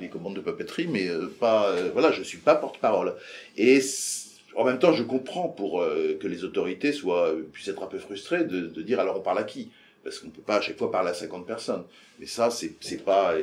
des 0.01 0.09
commandes 0.09 0.37
de 0.37 0.41
papeterie, 0.41 0.87
mais 0.87 1.09
pas, 1.39 1.75
voilà, 1.93 2.13
je 2.13 2.23
suis 2.23 2.39
pas 2.39 2.55
porte-parole. 2.55 3.15
En 4.57 4.64
même 4.64 4.79
temps, 4.79 4.92
je 4.92 5.03
comprends 5.03 5.48
pour 5.48 5.81
euh, 5.81 6.18
que 6.20 6.26
les 6.26 6.44
autorités 6.44 6.92
soient 6.92 7.33
puissent 7.53 7.68
être 7.68 7.83
un 7.83 7.87
peu 7.87 7.98
frustrées 7.98 8.44
de, 8.44 8.66
de 8.66 8.83
dire 8.83 9.00
alors 9.00 9.16
on 9.18 9.20
parle 9.20 9.38
à 9.38 9.44
qui? 9.44 9.70
Parce 10.03 10.18
qu'on 10.18 10.31
peut 10.31 10.42
pas 10.42 10.57
à 10.57 10.61
chaque 10.61 10.79
fois 10.79 10.90
parler 10.90 11.11
à 11.11 11.14
50 11.14 11.46
personnes. 11.46 11.85
Mais 12.18 12.26
ça, 12.26 12.50
c'est 12.50 12.72
c'est 12.81 13.05
pas 13.05 13.35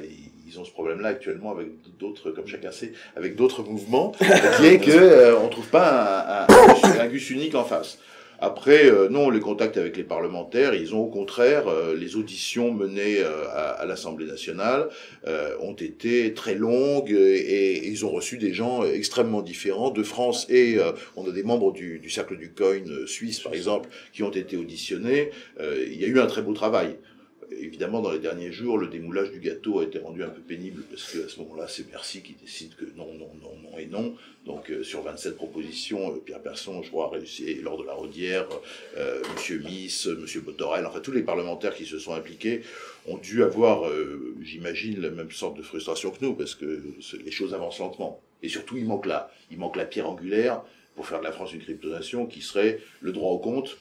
ils 0.48 0.60
ont 0.60 0.66
ce 0.66 0.72
problème-là 0.72 1.10
actuellement 1.10 1.52
avec 1.52 1.68
d'autres, 2.00 2.32
comme 2.32 2.48
chacun 2.48 2.72
sait, 2.72 2.94
avec 3.16 3.36
d'autres 3.36 3.64
mouvements, 3.64 4.14
qui 4.58 4.66
est 4.66 4.80
que 4.84 4.92
euh, 4.92 5.38
on 5.38 5.50
trouve 5.50 5.68
pas 5.68 6.48
un, 6.48 6.54
un, 6.54 7.00
un 7.00 7.08
gus 7.08 7.30
unique 7.30 7.56
en 7.56 7.64
face. 7.66 8.00
Après, 8.40 8.86
euh, 8.86 9.10
non, 9.10 9.32
les 9.32 9.40
contacts 9.40 9.78
avec 9.78 9.98
les 9.98 10.04
parlementaires, 10.04 10.76
ils 10.76 10.94
ont 10.94 11.00
au 11.00 11.10
contraire, 11.10 11.68
euh, 11.68 11.96
les 11.96 12.16
auditions 12.16 12.72
menées 12.72 13.18
euh, 13.20 13.48
à, 13.52 13.86
l'Assemblée 13.86 14.28
nationale 14.28 14.90
ont 15.60 15.74
été 15.74 16.34
très 16.34 16.56
longues 16.56 17.12
et, 17.12 17.88
ils 17.88 18.06
ont 18.06 18.12
reçu 18.12 18.38
des 18.38 18.54
gens 18.54 18.84
extrêmement 18.84 19.42
différents 19.42 19.90
de 19.90 20.04
France 20.04 20.46
et 20.50 20.78
on 21.16 21.28
a 21.28 21.32
des 21.32 21.44
membres 21.44 21.72
du, 21.72 22.10
cercle 22.10 22.38
du 22.38 22.52
coin 22.52 22.84
suisse 23.06 23.40
par 23.40 23.54
exemple 23.54 23.90
qui 24.14 24.24
ont 24.24 24.32
été 24.32 24.58
auditionnés. 24.58 25.32
Il 25.60 26.00
y 26.00 26.06
a 26.06 26.08
eu 26.08 26.20
un 26.20 26.28
très 26.28 26.42
beau 26.42 26.54
travail. 26.54 26.98
Évidemment, 27.52 28.02
dans 28.02 28.12
les 28.12 28.20
derniers 28.20 28.52
jours, 28.52 28.78
le 28.78 28.88
démoulage 28.88 29.32
du 29.32 29.40
gâteau 29.40 29.80
a 29.80 29.84
été 29.84 30.00
rendu 30.00 30.22
un 30.22 30.30
peu 30.30 30.42
pénible 30.42 30.84
parce 30.90 31.12
que 31.12 31.26
à 31.26 31.30
ce 31.30 31.40
moment-là, 31.40 31.68
c'est 31.70 31.90
Bercy 31.90 32.22
qui 32.22 32.34
décide 32.34 32.76
que 32.76 32.86
non, 32.98 33.14
non, 33.14 33.32
non, 33.42 33.56
non 33.64 33.78
et 33.78 33.86
non. 33.86 34.16
Donc, 34.46 34.70
euh, 34.70 34.84
sur 34.84 35.02
27 35.02 35.38
propositions, 35.38 36.12
euh, 36.12 36.18
Pierre 36.18 36.42
Persson, 36.42 36.82
je 36.82 36.90
crois, 36.90 37.06
a 37.06 37.10
réussi, 37.12 37.50
et 37.50 37.62
lors 37.62 37.78
de 37.78 37.86
la 37.86 37.94
Rodière, 37.94 38.48
euh, 38.98 39.22
Monsieur 39.34 39.60
Miss, 39.60 40.08
euh, 40.08 40.18
Monsieur 40.18 40.42
Botorel, 40.42 40.86
enfin 40.86 41.00
tous 41.00 41.14
les 41.14 41.24
parlementaires 41.24 41.74
qui 41.74 41.86
se 41.86 42.00
sont 42.00 42.14
impliqués 42.14 42.64
ont 43.08 43.18
dû 43.18 43.44
avoir, 43.44 43.88
euh, 43.88 44.36
j'imagine, 44.42 45.00
la 45.00 45.10
même 45.10 45.32
sorte 45.32 45.56
de 45.56 45.62
frustration 45.62 46.12
que 46.12 46.26
nous 46.26 46.34
parce 46.34 46.54
que 46.54 46.84
les 47.24 47.32
choses 47.32 47.54
avancent 47.54 47.80
lentement. 47.80 48.22
Et 48.44 48.50
surtout, 48.50 48.78
il 48.78 48.86
manque 48.86 49.06
là, 49.06 49.32
il 49.52 49.58
manque 49.58 49.78
la 49.78 49.86
pierre 49.86 50.10
angulaire 50.10 50.62
pour 50.96 51.08
faire 51.08 51.20
de 51.20 51.24
la 51.24 51.32
France 51.32 51.54
une 51.54 51.62
cryptonation 51.62 52.26
qui 52.26 52.42
serait 52.42 52.82
le 53.02 53.14
droit 53.14 53.32
au 53.32 53.40
compte 53.40 53.78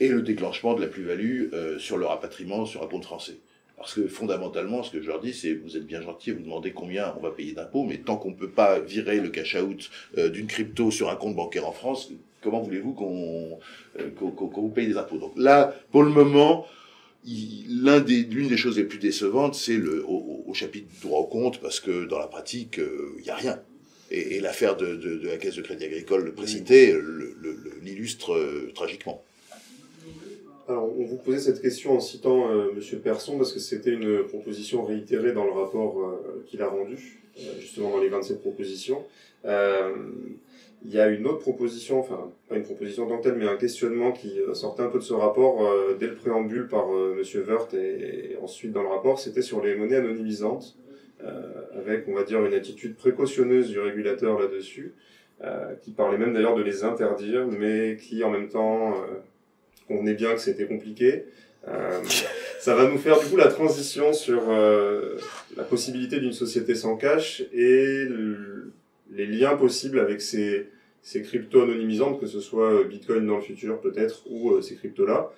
et 0.00 0.08
le 0.08 0.22
déclenchement 0.22 0.74
de 0.74 0.80
la 0.80 0.86
plus-value 0.88 1.52
euh, 1.52 1.78
sur 1.78 1.96
le 1.98 2.06
rapatriement 2.06 2.64
sur 2.66 2.82
un 2.82 2.86
compte 2.86 3.04
français. 3.04 3.36
Parce 3.76 3.94
que 3.94 4.06
fondamentalement, 4.08 4.82
ce 4.82 4.90
que 4.90 5.00
je 5.00 5.06
leur 5.06 5.20
dis, 5.20 5.32
c'est 5.32 5.54
vous 5.54 5.76
êtes 5.76 5.86
bien 5.86 6.02
gentils, 6.02 6.32
vous 6.32 6.42
demandez 6.42 6.72
combien 6.72 7.14
on 7.18 7.22
va 7.22 7.30
payer 7.30 7.52
d'impôts, 7.52 7.84
mais 7.84 7.96
tant 7.98 8.16
qu'on 8.16 8.30
ne 8.30 8.34
peut 8.34 8.50
pas 8.50 8.78
virer 8.78 9.20
le 9.20 9.30
cash-out 9.30 9.90
euh, 10.18 10.28
d'une 10.28 10.46
crypto 10.46 10.90
sur 10.90 11.08
un 11.08 11.16
compte 11.16 11.34
bancaire 11.34 11.66
en 11.66 11.72
France, 11.72 12.10
comment 12.42 12.60
voulez-vous 12.60 12.92
qu'on 12.92 13.58
euh, 13.98 14.10
qu'on 14.10 14.60
vous 14.60 14.68
paye 14.68 14.86
des 14.86 14.98
impôts? 14.98 15.16
Donc 15.18 15.32
là, 15.36 15.74
pour 15.92 16.02
le 16.02 16.10
moment, 16.10 16.66
il- 17.24 17.82
l'un 17.84 18.00
des 18.00 18.22
l'une 18.22 18.48
des 18.48 18.56
choses 18.58 18.76
les 18.76 18.84
plus 18.84 18.98
décevantes, 18.98 19.54
c'est 19.54 19.76
le 19.76 20.04
au, 20.06 20.44
au- 20.46 20.54
chapitre 20.54 20.88
droit 21.00 21.20
au 21.20 21.24
compte, 21.26 21.60
parce 21.60 21.80
que 21.80 22.04
dans 22.06 22.18
la 22.18 22.26
pratique, 22.26 22.78
euh, 22.80 23.14
il 23.18 23.22
n'y 23.24 23.30
a 23.30 23.36
rien. 23.36 23.60
Et, 24.10 24.36
et 24.36 24.40
l'affaire 24.40 24.76
de, 24.76 24.96
de, 24.96 25.14
de 25.16 25.28
la 25.28 25.36
Caisse 25.38 25.54
de 25.54 25.62
Crédit 25.62 25.84
Agricole 25.84 26.24
le- 27.40 27.52
le- 27.52 27.72
l'illustre 27.82 28.34
euh, 28.34 28.72
tragiquement. 28.74 29.22
Alors, 30.70 30.88
on 30.96 31.02
vous 31.02 31.16
posait 31.16 31.40
cette 31.40 31.60
question 31.60 31.96
en 31.96 32.00
citant 32.00 32.48
euh, 32.48 32.70
Monsieur 32.72 33.00
Persson 33.00 33.36
parce 33.36 33.52
que 33.52 33.58
c'était 33.58 33.90
une 33.90 34.22
proposition 34.22 34.84
réitérée 34.84 35.32
dans 35.32 35.44
le 35.44 35.50
rapport 35.50 35.98
euh, 35.98 36.44
qu'il 36.46 36.62
a 36.62 36.68
rendu, 36.68 37.18
euh, 37.38 37.40
justement 37.58 37.90
dans 37.90 37.98
les 37.98 38.08
27 38.08 38.40
propositions. 38.40 39.02
Euh, 39.46 39.90
il 40.84 40.92
y 40.92 41.00
a 41.00 41.08
une 41.08 41.26
autre 41.26 41.40
proposition, 41.40 41.98
enfin 41.98 42.30
pas 42.48 42.54
une 42.54 42.62
proposition 42.62 43.08
tant 43.08 43.18
telle, 43.18 43.34
mais 43.34 43.48
un 43.48 43.56
questionnement 43.56 44.12
qui 44.12 44.38
euh, 44.38 44.54
sortait 44.54 44.84
un 44.84 44.90
peu 44.90 45.00
de 45.00 45.02
ce 45.02 45.12
rapport 45.12 45.66
euh, 45.66 45.96
dès 45.98 46.06
le 46.06 46.14
préambule 46.14 46.68
par 46.68 46.86
Monsieur 46.88 47.42
Wirth 47.42 47.74
et, 47.74 48.34
et 48.34 48.36
ensuite 48.40 48.70
dans 48.70 48.82
le 48.82 48.90
rapport, 48.90 49.18
c'était 49.18 49.42
sur 49.42 49.64
les 49.64 49.74
monnaies 49.74 49.96
anonymisantes, 49.96 50.76
avec 51.76 52.06
on 52.06 52.14
va 52.14 52.22
dire 52.22 52.44
une 52.46 52.54
attitude 52.54 52.94
précautionneuse 52.94 53.70
du 53.70 53.80
régulateur 53.80 54.38
là-dessus, 54.38 54.94
qui 55.82 55.90
parlait 55.90 56.16
même 56.16 56.32
d'ailleurs 56.32 56.54
de 56.54 56.62
les 56.62 56.84
interdire, 56.84 57.46
mais 57.46 57.98
qui 58.00 58.24
en 58.24 58.30
même 58.30 58.48
temps 58.48 58.94
convenait 59.90 60.14
bien 60.14 60.32
que 60.34 60.40
c'était 60.40 60.66
compliqué. 60.66 61.24
Euh, 61.68 62.00
ça 62.60 62.74
va 62.74 62.88
nous 62.88 62.96
faire 62.98 63.18
du 63.20 63.26
coup 63.26 63.36
la 63.36 63.48
transition 63.48 64.12
sur 64.12 64.42
euh, 64.48 65.16
la 65.56 65.64
possibilité 65.64 66.20
d'une 66.20 66.32
société 66.32 66.74
sans 66.74 66.96
cash 66.96 67.42
et 67.52 68.04
le- 68.08 68.72
les 69.12 69.26
liens 69.26 69.56
possibles 69.56 69.98
avec 70.00 70.20
ces, 70.22 70.68
cryptos 71.24 71.62
anonymisantes, 71.62 72.20
que 72.20 72.26
ce 72.26 72.40
soit 72.40 72.72
euh, 72.72 72.84
Bitcoin 72.84 73.26
dans 73.26 73.36
le 73.36 73.42
futur 73.42 73.80
peut-être 73.80 74.24
ou 74.30 74.60
ces 74.62 74.76
cryptos-là. 74.76 75.30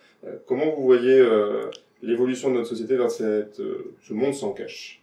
Comment 0.47 0.73
vous 0.77 0.85
voyez 0.85 1.21
l'évolution 2.01 2.51
de 2.51 2.55
notre 2.55 2.69
société 2.69 2.97
vers 2.97 3.11
ce 3.11 4.13
monde 4.13 4.35
sans 4.35 4.53
cash? 4.53 5.02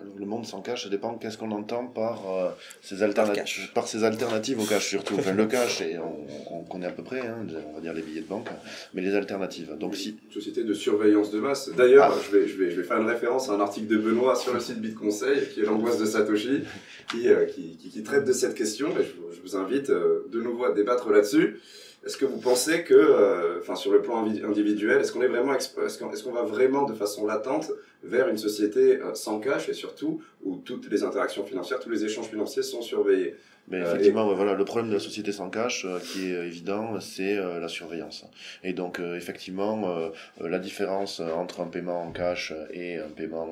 Alors, 0.00 0.12
le 0.18 0.26
monde 0.26 0.44
sans 0.44 0.60
cash, 0.60 0.82
ça 0.84 0.88
dépend 0.88 1.14
qu'est-ce 1.14 1.38
qu'on 1.38 1.52
entend 1.52 1.86
par, 1.86 2.28
euh, 2.30 2.50
ces 2.82 3.02
alternatives, 3.04 3.70
par 3.74 3.86
ces 3.86 4.02
alternatives 4.02 4.60
au 4.60 4.64
cash 4.64 4.88
surtout. 4.88 5.14
Enfin, 5.16 5.32
le 5.32 5.46
cash, 5.46 5.80
et 5.82 5.98
on, 5.98 6.26
on 6.58 6.64
connaît 6.64 6.86
à 6.86 6.90
peu 6.90 7.04
près, 7.04 7.20
hein, 7.20 7.46
on 7.70 7.74
va 7.76 7.80
dire 7.80 7.94
les 7.94 8.02
billets 8.02 8.22
de 8.22 8.26
banque, 8.26 8.48
mais 8.92 9.02
les 9.02 9.14
alternatives. 9.14 9.76
Donc 9.78 9.94
si, 9.94 10.16
Une 10.26 10.32
société 10.32 10.64
de 10.64 10.74
surveillance 10.74 11.30
de 11.30 11.38
masse. 11.38 11.70
D'ailleurs, 11.76 12.12
Ah. 12.12 12.20
je, 12.26 12.36
vais, 12.36 12.48
je, 12.48 12.56
vais, 12.56 12.70
je 12.72 12.80
vais 12.80 12.86
faire 12.86 13.00
une 13.00 13.06
référence 13.08 13.48
à 13.48 13.52
un 13.52 13.60
article 13.60 13.86
de 13.86 13.96
Benoît 13.98 14.34
sur 14.34 14.52
le 14.52 14.60
site 14.60 14.80
BitConseil, 14.80 15.48
qui 15.54 15.60
est 15.60 15.64
l'angoisse 15.64 15.98
de 15.98 16.06
Satoshi, 16.06 16.64
qui, 17.10 17.28
euh, 17.28 17.44
qui, 17.46 17.76
qui, 17.76 17.88
qui 17.90 18.02
traite 18.02 18.24
de 18.24 18.32
cette 18.32 18.54
question. 18.56 18.88
Et 18.98 19.04
je, 19.04 19.12
vous- 19.12 19.32
je 19.32 19.40
vous 19.42 19.56
invite 19.56 19.90
euh, 19.90 20.26
de 20.32 20.40
nouveau 20.40 20.64
à 20.64 20.72
débattre 20.72 21.10
là-dessus. 21.10 21.60
Est-ce 22.04 22.18
que 22.18 22.26
vous 22.26 22.38
pensez 22.38 22.84
que, 22.84 22.92
euh, 22.94 23.60
enfin, 23.60 23.76
sur 23.76 23.90
le 23.90 24.02
plan 24.02 24.24
individuel, 24.24 25.00
est-ce 25.00 25.10
qu'on 25.12 25.22
est 25.22 25.28
vraiment, 25.28 25.54
exp- 25.54 25.82
est-ce 25.86 25.98
qu'on 25.98 26.10
est-ce 26.12 26.22
qu'on 26.22 26.32
va 26.32 26.42
vraiment 26.42 26.82
de 26.84 26.92
façon 26.92 27.26
latente 27.26 27.70
vers 28.02 28.28
une 28.28 28.36
société 28.36 29.00
euh, 29.00 29.14
sans 29.14 29.40
cash 29.40 29.70
et 29.70 29.72
surtout 29.72 30.20
où 30.44 30.56
toutes 30.56 30.90
les 30.90 31.02
interactions 31.02 31.44
financières, 31.46 31.80
tous 31.80 31.88
les 31.90 32.04
échanges 32.04 32.28
financiers 32.28 32.62
sont 32.62 32.82
surveillés? 32.82 33.36
Mais 33.68 33.78
Euh, 33.78 33.86
effectivement, 33.86 34.32
voilà, 34.34 34.54
le 34.54 34.64
problème 34.64 34.88
de 34.88 34.94
la 34.94 35.00
société 35.00 35.32
sans 35.32 35.48
cash, 35.50 35.84
euh, 35.84 35.98
qui 35.98 36.26
est 36.26 36.46
évident, 36.46 37.00
c'est 37.00 37.36
euh, 37.36 37.60
la 37.60 37.68
surveillance. 37.68 38.26
Et 38.62 38.72
donc, 38.72 39.00
effectivement, 39.00 40.10
la 40.40 40.58
différence 40.58 41.20
entre 41.20 41.60
un 41.60 41.66
paiement 41.66 42.02
en 42.02 42.12
cash 42.12 42.52
et 42.72 42.98
un 42.98 43.08
paiement 43.08 43.46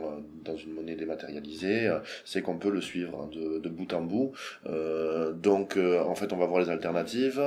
dans 0.44 0.56
une 0.56 0.72
monnaie 0.72 0.94
dématérialisée, 0.94 1.90
c'est 2.24 2.42
qu'on 2.42 2.56
peut 2.56 2.70
le 2.70 2.80
suivre 2.80 3.28
de, 3.32 3.58
de 3.58 3.68
bout 3.68 3.92
en 3.92 4.02
bout. 4.02 4.32
Donc, 5.34 5.76
en 5.76 6.14
fait, 6.14 6.32
on 6.32 6.36
va 6.36 6.46
voir 6.46 6.60
les 6.60 6.70
alternatives. 6.70 7.42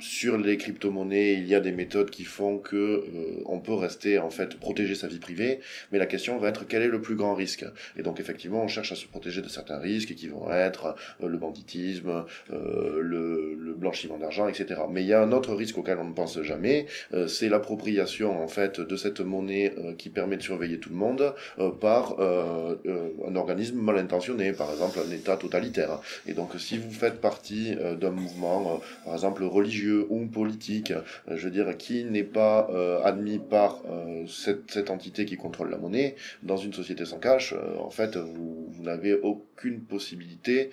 Sur 0.00 0.38
les 0.38 0.56
crypto-monnaies, 0.56 1.34
il 1.34 1.46
y 1.46 1.54
a 1.54 1.60
des 1.60 1.72
méthodes 1.72 2.10
qui 2.10 2.24
font 2.24 2.58
que 2.58 3.04
on 3.46 3.60
peut 3.60 3.74
rester, 3.74 4.18
en 4.18 4.30
fait, 4.30 4.58
protéger 4.58 4.94
sa 4.94 5.08
vie 5.08 5.18
privée. 5.18 5.60
Mais 5.92 5.98
la 5.98 6.06
question 6.06 6.38
va 6.38 6.48
être 6.48 6.66
quel 6.66 6.82
est 6.82 6.88
le 6.88 7.00
plus 7.00 7.16
grand 7.16 7.34
risque? 7.34 7.64
Et 7.96 8.02
donc, 8.02 8.20
effectivement, 8.20 8.62
on 8.62 8.68
cherche 8.68 8.92
à 8.92 8.96
se 8.96 9.06
protéger 9.06 9.42
de 9.42 9.48
certains 9.48 9.78
risques 9.78 10.14
qui 10.14 10.28
vont 10.28 10.50
être 10.52 10.96
le 11.28 11.38
banditisme, 11.38 12.24
euh, 12.52 13.00
le, 13.00 13.74
blanchiment 13.78 14.18
d'argent, 14.18 14.48
etc. 14.48 14.80
Mais 14.90 15.02
il 15.02 15.06
y 15.06 15.12
a 15.12 15.22
un 15.22 15.30
autre 15.30 15.54
risque 15.54 15.78
auquel 15.78 15.98
on 15.98 16.04
ne 16.04 16.12
pense 16.12 16.42
jamais, 16.42 16.86
euh, 17.14 17.28
c'est 17.28 17.48
l'appropriation 17.48 18.42
en 18.42 18.48
fait 18.48 18.80
de 18.80 18.96
cette 18.96 19.20
monnaie 19.20 19.72
euh, 19.78 19.94
qui 19.94 20.08
permet 20.08 20.36
de 20.36 20.42
surveiller 20.42 20.78
tout 20.78 20.88
le 20.88 20.96
monde 20.96 21.34
par 21.80 22.16
un 22.18 23.36
organisme 23.36 23.78
mal 23.80 23.98
intentionné, 23.98 24.52
par 24.52 24.70
exemple 24.70 24.98
un 25.06 25.10
État 25.12 25.36
totalitaire. 25.36 26.00
Et 26.26 26.32
donc 26.32 26.52
si 26.58 26.78
vous 26.78 26.90
faites 26.90 27.20
partie 27.20 27.76
d'un 28.00 28.10
mouvement, 28.10 28.80
par 29.04 29.14
exemple 29.14 29.44
religieux 29.44 30.06
ou 30.08 30.26
politique, 30.26 30.92
je 31.28 31.44
veux 31.44 31.50
dire 31.50 31.76
qui 31.76 32.04
n'est 32.04 32.24
pas 32.24 32.68
admis 33.04 33.38
par 33.38 33.82
cette, 34.26 34.90
entité 34.90 35.24
qui 35.24 35.36
contrôle 35.36 35.70
la 35.70 35.78
monnaie, 35.78 36.16
dans 36.42 36.56
une 36.56 36.72
société 36.72 37.04
sans 37.04 37.18
cash, 37.18 37.54
en 37.78 37.90
fait 37.90 38.16
vous 38.16 38.72
n'avez 38.80 39.14
aucune 39.14 39.80
possibilité 39.80 40.70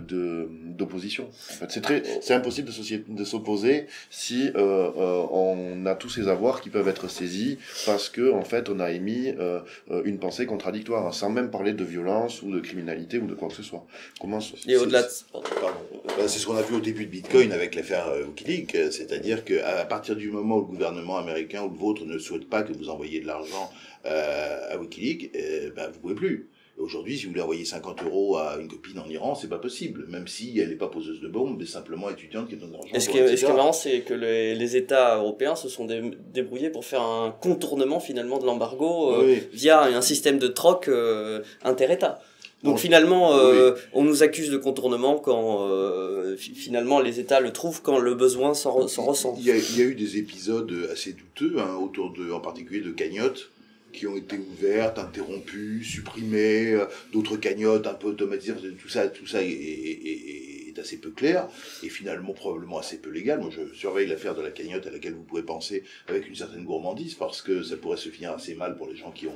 de 0.00 0.48
d'opposition. 0.64 1.24
En 1.28 1.54
fait, 1.54 1.70
c'est 1.70 1.80
très, 1.80 2.02
c'est 2.22 2.34
impossible 2.34 2.68
de, 3.08 3.24
s'opposer 3.24 3.86
si 4.10 4.48
euh, 4.48 4.52
euh, 4.56 5.26
on 5.30 5.86
a 5.86 5.94
tous 5.94 6.08
ces 6.08 6.28
avoirs 6.28 6.60
qui 6.60 6.70
peuvent 6.70 6.88
être 6.88 7.08
saisis 7.08 7.58
parce 7.86 8.08
que 8.08 8.32
en 8.32 8.42
fait 8.44 8.68
on 8.68 8.80
a 8.80 8.90
émis 8.92 9.34
euh, 9.38 9.60
une 10.04 10.18
pensée 10.18 10.46
contradictoire, 10.46 11.12
sans 11.12 11.30
même 11.30 11.50
parler 11.50 11.72
de 11.72 11.84
violence 11.84 12.42
ou 12.42 12.50
de 12.52 12.60
criminalité 12.60 13.18
ou 13.18 13.26
de 13.26 13.34
quoi 13.34 13.48
que 13.48 13.54
ce 13.54 13.62
soit. 13.62 13.84
Comment 14.20 14.40
se- 14.40 14.54
Et 14.68 14.76
au-delà 14.76 15.02
de... 15.02 15.08
Bah, 15.34 16.26
c'est 16.26 16.38
ce 16.38 16.46
qu'on 16.46 16.56
a 16.56 16.62
vu 16.62 16.74
au 16.76 16.80
début 16.80 17.06
de 17.06 17.10
Bitcoin 17.10 17.52
avec 17.52 17.74
l'affaire 17.74 18.06
Wikileaks, 18.26 18.92
c'est-à-dire 18.92 19.44
qu'à 19.44 19.84
partir 19.84 20.16
du 20.16 20.30
moment 20.30 20.56
où 20.56 20.60
le 20.60 20.66
gouvernement 20.66 21.16
américain 21.18 21.62
ou 21.62 21.70
le 21.70 21.76
vôtre 21.76 22.04
ne 22.04 22.18
souhaite 22.18 22.48
pas 22.48 22.62
que 22.62 22.72
vous 22.72 22.88
envoyiez 22.88 23.20
de 23.20 23.26
l'argent 23.26 23.70
euh, 24.06 24.72
à 24.74 24.78
Wikileaks, 24.78 25.30
euh, 25.36 25.70
bah, 25.76 25.88
vous 25.92 25.98
pouvez 26.00 26.14
plus. 26.14 26.48
Aujourd'hui, 26.78 27.18
si 27.18 27.24
vous 27.24 27.30
voulez 27.30 27.42
envoyer 27.42 27.64
50 27.64 28.02
euros 28.04 28.36
à 28.36 28.56
une 28.60 28.68
copine 28.68 28.98
en 28.98 29.08
Iran, 29.08 29.34
c'est 29.34 29.48
pas 29.48 29.58
possible, 29.58 30.06
même 30.08 30.28
si 30.28 30.58
elle 30.60 30.68
n'est 30.68 30.76
pas 30.76 30.86
poseuse 30.88 31.20
de 31.20 31.28
bombes, 31.28 31.56
mais 31.58 31.66
simplement 31.66 32.08
étudiante 32.08 32.48
qui 32.48 32.56
donne 32.56 32.68
de 32.70 32.74
l'argent. 32.74 32.88
Et 32.94 33.00
ce 33.00 33.08
qui 33.08 33.18
est, 33.18 33.36
ce 33.36 33.44
qui 33.44 33.50
est 33.50 33.54
marrant, 33.54 33.72
c'est 33.72 34.00
que 34.02 34.14
les, 34.14 34.54
les 34.54 34.76
États 34.76 35.16
européens 35.16 35.56
se 35.56 35.68
sont 35.68 35.84
dé- 35.86 36.12
débrouillés 36.32 36.70
pour 36.70 36.84
faire 36.84 37.02
un 37.02 37.30
contournement 37.40 37.98
finalement 38.00 38.38
de 38.38 38.46
l'embargo 38.46 39.12
euh, 39.12 39.24
Oui. 39.26 39.42
via 39.52 39.82
un 39.82 40.00
système 40.02 40.38
de 40.38 40.46
troc 40.48 40.86
euh, 40.88 41.42
inter-État. 41.64 42.20
Donc 42.64 42.78
finalement, 42.78 43.36
euh, 43.36 43.74
on 43.92 44.02
nous 44.02 44.24
accuse 44.24 44.50
de 44.50 44.56
contournement 44.56 45.16
quand 45.18 45.68
euh, 45.68 46.36
fi- 46.36 46.54
finalement 46.54 46.98
les 47.00 47.20
États 47.20 47.38
le 47.38 47.52
trouvent 47.52 47.82
quand 47.82 47.98
le 47.98 48.14
besoin 48.14 48.52
s'en 48.54 48.80
re- 48.80 48.88
s'en 48.88 49.04
ressent. 49.04 49.36
Il 49.38 49.44
y, 49.46 49.50
a, 49.52 49.56
il 49.56 49.78
y 49.78 49.82
a 49.82 49.84
eu 49.84 49.94
des 49.94 50.16
épisodes 50.18 50.72
assez 50.92 51.12
douteux, 51.12 51.54
hein, 51.58 51.76
autour 51.80 52.12
de, 52.12 52.32
en 52.32 52.40
particulier 52.40 52.80
de 52.80 52.90
cagnottes, 52.90 53.50
qui 53.98 54.06
ont 54.06 54.16
été 54.16 54.38
ouvertes, 54.38 54.98
interrompues, 55.00 55.82
supprimées, 55.82 56.72
euh, 56.72 56.84
d'autres 57.12 57.36
cagnottes 57.36 57.88
un 57.88 57.94
peu 57.94 58.08
automatisées, 58.08 58.54
tout 58.80 58.88
ça, 58.88 59.08
tout 59.08 59.26
ça 59.26 59.42
est, 59.42 60.47
est 60.78 60.82
assez 60.82 60.98
peu 60.98 61.10
clair, 61.10 61.48
et 61.82 61.88
finalement 61.88 62.32
probablement 62.32 62.78
assez 62.78 62.98
peu 62.98 63.10
légal. 63.10 63.40
Moi, 63.40 63.50
je 63.50 63.74
surveille 63.74 64.06
l'affaire 64.06 64.34
de 64.34 64.42
la 64.42 64.50
cagnotte 64.50 64.86
à 64.86 64.90
laquelle 64.90 65.14
vous 65.14 65.22
pouvez 65.22 65.42
penser 65.42 65.84
avec 66.08 66.28
une 66.28 66.34
certaine 66.34 66.64
gourmandise, 66.64 67.14
parce 67.14 67.42
que 67.42 67.62
ça 67.62 67.76
pourrait 67.76 67.96
se 67.96 68.08
finir 68.08 68.32
assez 68.32 68.54
mal 68.54 68.76
pour 68.76 68.88
les 68.88 68.96
gens 68.96 69.10
qui 69.10 69.26
ont, 69.26 69.32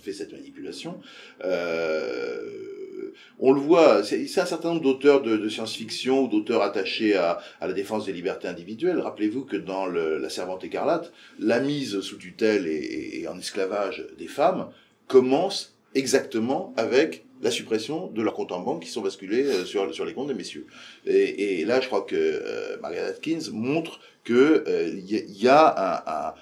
fait 0.00 0.12
cette 0.12 0.32
manipulation. 0.32 1.00
Euh, 1.44 3.12
on 3.38 3.52
le 3.52 3.60
voit, 3.60 4.02
c'est 4.04 4.22
un 4.38 4.46
certain 4.46 4.70
nombre 4.70 4.82
d'auteurs 4.82 5.22
de, 5.22 5.48
science-fiction 5.48 6.24
ou 6.24 6.28
d'auteurs 6.28 6.62
attachés 6.62 7.16
à, 7.16 7.38
la 7.60 7.72
défense 7.72 8.06
des 8.06 8.12
libertés 8.12 8.48
individuelles. 8.48 9.00
Rappelez-vous 9.00 9.44
que 9.44 9.56
dans 9.56 9.86
La 9.86 10.28
Servante 10.28 10.64
écarlate, 10.64 11.12
la 11.38 11.60
mise 11.60 12.00
sous 12.00 12.16
tutelle 12.16 12.66
et 12.66 13.26
en 13.28 13.38
esclavage 13.38 14.06
des 14.18 14.28
femmes 14.28 14.70
commence 15.06 15.74
exactement 15.94 16.74
avec 16.76 17.24
la 17.42 17.50
suppression 17.50 18.08
de 18.08 18.22
leurs 18.22 18.34
comptes 18.34 18.52
en 18.52 18.60
banque 18.60 18.82
qui 18.82 18.88
sont 18.90 19.00
basculés 19.02 19.44
euh, 19.44 19.64
sur, 19.64 19.94
sur 19.94 20.04
les 20.04 20.12
comptes 20.14 20.28
des 20.28 20.34
messieurs. 20.34 20.66
Et, 21.06 21.60
et 21.60 21.64
là, 21.64 21.80
je 21.80 21.86
crois 21.86 22.02
que 22.02 22.16
euh, 22.16 22.76
Margaret 22.82 23.04
Atkins 23.06 23.50
montre 23.52 24.00
que 24.24 24.64
euh, 24.66 24.88
y, 25.06 25.16
a- 25.16 25.20
il 25.26 25.42
y 25.42 25.48
a 25.48 25.60
un- 26.06 26.28
un- 26.30 26.34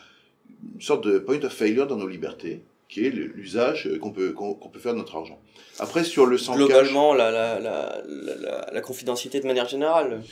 une 0.74 0.80
sorte 0.80 1.04
de 1.06 1.18
point 1.18 1.42
of 1.44 1.52
failure 1.52 1.86
dans 1.86 1.96
nos 1.96 2.08
libertés, 2.08 2.62
qui 2.88 3.06
est 3.06 3.10
l'usage 3.10 3.88
qu'on 4.00 4.10
peut, 4.12 4.32
qu'on 4.32 4.54
peut 4.54 4.78
faire 4.78 4.92
de 4.94 4.98
notre 4.98 5.16
argent. 5.16 5.38
Après, 5.78 6.02
sur 6.04 6.24
le 6.24 6.38
sans 6.38 6.54
Globalement, 6.56 7.12
la, 7.14 7.30
la, 7.30 7.58
la, 7.60 8.02
la, 8.08 8.34
la- 8.36 8.70
la 8.72 8.80
confidentialité 8.80 9.40
de 9.40 9.46
manière 9.46 9.68
générale. 9.68 10.22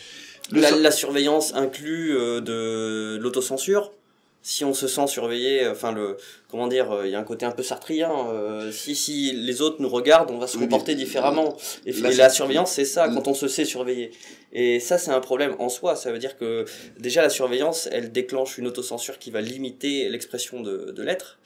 La 0.52 0.90
surveillance 0.90 1.54
inclut 1.54 2.16
euh, 2.16 2.40
de 2.40 3.18
l'autocensure. 3.20 3.92
Si 4.46 4.62
on 4.62 4.74
se 4.74 4.86
sent 4.88 5.06
surveillé, 5.06 5.66
enfin 5.68 5.90
le 5.90 6.18
comment 6.50 6.68
dire, 6.68 6.92
euh, 6.92 7.06
il 7.06 7.10
y 7.12 7.14
a 7.16 7.18
un 7.18 7.24
côté 7.24 7.46
un 7.46 7.50
peu 7.50 7.62
sartrien. 7.62 8.12
euh, 8.28 8.70
si 8.70 8.94
si 8.94 9.32
les 9.32 9.62
autres 9.62 9.78
nous 9.80 9.88
regardent, 9.88 10.30
on 10.30 10.36
va 10.38 10.46
se 10.46 10.58
comporter 10.58 10.94
différemment. 10.94 11.56
Et, 11.86 11.92
Là, 11.92 12.10
et 12.12 12.14
la 12.14 12.28
surveillance, 12.28 12.70
c'est 12.72 12.84
ça, 12.84 13.06
Là- 13.06 13.14
quand 13.14 13.26
on 13.26 13.32
se 13.34 13.48
sait 13.48 13.64
surveiller. 13.64 14.10
Et 14.52 14.78
ça, 14.80 14.98
c'est 14.98 15.10
un 15.10 15.18
problème 15.20 15.56
en 15.58 15.68
soi. 15.70 15.96
Ça 15.96 16.12
veut 16.12 16.18
dire 16.18 16.36
que 16.36 16.64
déjà 16.98 17.22
la 17.22 17.30
surveillance, 17.30 17.88
elle 17.90 18.12
déclenche 18.12 18.56
une 18.58 18.66
autocensure 18.68 19.18
qui 19.18 19.30
va 19.32 19.40
limiter 19.40 20.08
l'expression 20.10 20.60
de, 20.60 20.92
de 20.92 21.02
l'être. 21.02 21.38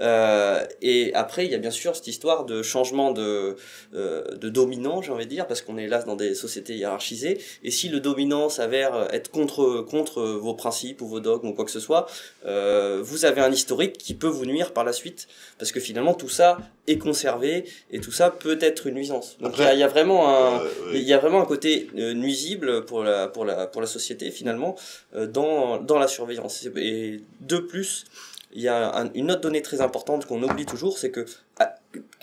Euh, 0.00 0.64
et 0.82 1.12
après, 1.14 1.44
il 1.44 1.52
y 1.52 1.54
a 1.54 1.58
bien 1.58 1.70
sûr 1.70 1.94
cette 1.94 2.08
histoire 2.08 2.44
de 2.46 2.62
changement 2.62 3.12
de 3.12 3.56
euh, 3.94 4.24
de 4.36 4.48
dominant, 4.48 5.02
j'ai 5.02 5.12
envie 5.12 5.26
de 5.26 5.30
dire, 5.30 5.46
parce 5.46 5.60
qu'on 5.62 5.76
est 5.76 5.86
là 5.86 6.02
dans 6.02 6.16
des 6.16 6.34
sociétés 6.34 6.74
hiérarchisées. 6.74 7.38
Et 7.62 7.70
si 7.70 7.88
le 7.90 8.00
dominant 8.00 8.48
s'avère 8.48 9.08
être 9.12 9.30
contre 9.30 9.82
contre 9.88 10.22
vos 10.24 10.54
principes 10.54 11.00
ou 11.02 11.06
vos 11.06 11.20
dogmes 11.20 11.48
ou 11.48 11.52
quoi 11.54 11.64
que 11.64 11.70
ce 11.70 11.80
soit, 11.80 12.06
euh, 12.46 13.00
vous 13.02 13.24
avez 13.24 13.40
un 13.40 13.50
historique 13.50 13.98
qui 13.98 14.14
peut 14.14 14.28
vous 14.28 14.46
nuire 14.46 14.72
par 14.72 14.84
la 14.84 14.92
suite, 14.92 15.26
parce 15.58 15.72
que 15.72 15.80
finalement 15.80 16.14
tout 16.14 16.28
ça 16.28 16.58
est 16.86 16.98
conservé 16.98 17.64
et 17.90 18.00
tout 18.00 18.12
ça 18.12 18.30
peut 18.30 18.58
être 18.60 18.86
une 18.86 18.94
nuisance. 18.94 19.36
Donc 19.40 19.54
il 19.58 19.64
y 19.64 19.66
a- 19.66 19.74
il 19.74 19.80
y, 19.80 19.82
a 19.82 19.88
vraiment 19.88 20.28
un, 20.28 20.60
Euh, 20.60 20.68
il 20.92 20.98
oui. 20.98 21.02
y 21.02 21.12
a 21.12 21.18
vraiment 21.18 21.40
un 21.42 21.46
côté 21.46 21.90
euh, 21.96 22.14
nuisible 22.14 22.84
pour 22.84 23.02
la, 23.02 23.26
pour 23.28 23.44
la, 23.44 23.66
pour 23.66 23.80
la 23.80 23.86
société 23.88 24.30
finalement 24.30 24.76
euh, 25.16 25.26
dans, 25.26 25.78
dans 25.78 25.98
la 25.98 26.06
surveillance. 26.08 26.66
Et 26.76 27.20
de 27.40 27.58
plus, 27.58 28.04
il 28.52 28.62
y 28.62 28.68
a 28.68 28.96
un- 28.96 29.10
une 29.14 29.30
autre 29.32 29.40
donnée 29.42 29.60
très 29.62 29.80
importante 29.80 30.24
qu'on 30.26 30.42
oublie 30.42 30.64
toujours, 30.64 30.96
c'est 30.98 31.10
que 31.10 31.26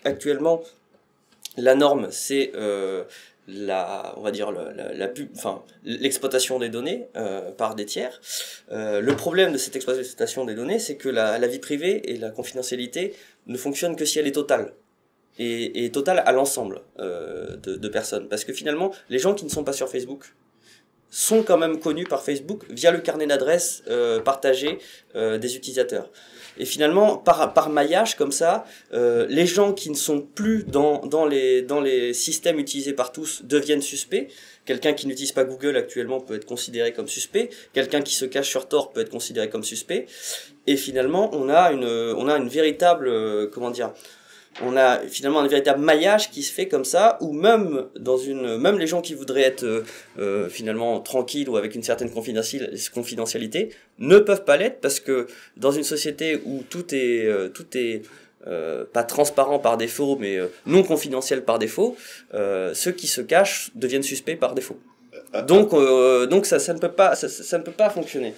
actuellement 0.03 0.61
la 1.57 1.75
norme 1.75 2.07
c'est 2.11 2.51
euh, 2.55 3.03
la, 3.47 4.13
on 4.17 4.21
va 4.21 4.31
dire 4.31 4.51
la, 4.51 5.07
pub, 5.07 5.29
enfin 5.35 5.63
l'exploitation 5.83 6.59
des 6.59 6.69
données 6.69 7.07
euh, 7.15 7.51
par 7.51 7.75
des 7.75 7.85
tiers. 7.85 8.21
Euh, 8.71 9.01
le 9.01 9.15
problème 9.15 9.53
de 9.53 9.57
cette 9.57 9.75
exploitation 9.75 10.45
des 10.45 10.55
données, 10.55 10.79
c'est 10.79 10.95
que 10.95 11.09
la, 11.09 11.37
la 11.37 11.47
vie 11.47 11.59
privée 11.59 12.11
et 12.11 12.17
la 12.17 12.31
confidentialité 12.31 13.13
ne 13.47 13.57
fonctionnent 13.57 13.95
que 13.95 14.05
si 14.05 14.19
elle 14.19 14.27
est 14.27 14.33
totale 14.33 14.73
et, 15.37 15.85
et 15.85 15.91
totale 15.91 16.23
à 16.25 16.31
l'ensemble 16.31 16.81
euh, 16.99 17.55
de, 17.57 17.75
de 17.75 17.87
personnes. 17.87 18.27
Parce 18.29 18.43
que 18.45 18.53
finalement, 18.53 18.91
les 19.09 19.19
gens 19.19 19.33
qui 19.33 19.45
ne 19.45 19.49
sont 19.49 19.63
pas 19.63 19.73
sur 19.73 19.89
Facebook 19.89 20.33
sont 21.09 21.43
quand 21.43 21.57
même 21.57 21.79
connus 21.79 22.05
par 22.05 22.23
Facebook 22.23 22.65
via 22.69 22.91
le 22.91 22.99
carnet 22.99 23.25
d'adresses 23.27 23.83
euh, 23.87 24.19
partagé 24.19 24.79
euh, 25.15 25.37
des 25.37 25.55
utilisateurs. 25.55 26.09
Et 26.57 26.65
finalement, 26.65 27.17
par, 27.17 27.53
par 27.53 27.69
maillage 27.69 28.15
comme 28.15 28.31
ça, 28.31 28.65
euh, 28.93 29.25
les 29.29 29.45
gens 29.45 29.73
qui 29.73 29.89
ne 29.89 29.95
sont 29.95 30.21
plus 30.21 30.63
dans, 30.63 31.05
dans, 31.05 31.25
les, 31.25 31.61
dans 31.61 31.81
les 31.81 32.13
systèmes 32.13 32.59
utilisés 32.59 32.93
par 32.93 33.11
tous 33.11 33.43
deviennent 33.43 33.81
suspects. 33.81 34.27
Quelqu'un 34.65 34.93
qui 34.93 35.07
n'utilise 35.07 35.31
pas 35.31 35.43
Google 35.43 35.77
actuellement 35.77 36.19
peut 36.19 36.35
être 36.35 36.45
considéré 36.45 36.93
comme 36.93 37.07
suspect. 37.07 37.49
Quelqu'un 37.73 38.01
qui 38.01 38.15
se 38.15 38.25
cache 38.25 38.49
sur 38.49 38.67
Tor 38.67 38.91
peut 38.91 39.01
être 39.01 39.11
considéré 39.11 39.49
comme 39.49 39.63
suspect. 39.63 40.07
Et 40.67 40.77
finalement, 40.77 41.29
on 41.33 41.49
a 41.49 41.71
une, 41.71 41.85
on 41.85 42.27
a 42.27 42.37
une 42.37 42.49
véritable, 42.49 43.07
euh, 43.07 43.47
comment 43.51 43.69
dire, 43.69 43.93
on 44.61 44.77
a 44.77 44.99
finalement 44.99 45.41
un 45.41 45.47
véritable 45.47 45.81
maillage 45.81 46.31
qui 46.31 46.41
se 46.41 46.51
fait 46.53 46.67
comme 46.67 46.85
ça, 46.85 47.17
où 47.19 47.33
même 47.33 47.85
dans 47.99 48.17
une, 48.17 48.57
même 48.57 48.77
les 48.79 48.87
gens 48.87 49.01
qui 49.01 49.13
voudraient 49.13 49.41
être 49.41 49.63
euh, 49.63 49.83
euh, 50.17 50.49
finalement 50.49 51.01
tranquilles 51.01 51.49
ou 51.49 51.57
avec 51.57 51.75
une 51.75 51.83
certaine 51.83 52.09
confidentiali- 52.09 52.89
confidentialité 52.91 53.69
ne 53.99 54.17
peuvent 54.17 54.45
pas 54.45 54.55
l'être 54.55 54.79
parce 54.79 54.99
que 54.99 55.27
dans 55.57 55.71
une 55.71 55.83
société 55.83 56.41
où 56.45 56.63
tout 56.69 56.95
est, 56.95 57.25
euh, 57.25 57.49
tout 57.49 57.65
est 57.75 58.03
pas 58.93 59.03
transparent 59.03 59.57
par 59.57 59.75
défaut, 59.75 60.17
mais 60.19 60.37
non 60.67 60.83
confidentiel 60.83 61.43
par 61.43 61.57
défaut, 61.57 61.97
ceux 62.31 62.91
qui 62.91 63.07
se 63.07 63.21
cachent 63.21 63.71
deviennent 63.73 64.03
suspects 64.03 64.35
par 64.35 64.53
défaut. 64.53 64.77
Donc, 65.47 65.71
donc 66.29 66.45
ça, 66.45 66.59
ça 66.59 66.75
ne 66.75 66.77
peut 66.77 66.91
pas, 66.91 67.15
ça 67.15 67.57
ne 67.57 67.63
peut 67.63 67.71
pas 67.71 67.89
fonctionner. 67.89 68.35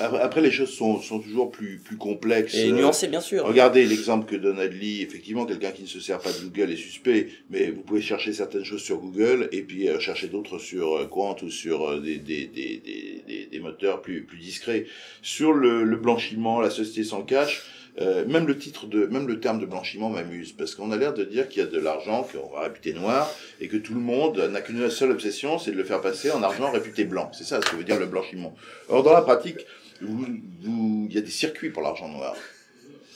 Après, 0.00 0.40
les 0.40 0.50
choses 0.50 0.70
sont, 0.70 1.00
sont 1.00 1.18
toujours 1.18 1.50
plus, 1.50 1.78
plus 1.78 1.96
complexes. 1.96 2.54
Et 2.54 2.70
Euh, 2.70 2.72
nuancé, 2.72 3.08
bien 3.08 3.20
sûr. 3.20 3.44
Regardez 3.44 3.84
l'exemple 3.86 4.26
que 4.30 4.36
donne 4.36 4.58
Adli. 4.58 5.02
Effectivement, 5.02 5.46
quelqu'un 5.46 5.70
qui 5.72 5.82
ne 5.82 5.86
se 5.88 6.00
sert 6.00 6.18
pas 6.20 6.30
de 6.32 6.38
Google 6.44 6.72
est 6.72 6.76
suspect, 6.76 7.28
mais 7.50 7.70
vous 7.70 7.82
pouvez 7.82 8.02
chercher 8.02 8.32
certaines 8.32 8.64
choses 8.64 8.82
sur 8.82 8.98
Google 8.98 9.48
et 9.52 9.62
puis 9.62 9.88
euh, 9.88 9.98
chercher 10.00 10.28
d'autres 10.28 10.58
sur 10.58 10.96
euh, 10.96 11.06
Quant 11.06 11.36
ou 11.42 11.50
sur 11.50 12.00
des, 12.00 12.18
des, 12.18 12.46
des, 12.46 12.82
des, 12.84 13.22
des, 13.26 13.46
des 13.50 13.58
moteurs 13.60 14.02
plus, 14.02 14.22
plus 14.22 14.38
discrets. 14.38 14.86
Sur 15.22 15.52
le, 15.52 15.84
le 15.84 15.96
blanchiment, 15.96 16.60
la 16.60 16.70
société 16.70 17.04
sans 17.04 17.22
cash, 17.22 17.62
euh, 18.00 18.26
même 18.26 18.46
le 18.46 18.58
titre 18.58 18.86
de, 18.86 19.06
même 19.06 19.28
le 19.28 19.38
terme 19.38 19.60
de 19.60 19.66
blanchiment 19.66 20.10
m'amuse 20.10 20.52
parce 20.52 20.74
qu'on 20.74 20.90
a 20.90 20.96
l'air 20.96 21.14
de 21.14 21.22
dire 21.22 21.48
qu'il 21.48 21.62
y 21.62 21.66
a 21.66 21.68
de 21.68 21.78
l'argent 21.78 22.24
qu'on 22.24 22.52
va 22.52 22.62
réputer 22.62 22.92
noir 22.92 23.30
et 23.60 23.68
que 23.68 23.76
tout 23.76 23.94
le 23.94 24.00
monde 24.00 24.38
n'a 24.38 24.60
qu'une 24.60 24.90
seule 24.90 25.12
obsession, 25.12 25.58
c'est 25.60 25.70
de 25.70 25.76
le 25.76 25.84
faire 25.84 26.00
passer 26.00 26.32
en 26.32 26.42
argent 26.42 26.72
réputé 26.72 27.04
blanc. 27.04 27.30
C'est 27.32 27.44
ça 27.44 27.60
ce 27.62 27.70
que 27.70 27.76
veut 27.76 27.84
dire 27.84 28.00
le 28.00 28.06
blanchiment. 28.06 28.54
Or, 28.88 29.04
dans 29.04 29.12
la 29.12 29.22
pratique, 29.22 29.64
il 30.00 31.12
y 31.12 31.18
a 31.18 31.20
des 31.20 31.30
circuits 31.30 31.70
pour 31.70 31.82
l'argent 31.82 32.08
noir. 32.08 32.34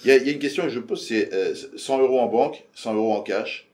Il 0.05 0.13
y, 0.13 0.15
y 0.15 0.29
a 0.29 0.33
une 0.33 0.39
question 0.39 0.63
que 0.63 0.69
je 0.69 0.79
pose, 0.79 1.05
c'est 1.05 1.35
euh, 1.35 1.55
100 1.77 2.01
euros 2.01 2.21
en 2.21 2.29
banque, 2.29 2.65
100 2.75 2.95
euros 2.95 3.15
en 3.15 3.23
cash. 3.23 3.69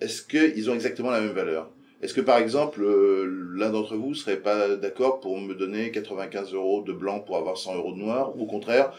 Est-ce 0.00 0.22
qu'ils 0.22 0.70
ont 0.70 0.74
exactement 0.74 1.10
la 1.10 1.20
même 1.20 1.32
valeur? 1.32 1.68
Est-ce 2.00 2.14
que 2.14 2.20
par 2.20 2.38
exemple, 2.38 2.82
euh, 2.82 3.24
l'un 3.56 3.70
d'entre 3.70 3.96
vous 3.96 4.14
serait 4.14 4.36
pas 4.36 4.76
d'accord 4.76 5.20
pour 5.20 5.40
me 5.40 5.54
donner 5.54 5.90
95 5.90 6.52
euros 6.52 6.82
de 6.82 6.92
blanc 6.92 7.18
pour 7.18 7.38
avoir 7.38 7.56
100 7.56 7.76
euros 7.76 7.92
de 7.92 7.98
noir, 7.98 8.36
ou 8.36 8.42
au 8.42 8.46
contraire 8.46 8.92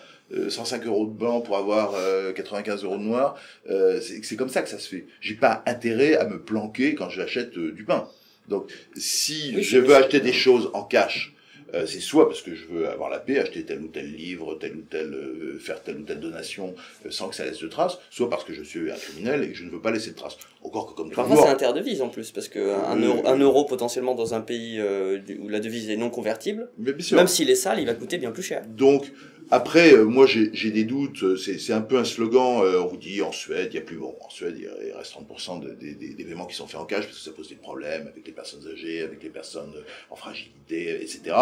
105 0.49 0.85
euros 0.85 1.05
de 1.05 1.11
blanc 1.11 1.41
pour 1.41 1.57
avoir 1.57 1.93
euh, 1.95 2.31
95 2.33 2.83
euros 2.83 2.97
de 2.97 3.03
noir 3.03 3.35
Euh, 3.69 3.99
C'est 4.01 4.35
comme 4.35 4.49
ça 4.49 4.61
que 4.61 4.69
ça 4.69 4.79
se 4.79 4.87
fait. 4.89 5.05
J'ai 5.21 5.35
pas 5.35 5.63
intérêt 5.65 6.15
à 6.15 6.25
me 6.27 6.39
planquer 6.41 6.95
quand 6.95 7.09
j'achète 7.09 7.57
euh, 7.57 7.71
du 7.71 7.83
pain. 7.83 8.07
Donc, 8.47 8.69
si 8.95 9.53
Oui, 9.55 9.63
je 9.63 9.77
veux 9.77 9.95
acheter 9.95 10.19
des 10.19 10.33
choses 10.33 10.69
en 10.73 10.83
cash, 10.83 11.33
euh, 11.73 11.85
c'est 11.87 11.99
soit 11.99 12.27
parce 12.27 12.43
que 12.43 12.53
je 12.53 12.65
veux 12.67 12.87
avoir 12.87 13.09
la 13.09 13.17
paix, 13.19 13.39
acheter 13.39 13.63
tel 13.63 13.81
ou 13.81 13.87
tel 13.87 14.13
livre, 14.13 14.55
tel 14.59 14.75
ou 14.75 14.81
tel, 14.87 15.11
euh, 15.13 15.57
faire 15.59 15.81
telle 15.81 15.97
ou 15.97 16.03
telle 16.03 16.19
donation 16.19 16.75
euh, 17.05 17.09
sans 17.11 17.27
que 17.27 17.35
ça 17.35 17.43
laisse 17.43 17.59
de 17.59 17.67
traces, 17.67 17.97
soit 18.11 18.29
parce 18.29 18.43
que 18.43 18.53
je 18.53 18.61
suis 18.61 18.91
un 18.91 18.95
criminel 18.95 19.43
et 19.43 19.49
que 19.49 19.55
je 19.55 19.63
ne 19.63 19.71
veux 19.71 19.81
pas 19.81 19.89
laisser 19.91 20.11
de 20.11 20.15
traces. 20.15 20.37
Encore 20.63 20.85
que 20.87 20.93
comme 20.93 21.09
Parfois, 21.11 21.35
toujours, 21.35 21.47
c'est 21.47 21.53
interdevise 21.53 22.01
en 22.03 22.09
plus, 22.09 22.31
parce 22.31 22.47
que 22.49 22.59
un, 22.59 23.01
Euh, 23.01 23.07
euro, 23.07 23.27
un 23.27 23.37
euro 23.39 23.65
potentiellement 23.65 24.13
dans 24.13 24.35
un 24.35 24.41
pays 24.41 24.77
euh, 24.79 25.19
où 25.39 25.49
la 25.49 25.59
devise 25.59 25.89
est 25.89 25.97
non 25.97 26.11
convertible, 26.11 26.69
mais 26.77 26.93
bien 26.93 27.03
sûr. 27.05 27.17
même 27.17 27.27
s'il 27.27 27.49
est 27.49 27.55
sale, 27.55 27.79
il 27.79 27.87
va 27.87 27.95
coûter 27.95 28.19
bien 28.19 28.31
plus 28.31 28.43
cher. 28.43 28.63
Donc, 28.67 29.11
après, 29.51 29.93
euh, 29.93 30.05
moi, 30.05 30.25
j'ai 30.27 30.71
des 30.71 30.83
doutes. 30.83 31.23
euh, 31.23 31.37
C'est 31.37 31.73
un 31.73 31.81
peu 31.81 31.97
un 31.97 32.03
slogan. 32.03 32.61
euh, 32.63 32.81
on 32.81 32.87
vous 32.87 32.97
dit 32.97 33.21
en 33.21 33.31
Suède, 33.31 33.69
il 33.71 33.75
y 33.75 33.79
a 33.79 33.81
plus 33.81 33.97
bon. 33.97 34.15
En 34.21 34.29
Suède, 34.29 34.55
il 34.59 34.67
reste 34.97 35.11
30% 35.11 35.57
de- 35.59 35.71
des- 35.71 35.93
des 35.93 36.09
d'événements 36.09 36.45
qui 36.45 36.55
sont 36.55 36.67
faits 36.67 36.79
en 36.79 36.85
cash 36.85 37.05
parce 37.05 37.17
que 37.17 37.23
ça 37.23 37.31
pose 37.31 37.49
des 37.49 37.55
problèmes 37.55 38.07
avec 38.07 38.25
les 38.25 38.33
personnes 38.33 38.67
âgées, 38.71 39.01
avec 39.01 39.21
les 39.23 39.29
personnes 39.29 39.71
euh, 39.75 39.81
en 40.09 40.15
fragilité, 40.15 41.01
etc. 41.01 41.35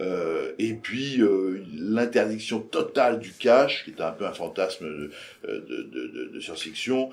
Euh, 0.00 0.52
et 0.58 0.72
puis 0.74 1.20
euh, 1.20 1.62
l'interdiction 1.74 2.60
totale 2.60 3.18
du 3.20 3.32
cash, 3.32 3.84
qui 3.84 3.90
est 3.90 4.00
un 4.00 4.12
peu 4.12 4.24
un 4.26 4.32
fantasme 4.32 4.86
de, 4.86 5.10
de, 6.32 6.40
science-fiction. 6.40 7.10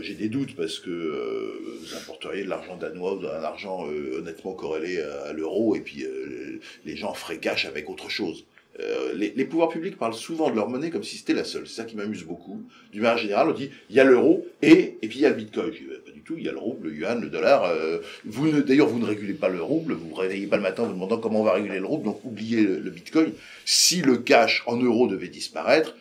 J'ai 0.00 0.14
des 0.14 0.28
doutes 0.28 0.54
parce 0.56 0.78
que 0.78 1.58
vous 1.80 1.94
importeriez 1.94 2.44
de 2.44 2.48
l'argent 2.48 2.76
danois 2.76 3.14
ou 3.14 3.18
d'un 3.20 3.42
argent 3.42 3.84
honnêtement 4.16 4.54
corrélé 4.54 5.00
à, 5.02 5.24
à 5.24 5.32
l'euro, 5.32 5.76
et 5.76 5.80
puis 5.80 6.06
les 6.84 6.96
gens 6.96 7.12
feraient 7.14 7.38
cash 7.38 7.66
avec 7.66 7.90
autre 7.90 8.10
chose. 8.10 8.44
Euh, 8.80 9.12
les, 9.14 9.32
les 9.36 9.44
pouvoirs 9.44 9.68
publics 9.68 9.98
parlent 9.98 10.14
souvent 10.14 10.48
de 10.50 10.56
leur 10.56 10.68
monnaie 10.68 10.88
comme 10.90 11.02
si 11.04 11.18
c'était 11.18 11.34
la 11.34 11.44
seule. 11.44 11.66
C'est 11.68 11.74
ça 11.74 11.84
qui 11.84 11.94
m'amuse 11.94 12.24
beaucoup. 12.24 12.62
D'une 12.90 13.02
manière 13.02 13.18
générale, 13.18 13.48
on 13.50 13.52
dit 13.52 13.70
il 13.90 13.96
y 13.96 14.00
a 14.00 14.04
l'euro 14.04 14.46
et 14.62 14.96
et 15.02 15.08
puis 15.08 15.18
il 15.18 15.22
y 15.22 15.26
a 15.26 15.28
le 15.28 15.34
bitcoin. 15.34 15.70
Je 15.72 15.78
dis 15.78 15.84
bah, 15.86 15.96
pas 16.06 16.10
du 16.12 16.20
tout. 16.22 16.36
Il 16.38 16.44
y 16.44 16.48
a 16.48 16.52
le 16.52 16.58
rouble, 16.58 16.88
le 16.88 16.94
yuan, 16.94 17.20
le 17.20 17.28
dollar. 17.28 17.64
euh, 17.64 17.98
vous 18.24 18.48
ne, 18.48 18.62
d'ailleurs, 18.62 18.88
vous 18.88 18.98
ne 18.98 19.04
régulez 19.04 19.34
pas 19.34 19.50
le 19.50 19.62
rouble. 19.62 19.92
Vous 19.92 20.08
vous 20.08 20.14
réveillez 20.14 20.46
pas 20.46 20.56
le 20.56 20.62
matin 20.62 20.84
en 20.84 20.86
vous 20.86 20.94
demandant 20.94 21.18
comment 21.18 21.40
on 21.42 21.44
va 21.44 21.52
réguler 21.52 21.78
le 21.80 21.84
rouble. 21.86 22.04
Donc 22.04 22.24
oubliez 22.24 22.62
le, 22.62 22.78
le 22.78 22.90
bitcoin. 22.90 23.32
Si 23.66 24.00
le 24.00 24.16
cash 24.16 24.62
en 24.66 24.76
euros 24.78 25.06
devait 25.06 25.28
disparaître, 25.28 25.94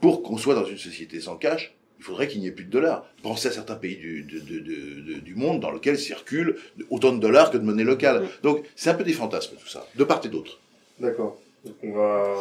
pour 0.00 0.22
qu'on 0.22 0.36
soit 0.36 0.54
dans 0.54 0.66
une 0.66 0.78
société 0.78 1.20
sans 1.20 1.36
cash, 1.36 1.72
il 1.98 2.04
faudrait 2.04 2.28
qu'il 2.28 2.40
n'y 2.40 2.46
ait 2.46 2.52
plus 2.52 2.64
de 2.66 2.70
dollars. 2.70 3.06
Pensez 3.22 3.48
à 3.48 3.50
certains 3.52 3.74
pays 3.76 3.96
du, 3.96 4.22
de- 4.22 4.38
de- 4.38 4.58
de- 4.60 5.14
de- 5.14 5.20
du 5.20 5.34
monde 5.34 5.58
dans 5.60 5.72
lesquels 5.72 5.98
circulent 5.98 6.56
autant 6.90 7.12
de 7.12 7.18
dollars 7.18 7.50
que 7.50 7.56
de 7.56 7.62
monnaie 7.64 7.82
locale. 7.84 8.28
Donc 8.42 8.64
c'est 8.76 8.90
un 8.90 8.94
peu 8.94 9.04
des 9.04 9.14
fantasmes 9.14 9.56
tout 9.56 9.68
ça, 9.68 9.84
de 9.96 10.04
part 10.04 10.20
et 10.24 10.28
d'autre. 10.28 10.60
D'accord. 11.00 11.40
Donc 11.64 11.74
on 11.82 11.92
va. 11.92 12.36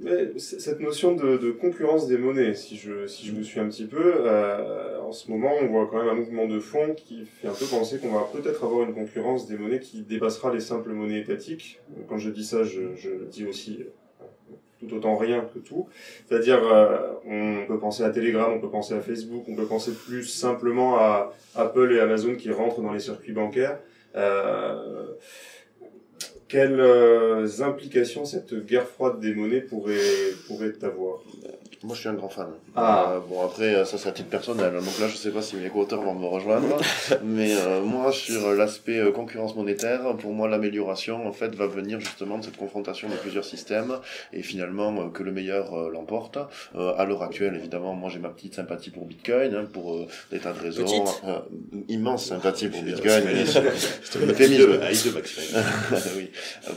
Mais 0.00 0.38
cette 0.38 0.80
notion 0.80 1.14
de, 1.14 1.36
de 1.36 1.50
concurrence 1.50 2.08
des 2.08 2.16
monnaies, 2.16 2.54
si 2.54 2.76
je, 2.76 3.06
si 3.06 3.26
je 3.26 3.32
vous 3.32 3.44
suis 3.44 3.60
un 3.60 3.68
petit 3.68 3.84
peu, 3.84 4.14
euh, 4.26 4.98
en 5.00 5.12
ce 5.12 5.30
moment, 5.30 5.52
on 5.60 5.66
voit 5.66 5.86
quand 5.86 5.98
même 5.98 6.08
un 6.08 6.14
mouvement 6.14 6.46
de 6.46 6.58
fond 6.58 6.94
qui 6.96 7.26
fait 7.26 7.46
un 7.46 7.52
peu 7.52 7.66
penser 7.66 7.98
qu'on 7.98 8.10
va 8.10 8.26
peut-être 8.32 8.64
avoir 8.64 8.88
une 8.88 8.94
concurrence 8.94 9.46
des 9.46 9.56
monnaies 9.56 9.80
qui 9.80 10.00
dépassera 10.00 10.52
les 10.52 10.60
simples 10.60 10.92
monnaies 10.92 11.20
étatiques. 11.20 11.80
Quand 12.08 12.18
je 12.18 12.30
dis 12.30 12.44
ça, 12.44 12.64
je, 12.64 12.96
je 12.96 13.10
dis 13.30 13.46
aussi 13.46 13.80
euh, 13.80 14.24
tout 14.80 14.96
autant 14.96 15.14
rien 15.16 15.46
que 15.52 15.58
tout. 15.58 15.86
C'est-à-dire, 16.26 16.60
euh, 16.64 17.12
on 17.26 17.66
peut 17.66 17.78
penser 17.78 18.02
à 18.02 18.10
Telegram, 18.10 18.50
on 18.52 18.60
peut 18.60 18.70
penser 18.70 18.94
à 18.94 19.00
Facebook, 19.00 19.44
on 19.46 19.54
peut 19.54 19.66
penser 19.66 19.92
plus 19.92 20.24
simplement 20.24 20.96
à 20.98 21.34
Apple 21.54 21.92
et 21.92 22.00
Amazon 22.00 22.34
qui 22.34 22.50
rentrent 22.50 22.80
dans 22.80 22.92
les 22.92 23.00
circuits 23.00 23.32
bancaires. 23.32 23.78
Euh, 24.16 25.06
quelles 26.52 26.80
euh, 26.80 27.48
implications 27.60 28.26
cette 28.26 28.54
guerre 28.66 28.86
froide 28.86 29.20
des 29.20 29.34
monnaies 29.34 29.62
pourrait, 29.62 29.96
pourrait 30.46 30.74
avoir? 30.82 31.20
Moi, 31.84 31.94
je 31.94 32.00
suis 32.00 32.08
un 32.08 32.14
grand 32.14 32.28
fan. 32.28 32.48
Ah. 32.76 33.12
Euh, 33.14 33.20
bon, 33.28 33.44
après, 33.44 33.74
euh, 33.74 33.84
ça, 33.84 33.98
c'est 33.98 34.08
à 34.08 34.12
titre 34.12 34.28
personnel. 34.28 34.72
Donc 34.74 34.98
là, 35.00 35.08
je 35.08 35.16
sais 35.16 35.30
pas 35.30 35.42
si 35.42 35.56
mes 35.56 35.68
co-auteurs 35.68 36.02
vont 36.02 36.14
me 36.14 36.26
rejoindre. 36.26 36.78
mais 37.24 37.54
euh, 37.56 37.82
moi, 37.82 38.12
sur 38.12 38.52
l'aspect 38.52 38.98
euh, 38.98 39.10
concurrence 39.10 39.56
monétaire, 39.56 40.16
pour 40.16 40.32
moi, 40.32 40.48
l'amélioration, 40.48 41.26
en 41.26 41.32
fait, 41.32 41.54
va 41.54 41.66
venir 41.66 41.98
justement 42.00 42.38
de 42.38 42.44
cette 42.44 42.56
confrontation 42.56 43.08
de 43.08 43.14
plusieurs 43.14 43.44
systèmes 43.44 43.94
et 44.32 44.42
finalement 44.42 45.08
que 45.10 45.22
le 45.22 45.32
meilleur 45.32 45.74
euh, 45.74 45.90
l'emporte. 45.90 46.38
Euh, 46.76 46.94
à 46.96 47.04
l'heure 47.04 47.22
actuelle, 47.22 47.56
évidemment, 47.56 47.94
moi, 47.94 48.10
j'ai 48.10 48.18
ma 48.18 48.28
petite 48.28 48.54
sympathie 48.54 48.90
pour 48.90 49.06
Bitcoin, 49.06 49.54
hein, 49.54 49.64
pour 49.72 49.94
euh, 49.94 50.06
des 50.30 50.38
tas 50.38 50.52
de 50.52 50.60
raisons. 50.60 51.04
Immense 51.88 52.26
sympathie 52.26 52.68
pour 52.68 52.82
Bitcoin. 52.82 53.22
c'est- 53.44 53.62
deux 55.02 55.12
Maxime. 55.12 55.44
oui, 56.16 56.30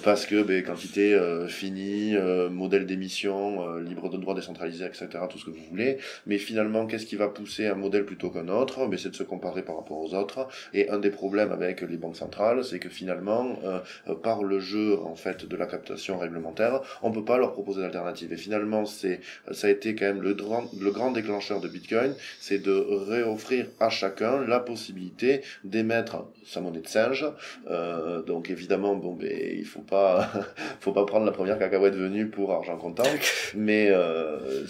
parce 0.03 0.25
que 0.25 0.41
ben, 0.43 0.63
quantité 0.63 1.13
euh, 1.13 1.47
finie, 1.47 2.15
euh, 2.15 2.49
modèle 2.49 2.85
d'émission, 2.85 3.67
euh, 3.69 3.81
libre 3.81 4.09
de 4.09 4.17
droit 4.17 4.35
décentralisé, 4.35 4.85
etc. 5.01 5.23
tout 5.29 5.37
ce 5.37 5.45
que 5.45 5.51
vous 5.51 5.63
voulez. 5.69 5.97
Mais 6.25 6.37
finalement, 6.37 6.85
qu'est-ce 6.85 7.05
qui 7.05 7.15
va 7.15 7.27
pousser 7.27 7.67
un 7.67 7.75
modèle 7.75 8.05
plutôt 8.05 8.29
qu'un 8.29 8.47
autre? 8.47 8.87
Mais 8.87 8.97
c'est 8.97 9.09
de 9.09 9.15
se 9.15 9.23
comparer 9.23 9.63
par 9.63 9.77
rapport 9.77 9.97
aux 9.97 10.13
autres. 10.13 10.47
Et 10.73 10.89
un 10.89 10.99
des 10.99 11.09
problèmes 11.09 11.51
avec 11.51 11.81
les 11.81 11.97
banques 11.97 12.17
centrales, 12.17 12.63
c'est 12.63 12.79
que 12.79 12.89
finalement, 12.89 13.59
euh, 13.63 13.79
euh, 14.07 14.15
par 14.15 14.43
le 14.43 14.59
jeu 14.59 14.99
en 14.99 15.15
fait 15.15 15.45
de 15.45 15.55
la 15.55 15.65
captation 15.65 16.17
réglementaire, 16.17 16.81
on 17.03 17.11
peut 17.11 17.25
pas 17.25 17.37
leur 17.37 17.53
proposer 17.53 17.81
d'alternative. 17.81 18.33
Et 18.33 18.37
finalement, 18.37 18.85
c'est 18.85 19.19
ça 19.51 19.67
a 19.67 19.69
été 19.69 19.95
quand 19.95 20.05
même 20.05 20.21
le 20.21 20.33
grand 20.91 21.11
déclencheur 21.11 21.61
de 21.61 21.67
Bitcoin, 21.67 22.15
c'est 22.39 22.59
de 22.59 22.71
réoffrir 22.71 23.67
à 23.79 23.89
chacun 23.89 24.45
la 24.45 24.59
possibilité 24.59 25.41
d'émettre 25.63 26.25
sa 26.45 26.61
monnaie 26.61 26.81
de 26.81 26.87
singe. 26.87 27.25
Euh, 27.69 28.21
donc 28.21 28.49
évidemment, 28.49 28.95
bon, 28.95 29.13
ben, 29.13 29.31
il 29.31 29.65
faut 29.65 29.81
pas, 29.81 30.29
faut 30.79 30.93
pas 30.93 31.05
prendre 31.05 31.25
la 31.25 31.31
première 31.31 31.59
cacahuète 31.59 31.95
venue 31.95 32.29
pour 32.29 32.53
argent 32.53 32.77
comptant, 32.77 33.03
mais 33.55 33.87
euh, 33.89 34.65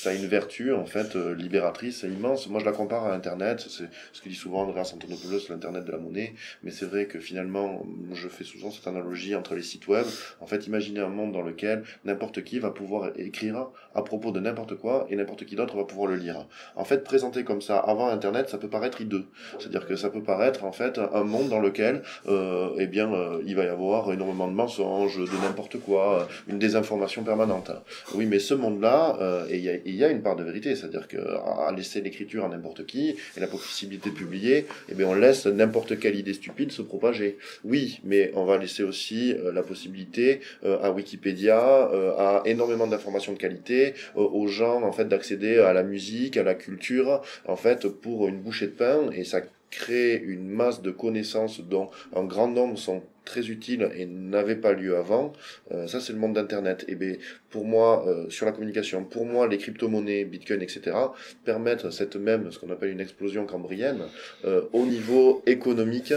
ça 0.00 0.10
a 0.10 0.14
une 0.14 0.26
vertu 0.26 0.72
en 0.72 0.86
fait 0.86 1.14
euh, 1.14 1.34
libératrice 1.34 2.04
immense. 2.04 2.48
Moi, 2.48 2.60
je 2.60 2.64
la 2.64 2.72
compare 2.72 3.04
à 3.04 3.12
Internet. 3.12 3.66
C'est 3.68 3.84
ce 4.14 4.22
que 4.22 4.30
dit 4.30 4.34
souvent 4.34 4.62
Andreas 4.62 4.92
Antonopoulos, 4.94 5.50
l'Internet 5.50 5.84
de 5.84 5.92
la 5.92 5.98
monnaie. 5.98 6.32
Mais 6.62 6.70
c'est 6.70 6.86
vrai 6.86 7.04
que 7.04 7.18
finalement, 7.18 7.84
je 8.14 8.28
fais 8.28 8.44
souvent 8.44 8.70
cette 8.70 8.86
analogie 8.86 9.34
entre 9.34 9.54
les 9.54 9.62
sites 9.62 9.88
web. 9.88 10.06
En 10.40 10.46
fait, 10.46 10.66
imaginez 10.66 11.00
un 11.00 11.08
monde 11.08 11.32
dans 11.32 11.42
lequel 11.42 11.82
n'importe 12.06 12.42
qui 12.44 12.58
va 12.58 12.70
pouvoir 12.70 13.10
écrire 13.16 13.66
à 13.94 14.02
propos 14.02 14.30
de 14.30 14.40
n'importe 14.40 14.74
quoi 14.76 15.06
et 15.10 15.16
n'importe 15.16 15.44
qui 15.44 15.54
d'autre 15.54 15.76
va 15.76 15.84
pouvoir 15.84 16.08
le 16.08 16.16
lire. 16.16 16.46
En 16.76 16.84
fait, 16.84 17.04
présenté 17.04 17.44
comme 17.44 17.60
ça 17.60 17.76
avant 17.78 18.08
Internet, 18.08 18.48
ça 18.48 18.56
peut 18.56 18.70
paraître 18.70 19.02
hideux. 19.02 19.26
C'est-à-dire 19.58 19.86
que 19.86 19.96
ça 19.96 20.08
peut 20.08 20.22
paraître 20.22 20.64
en 20.64 20.72
fait 20.72 20.98
un 20.98 21.24
monde 21.24 21.50
dans 21.50 21.60
lequel, 21.60 22.02
euh, 22.26 22.70
eh 22.78 22.86
bien, 22.86 23.12
euh, 23.12 23.42
il 23.44 23.54
va 23.54 23.64
y 23.64 23.68
avoir 23.68 24.10
énormément 24.10 24.48
de 24.48 24.54
mensonges, 24.54 25.18
de 25.18 25.46
n'importe 25.46 25.78
quoi, 25.78 26.26
une 26.48 26.58
désinformation 26.58 27.22
permanente. 27.22 27.70
Oui, 28.14 28.24
mais 28.24 28.38
ce 28.38 28.54
monde-là, 28.54 29.18
et 29.50 29.58
il 29.58 29.64
y 29.64 29.68
a 29.68 29.89
il 29.90 29.96
y 29.96 30.04
a 30.04 30.08
une 30.08 30.22
part 30.22 30.36
de 30.36 30.44
vérité, 30.44 30.74
c'est-à-dire 30.74 31.08
qu'à 31.08 31.72
laisser 31.76 32.00
l'écriture 32.00 32.44
à 32.44 32.48
n'importe 32.48 32.86
qui 32.86 33.16
et 33.36 33.40
la 33.40 33.46
possibilité 33.46 34.10
de 34.10 34.14
publier, 34.14 34.66
eh 34.88 34.94
bien 34.94 35.06
on 35.08 35.14
laisse 35.14 35.46
n'importe 35.46 35.98
quelle 35.98 36.16
idée 36.16 36.34
stupide 36.34 36.72
se 36.72 36.82
propager. 36.82 37.38
Oui, 37.64 38.00
mais 38.04 38.30
on 38.34 38.44
va 38.44 38.56
laisser 38.58 38.82
aussi 38.82 39.32
euh, 39.32 39.52
la 39.52 39.62
possibilité 39.62 40.40
euh, 40.64 40.78
à 40.82 40.90
Wikipédia, 40.90 41.90
euh, 41.92 42.12
à 42.16 42.42
énormément 42.46 42.86
d'informations 42.86 43.32
de 43.32 43.38
qualité, 43.38 43.94
aux 44.14 44.46
gens 44.46 44.82
en 44.82 44.92
fait 44.92 45.06
d'accéder 45.06 45.58
à 45.58 45.72
la 45.72 45.82
musique, 45.82 46.36
à 46.36 46.42
la 46.42 46.54
culture, 46.54 47.22
en 47.46 47.56
fait 47.56 47.86
pour 47.88 48.28
une 48.28 48.40
bouchée 48.40 48.66
de 48.66 48.72
pain 48.72 49.10
et 49.12 49.24
ça 49.24 49.42
crée 49.70 50.16
une 50.16 50.48
masse 50.48 50.82
de 50.82 50.90
connaissances 50.90 51.60
dont 51.60 51.90
un 52.14 52.24
grand 52.24 52.48
nombre 52.48 52.78
sont 52.78 53.02
très 53.30 53.48
utiles 53.48 53.88
et 53.96 54.06
n'avaient 54.06 54.56
pas 54.56 54.72
lieu 54.72 54.96
avant. 54.96 55.32
ça, 55.86 56.00
c'est 56.00 56.12
le 56.12 56.18
monde 56.18 56.34
d'Internet. 56.34 56.84
Et 56.88 56.96
bien, 56.96 57.14
pour 57.50 57.64
moi, 57.64 58.04
euh, 58.06 58.30
sur 58.30 58.46
la 58.46 58.52
communication, 58.52 59.04
pour 59.04 59.26
moi, 59.26 59.48
les 59.48 59.58
crypto-monnaies, 59.58 60.24
Bitcoin, 60.24 60.62
etc., 60.62 60.96
permettent 61.44 61.90
cette 61.90 62.16
même, 62.16 62.50
ce 62.52 62.58
qu'on 62.58 62.70
appelle 62.70 62.90
une 62.90 63.00
explosion 63.00 63.44
cambrienne, 63.44 64.02
euh, 64.44 64.62
au 64.72 64.86
niveau 64.86 65.42
économique 65.46 66.14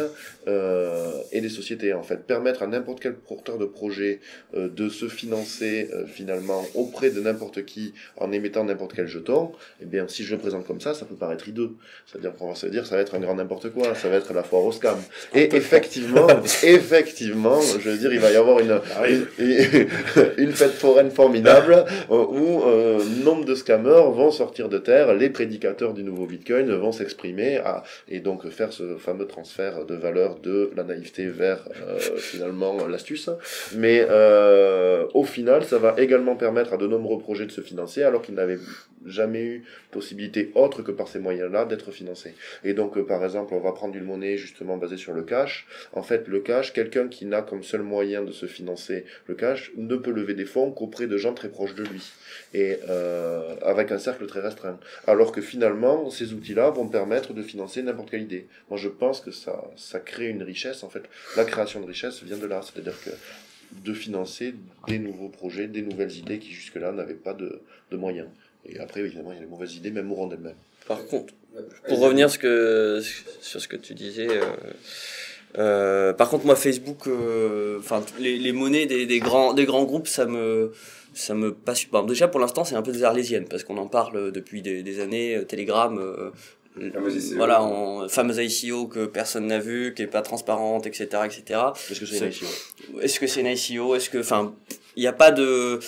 euh, 0.48 1.12
et 1.32 1.42
des 1.42 1.50
sociétés, 1.50 1.94
en 1.94 2.04
fait. 2.04 2.26
Permettre 2.28 2.64
à 2.64 2.68
n'importe 2.68 3.00
quel 3.00 3.16
porteur 3.16 3.58
de 3.58 3.66
projet 3.66 4.20
euh, 4.56 4.70
de 4.70 4.90
se 4.90 5.08
financer 5.08 5.90
euh, 5.94 6.06
finalement 6.06 6.64
auprès 6.76 7.10
de 7.10 7.20
n'importe 7.20 7.66
qui 7.66 7.94
en 8.18 8.32
émettant 8.32 8.64
n'importe 8.64 8.94
quel 8.94 9.08
jeton, 9.08 9.52
eh 9.82 9.86
bien, 9.86 10.08
si 10.08 10.24
je 10.24 10.36
le 10.36 10.40
présente 10.40 10.68
comme 10.68 10.82
ça, 10.82 10.94
ça 10.94 11.06
peut 11.06 11.16
paraître 11.16 11.48
hideux. 11.48 11.72
C'est-à-dire 12.06 12.36
qu'on 12.36 12.50
va 12.50 12.56
se 12.56 12.68
dire, 12.68 12.86
ça 12.86 12.96
va 12.96 13.02
être 13.02 13.16
un 13.16 13.20
grand 13.20 13.36
n'importe 13.36 13.72
quoi, 13.72 13.96
ça 13.96 14.10
va 14.10 14.18
être 14.18 14.34
la 14.34 14.44
foire 14.44 14.64
au 14.64 14.72
scam. 14.72 14.98
Et 15.34 15.56
effectivement, 15.56 16.28
effectivement, 16.64 17.03
je 17.06 17.90
veux 17.90 17.98
dire, 17.98 18.14
il 18.14 18.20
va 18.20 18.32
y 18.32 18.36
avoir 18.36 18.60
une, 18.60 18.80
une, 19.08 19.88
une 20.38 20.52
fête 20.52 20.74
foraine 20.74 21.12
formidable 21.12 21.86
euh, 22.10 22.16
où 22.16 22.64
euh, 22.64 23.04
nombre 23.24 23.46
de 23.46 23.56
scammers 23.56 24.12
vont 24.12 24.32
sortir 24.32 24.70
de 24.70 24.78
terre, 24.78 25.14
les 25.14 25.30
prédicateurs 25.30 25.94
du 25.94 26.04
nouveau 26.04 26.26
Bitcoin 26.26 26.72
vont 26.74 26.92
s'exprimer 26.92 27.60
et 28.08 28.20
donc 28.20 28.48
faire 28.50 28.74
ce 28.74 28.98
fameux 28.98 29.28
transfert 29.28 29.86
de 29.86 29.96
valeur 29.96 30.40
de 30.40 30.72
la 30.76 30.84
naïveté 30.84 31.28
vers 31.28 31.68
euh, 31.88 32.00
finalement 32.18 32.88
l'astuce. 32.88 33.30
Mais 33.76 34.06
euh, 34.10 35.06
au 35.14 35.24
final, 35.24 35.64
ça 35.64 35.78
va 35.78 35.96
également 35.98 36.36
permettre 36.36 36.74
à 36.74 36.78
de 36.78 36.88
nombreux 36.88 37.20
projets 37.20 37.46
de 37.46 37.52
se 37.52 37.62
financer 37.62 38.04
alors 38.04 38.22
qu'ils 38.22 38.36
n'avaient 38.36 38.60
jamais 39.06 39.44
eu 39.44 39.64
possibilité 39.92 40.52
autre 40.56 40.82
que 40.82 40.92
par 40.92 41.08
ces 41.08 41.20
moyens-là 41.20 41.66
d'être 41.66 41.92
financés. 41.92 42.34
Et 42.64 42.74
donc, 42.74 43.00
par 43.06 43.24
exemple, 43.24 43.54
on 43.54 43.60
va 43.60 43.74
prendre 43.74 43.96
une 43.96 44.06
monnaie 44.06 44.38
justement 44.38 44.78
basée 44.78 44.98
sur 44.98 45.14
le 45.14 45.24
cash. 45.24 45.68
En 45.94 46.04
fait, 46.04 46.28
le 46.28 46.40
cash, 46.40 46.74
quelqu'un 46.84 47.08
qui 47.08 47.26
n'a 47.26 47.42
comme 47.42 47.64
seul 47.64 47.82
moyen 47.82 48.24
de 48.24 48.32
se 48.32 48.46
financer 48.46 49.06
le 49.28 49.36
cash 49.36 49.72
ne 49.78 49.96
peut 49.96 50.12
lever 50.12 50.34
des 50.34 50.46
fonds 50.46 50.72
qu'auprès 50.72 51.08
de 51.08 51.18
gens 51.18 51.34
très 51.34 51.50
proches 51.50 51.76
de 51.76 51.84
lui 51.84 52.04
et 52.54 52.78
euh, 52.90 53.56
avec 53.62 53.92
un 53.92 53.98
cercle 53.98 54.26
très 54.28 54.42
restreint. 54.42 54.80
Alors 55.08 55.32
que 55.32 55.42
finalement, 55.42 56.10
ces 56.10 56.34
outils-là 56.34 56.70
vont 56.72 56.88
permettre 56.88 57.34
de 57.34 57.42
financer 57.42 57.82
n'importe 57.82 58.12
quelle 58.12 58.24
idée. 58.24 58.48
Moi, 58.70 58.78
je 58.78 58.90
pense 58.90 59.22
que 59.22 59.32
ça, 59.32 59.64
ça 59.76 60.00
crée 60.00 60.28
une 60.28 60.44
richesse. 60.44 60.84
En 60.84 60.90
fait, 60.90 61.04
la 61.38 61.46
création 61.46 61.80
de 61.80 61.86
richesse 61.86 62.22
vient 62.24 62.38
de 62.38 62.48
là. 62.48 62.62
C'est-à-dire 62.62 63.00
que 63.04 63.12
de 63.72 63.94
financer 63.94 64.54
des 64.88 65.00
nouveaux 65.00 65.30
projets, 65.30 65.68
des 65.68 65.82
nouvelles 65.82 66.16
idées 66.16 66.40
qui 66.40 66.52
jusque-là 66.52 66.92
n'avaient 66.92 67.14
pas 67.14 67.34
de, 67.34 67.62
de 67.92 67.98
moyens. 67.98 68.28
Et 68.66 68.80
après, 68.80 69.02
évidemment, 69.02 69.32
il 69.32 69.36
y 69.36 69.40
a 69.40 69.42
les 69.42 69.48
mauvaises 69.48 69.76
idées, 69.76 69.92
même 69.92 70.12
au 70.12 70.16
rang 70.16 70.28
d'elles-mêmes. 70.28 70.56
Par 70.88 71.06
contre, 71.06 71.34
pour 71.88 72.00
revenir 72.00 72.30
ce 72.30 72.38
que, 72.38 73.02
sur 73.42 73.62
ce 73.62 73.68
que 73.68 73.76
tu 73.76 73.94
disais, 73.94 74.28
euh, 74.30 74.44
euh, 75.58 76.14
par 76.14 76.30
contre, 76.30 76.46
moi, 76.46 76.56
Facebook, 76.56 77.08
euh, 77.08 77.78
enfin, 77.80 78.04
les, 78.20 78.38
les 78.38 78.52
monnaies 78.52 78.86
des, 78.86 79.06
des, 79.06 79.20
grands, 79.20 79.54
des 79.54 79.66
grands 79.66 79.84
groupes, 79.84 80.08
ça 80.08 80.26
me, 80.26 80.72
ça 81.14 81.34
me 81.34 81.54
passe 81.54 81.86
pas. 81.86 82.04
Déjà, 82.04 82.28
pour 82.28 82.40
l'instant, 82.40 82.64
c'est 82.64 82.76
un 82.76 82.82
peu 82.82 82.92
des 82.92 83.04
arlésiennes, 83.04 83.46
parce 83.48 83.64
qu'on 83.64 83.78
en 83.78 83.88
parle 83.88 84.32
depuis 84.32 84.62
des, 84.62 84.84
des 84.84 85.00
années, 85.00 85.36
euh, 85.36 85.46
Telegram, 85.46 85.98
euh, 86.00 86.32
voilà, 87.36 87.62
en, 87.62 88.08
fameuse 88.10 88.38
ICO 88.38 88.88
que 88.88 89.06
personne 89.06 89.48
n'a 89.48 89.60
vu, 89.60 89.94
qui 89.96 90.02
est 90.02 90.08
pas 90.08 90.24
transparente, 90.24 90.88
etc., 90.88 91.08
etc. 91.26 91.60
Est-ce 91.92 92.00
que 92.00 92.06
c'est 92.06 92.20
une 92.20 92.32
ICO 92.32 93.00
Est-ce 93.02 93.20
que 93.20 93.28
c'est 93.28 93.42
une 93.42 93.48
ICO 93.48 93.96
Est-ce 93.96 94.10
que, 94.10 94.18
enfin, 94.18 94.54
il 94.96 95.02
n'y 95.02 95.08
a 95.08 95.14
pas 95.14 95.32
de. 95.32 95.80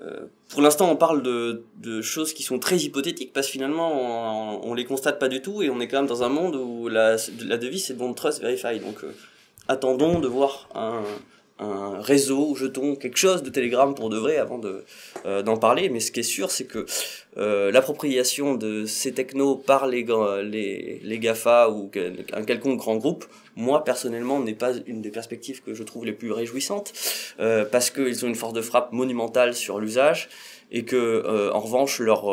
Euh, 0.00 0.26
pour 0.48 0.60
l'instant, 0.60 0.90
on 0.90 0.96
parle 0.96 1.22
de, 1.22 1.64
de 1.76 2.02
choses 2.02 2.32
qui 2.32 2.42
sont 2.42 2.58
très 2.58 2.78
hypothétiques 2.78 3.32
parce 3.32 3.46
que 3.46 3.52
finalement, 3.52 3.92
on, 4.62 4.70
on 4.70 4.74
les 4.74 4.84
constate 4.84 5.18
pas 5.18 5.28
du 5.28 5.40
tout 5.40 5.62
et 5.62 5.70
on 5.70 5.80
est 5.80 5.88
quand 5.88 5.98
même 5.98 6.08
dans 6.08 6.22
un 6.22 6.28
monde 6.28 6.56
où 6.56 6.88
la, 6.88 7.16
la 7.44 7.56
devise 7.56 7.86
c'est 7.86 7.94
Don't 7.94 8.14
Trust 8.14 8.40
Verify. 8.40 8.80
Donc, 8.80 9.04
euh, 9.04 9.14
attendons 9.68 10.18
de 10.18 10.28
voir 10.28 10.68
un, 10.74 11.02
un 11.64 12.00
réseau, 12.00 12.54
jeton, 12.54 12.96
quelque 12.96 13.18
chose 13.18 13.42
de 13.42 13.50
Telegram 13.50 13.94
pour 13.94 14.10
de 14.10 14.18
vrai 14.18 14.36
avant 14.36 14.58
de 14.58 14.84
euh, 15.26 15.42
d'en 15.42 15.56
parler. 15.56 15.88
Mais 15.88 16.00
ce 16.00 16.12
qui 16.12 16.20
est 16.20 16.24
sûr, 16.24 16.50
c'est 16.50 16.64
que 16.64 16.86
euh, 17.36 17.70
l'appropriation 17.70 18.54
de 18.54 18.84
ces 18.86 19.12
technos 19.12 19.56
par 19.56 19.86
les, 19.86 20.06
les, 20.44 21.00
les 21.02 21.18
GAFA 21.18 21.70
ou 21.70 21.90
un 22.32 22.44
quelconque 22.44 22.78
grand 22.78 22.96
groupe, 22.96 23.24
moi 23.56 23.84
personnellement, 23.84 24.40
n'est 24.40 24.54
pas 24.54 24.72
une 24.86 25.00
des 25.00 25.10
perspectives 25.10 25.62
que 25.62 25.74
je 25.74 25.82
trouve 25.82 26.04
les 26.04 26.12
plus 26.12 26.32
réjouissantes, 26.32 26.92
euh, 27.40 27.64
parce 27.64 27.90
qu'ils 27.90 28.24
ont 28.24 28.28
une 28.28 28.34
force 28.34 28.54
de 28.54 28.62
frappe 28.62 28.92
monumentale 28.92 29.54
sur 29.54 29.78
l'usage 29.80 30.28
et 30.70 30.84
que 30.84 31.50
en 31.52 31.60
revanche 31.60 32.00
leur 32.00 32.26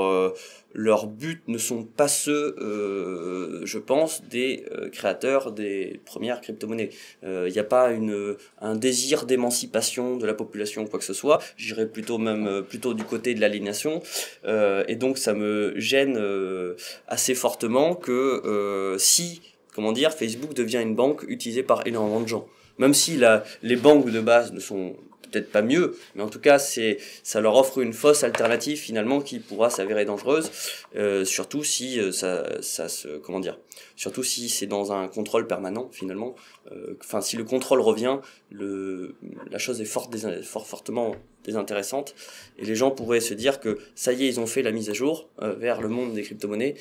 leurs 0.74 1.08
buts 1.08 1.42
ne 1.48 1.58
sont 1.58 1.84
pas 1.84 2.08
ceux, 2.08 2.56
euh, 2.60 3.66
je 3.66 3.78
pense, 3.78 4.24
des 4.24 4.66
euh, 4.72 4.90
créateurs 4.90 5.52
des 5.52 6.00
premières 6.06 6.42
crypto-monnaies. 6.42 6.90
Il 7.24 7.52
n'y 7.52 7.60
a 7.60 7.64
pas 7.64 7.92
une, 7.92 8.36
un 8.60 8.76
désir 8.76 9.26
d'émancipation 9.26 10.18
de 10.18 10.26
la 10.26 10.34
population 10.34 10.84
ou 10.84 10.86
quoi 10.88 11.00
que 11.00 11.06
ce 11.06 11.14
soit. 11.14 11.40
J'irais 11.58 11.88
plutôt 11.88 12.18
même 12.18 12.48
euh, 12.48 12.62
plutôt 12.62 12.94
du 12.94 13.04
côté 13.04 13.34
de 13.34 13.42
l'aliénation. 13.42 14.02
Euh, 14.46 14.84
et 14.88 14.96
donc 14.96 15.18
ça 15.18 15.34
me 15.34 15.74
gêne 15.78 16.18
euh, 16.18 16.76
assez 17.08 17.36
fortement 17.36 17.96
que 17.96 18.12
euh, 18.46 18.98
si, 18.98 19.42
comment 19.74 19.92
dire, 19.92 20.14
Facebook 20.14 20.54
devient 20.54 20.82
une 20.82 20.96
banque 20.96 21.24
utilisée 21.28 21.64
par 21.64 21.86
énormément 21.88 22.22
de 22.22 22.28
gens. 22.28 22.48
Même 22.78 22.94
si 22.94 23.18
la, 23.18 23.44
les 23.62 23.76
banques 23.76 24.10
de 24.10 24.20
base 24.20 24.54
ne 24.54 24.60
sont 24.60 24.96
peut-être 25.32 25.52
pas 25.52 25.62
mieux, 25.62 25.98
mais 26.16 26.24
en 26.24 26.30
tout 26.30 26.40
cas, 26.40 26.60
c'est, 26.60 26.98
ça 27.24 27.42
leur 27.42 27.56
offre 27.56 27.80
une 27.80 27.94
fausse 27.94 28.24
alternative 28.24 28.78
finalement 28.78 29.22
qui 29.22 29.40
pourra 29.40 29.70
s'avérer 29.70 30.06
dangereuse, 30.06 30.52
euh, 30.96 31.26
surtout 31.26 31.64
si 31.64 32.00
euh, 32.00 32.12
ça, 32.12 32.62
ça 32.62 32.90
se, 32.90 33.18
comment 33.18 33.40
dire, 33.40 33.58
surtout 33.96 34.24
si 34.24 34.50
c'est 34.50 34.68
dans 34.68 34.92
un 34.92 35.08
contrôle 35.08 35.48
permanent 35.48 35.90
finalement. 35.92 36.36
Euh, 36.72 36.98
Enfin, 37.04 37.22
si 37.22 37.36
le 37.36 37.44
contrôle 37.44 37.82
revient, 37.82 38.20
le, 38.52 39.16
la 39.50 39.58
chose 39.58 39.82
est 39.82 39.86
fort, 39.86 40.10
fort 40.44 40.68
fortement 40.68 41.16
désintéressante 41.44 42.16
et 42.58 42.66
les 42.66 42.76
gens 42.76 42.92
pourraient 42.92 43.20
se 43.20 43.34
dire 43.34 43.60
que 43.60 43.80
ça 43.96 44.14
y 44.14 44.24
est, 44.24 44.28
ils 44.28 44.40
ont 44.40 44.48
fait 44.48 44.62
la 44.62 44.72
mise 44.72 44.90
à 44.90 44.94
jour 44.94 45.30
euh, 45.42 45.54
vers 45.54 45.82
le 45.82 45.90
monde 45.90 46.14
des 46.14 46.22
crypto-monnaies. 46.22 46.76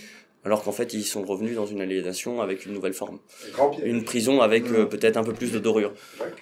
Alors 0.45 0.63
qu'en 0.63 0.73
fait, 0.73 0.95
ils 0.95 1.05
sont 1.05 1.23
revenus 1.23 1.57
dans 1.57 1.67
une 1.67 1.83
aliénation 1.83 2.41
avec 2.41 2.65
une 2.65 2.73
nouvelle 2.73 2.95
forme. 2.95 3.19
Une 3.85 4.05
prison 4.05 4.41
avec 4.41 4.67
euh, 4.69 4.87
peut-être 4.87 5.19
un 5.19 5.23
peu 5.23 5.35
plus 5.35 5.53
de 5.53 5.59
dorure. 5.59 5.93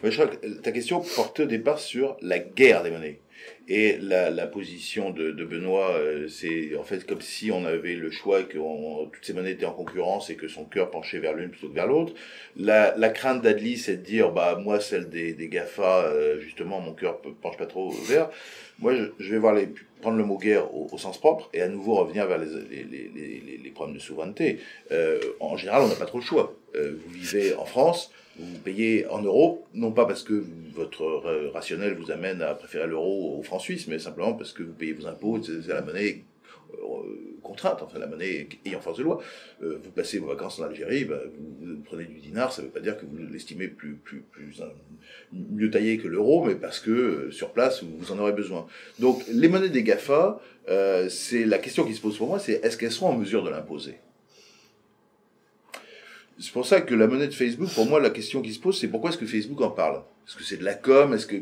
Mais 0.03 0.13
je 0.13 0.23
crois 0.23 0.37
que 0.37 0.47
ta 0.61 0.71
question 0.71 1.03
portait 1.17 1.43
au 1.43 1.47
départ 1.47 1.81
sur 1.81 2.17
la 2.21 2.39
guerre 2.39 2.85
des 2.85 2.91
monnaies. 2.91 3.21
Et 3.69 3.99
la, 4.01 4.47
position 4.47 5.11
de, 5.11 5.31
Benoît, 5.45 5.91
euh, 5.91 6.27
c'est 6.29 6.75
en 6.77 6.85
fait 6.85 7.07
comme 7.07 7.21
si 7.21 7.51
on 7.51 7.67
avait 7.67 7.95
le 7.95 8.11
choix 8.11 8.43
que 8.43 8.57
on- 8.57 9.07
toutes 9.07 9.25
ces 9.25 9.35
monnaies 9.35 9.53
étaient 9.53 9.67
en 9.67 9.73
concurrence 9.73 10.31
et 10.31 10.37
que 10.37 10.49
son 10.49 10.65
cœur 10.65 10.91
penchait 10.91 11.19
vers 11.19 11.35
l'une 11.35 11.51
plutôt 11.51 11.69
que 11.69 11.75
vers 11.75 11.87
l'autre. 11.87 12.15
La, 12.57 12.93
crainte 13.11 13.43
d'Adli, 13.43 13.77
c'est 13.77 13.99
de 13.99 14.03
dire, 14.03 14.33
bah 14.33 14.59
moi, 14.63 14.81
celle 14.81 15.11
des, 15.11 15.35
GAFA, 15.49 16.07
euh, 16.07 16.41
justement, 16.41 16.81
mon 16.81 16.95
cœur 16.95 17.21
pe- 17.21 17.29
penche 17.29 17.59
pas 17.59 17.67
trop 17.67 17.91
vers. 17.91 18.31
Moi, 18.79 18.95
je, 19.19 19.31
vais 19.31 19.39
voir 19.39 19.55
les, 19.55 19.69
prendre 20.01 20.17
le 20.17 20.25
mot 20.25 20.39
guerre 20.39 20.75
au, 20.75 20.97
sens 20.97 21.19
propre 21.19 21.51
et 21.53 21.61
à 21.61 21.69
nouveau 21.69 21.97
revenir 21.97 22.27
vers 22.27 22.39
les, 22.39 23.71
problèmes 23.75 23.97
de 23.97 24.01
souveraineté. 24.01 24.61
Euh, 24.93 25.21
en 25.41 25.57
général, 25.57 25.83
on 25.83 25.89
n'a 25.89 25.95
pas 25.95 26.07
trop 26.07 26.19
le 26.19 26.25
choix. 26.25 26.55
Vous 26.75 27.13
vivez 27.13 27.55
en 27.55 27.65
France, 27.65 28.11
vous 28.39 28.59
payez 28.59 29.07
en 29.07 29.23
euros, 29.23 29.67
non 29.75 29.93
pas 29.93 30.07
parce 30.07 30.23
que 30.23 30.45
votre 30.75 31.05
ra- 31.05 31.51
rationnel 31.53 31.95
vous 31.95 32.11
amène 32.11 32.41
à 32.43 32.55
préférer 32.55 32.87
l'euro 32.87 33.39
au 33.39 33.43
franc 33.43 33.59
suisse, 33.59 33.87
mais 33.89 33.99
simplement 33.99 34.35
parce 34.35 34.53
que 34.53 34.63
vous 34.63 34.73
payez 34.73 34.93
vos 34.93 35.07
impôts, 35.07 35.41
c'est 35.43 35.67
la 35.69 35.83
monnaie 35.83 36.25
euh, 36.75 37.37
contrainte, 37.43 37.83
enfin 37.83 37.99
la 37.99 38.07
monnaie 38.07 38.49
ayant 38.67 38.81
force 38.81 38.99
de 38.99 39.03
loi. 39.03 39.21
Euh, 39.63 39.79
vous 39.83 39.91
passez 39.91 40.19
vos 40.19 40.27
vacances 40.29 40.61
en 40.61 40.65
Algérie, 40.65 41.05
bah, 41.05 41.21
vous, 41.61 41.77
prenez 41.85 42.05
du 42.05 42.21
dinar, 42.21 42.53
ça 42.53 42.63
ne 42.63 42.67
veut 42.67 42.73
pas 42.73 42.81
dire 42.81 42.97
que 42.97 43.07
vous 43.07 43.17
l'estimez 43.33 43.69
plus, 43.69 43.99
euh, 44.61 44.65
mieux 45.33 45.71
taillé 45.71 45.99
que 45.99 46.07
l'euro, 46.09 46.45
mais 46.45 46.55
parce 46.55 46.79
que 46.79 46.91
euh, 46.91 47.31
sur 47.31 47.53
place, 47.53 47.83
vous, 47.83 48.13
en 48.13 48.19
aurez 48.19 48.33
besoin. 48.33 48.67
Donc 48.99 49.25
les 49.33 49.49
monnaies 49.49 49.71
des 49.71 49.83
GAFA, 49.83 50.41
euh, 50.69 51.09
c'est 51.09 51.45
la 51.45 51.59
question 51.59 51.85
qui 51.85 51.95
se 51.95 52.01
pose 52.01 52.19
pour 52.19 52.29
moi, 52.29 52.39
c'est 52.39 52.65
est-ce 52.65 52.77
qu'elles 52.77 52.93
sont 52.93 53.07
en 53.07 53.17
mesure 53.17 53.43
de 53.43 53.51
l'imposer? 53.51 53.97
C'est 56.39 56.53
pour 56.53 56.67
ça 56.67 56.81
que 56.81 56.95
la 56.95 57.07
monnaie 57.07 57.29
de 57.29 57.35
Facebook, 57.35 57.69
pour 57.75 57.87
moi, 57.87 58.01
la 58.01 58.11
question 58.11 58.43
qui 58.43 58.53
se 58.53 58.61
pose, 58.61 58.79
c'est 58.79 58.89
pourquoi 58.89 59.11
est-ce 59.11 59.19
que 59.19 59.27
Facebook 59.27 59.61
en 59.61 59.71
parle? 59.71 60.03
Est-ce 60.27 60.37
que 60.37 60.45
c'est 60.45 60.59
de 60.59 60.65
la 60.65 60.75
com? 60.75 61.15
Est-ce 61.15 61.27
que, 61.27 61.37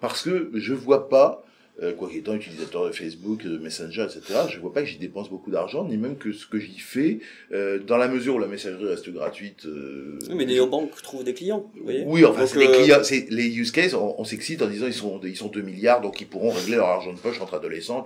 parce 0.00 0.22
que 0.22 0.50
je 0.54 0.74
vois 0.74 1.08
pas, 1.08 1.44
euh, 1.80 1.92
quoi 1.92 2.08
qu'étant 2.10 2.34
utilisateur 2.34 2.86
de 2.86 2.90
Facebook, 2.92 3.44
de 3.44 3.56
Messenger, 3.58 4.02
etc., 4.04 4.40
je 4.50 4.58
vois 4.58 4.72
pas 4.72 4.80
que 4.82 4.88
j'y 4.88 4.98
dépense 4.98 5.30
beaucoup 5.30 5.50
d'argent, 5.52 5.84
ni 5.84 5.96
même 5.96 6.16
que 6.16 6.32
ce 6.32 6.44
que 6.46 6.58
j'y 6.58 6.78
fais, 6.78 7.20
euh, 7.52 7.78
dans 7.78 7.96
la 7.98 8.08
mesure 8.08 8.34
où 8.34 8.38
la 8.40 8.48
messagerie 8.48 8.86
reste 8.86 9.08
gratuite. 9.10 9.64
euh, 9.66 10.18
Oui, 10.28 10.34
mais 10.34 10.44
les 10.44 10.58
banques 10.66 11.00
trouvent 11.02 11.22
des 11.22 11.34
clients, 11.34 11.70
vous 11.76 11.84
voyez 11.84 12.02
oui, 12.04 12.24
enfin, 12.24 12.46
les 12.58 12.66
clients, 12.72 12.98
c'est 13.04 13.26
les 13.30 13.46
use 13.56 13.70
cases, 13.70 13.94
on, 13.94 14.16
on 14.18 14.24
s'excite 14.24 14.60
en 14.62 14.66
disant 14.66 14.86
ils 14.88 14.92
sont, 14.94 15.20
ils 15.22 15.36
sont 15.36 15.48
2 15.48 15.60
milliards, 15.62 16.00
donc 16.00 16.20
ils 16.20 16.26
pourront 16.26 16.50
régler 16.50 16.76
leur 16.76 16.88
argent 16.88 17.12
de 17.12 17.18
poche 17.20 17.40
entre 17.40 17.54
adolescents. 17.54 18.02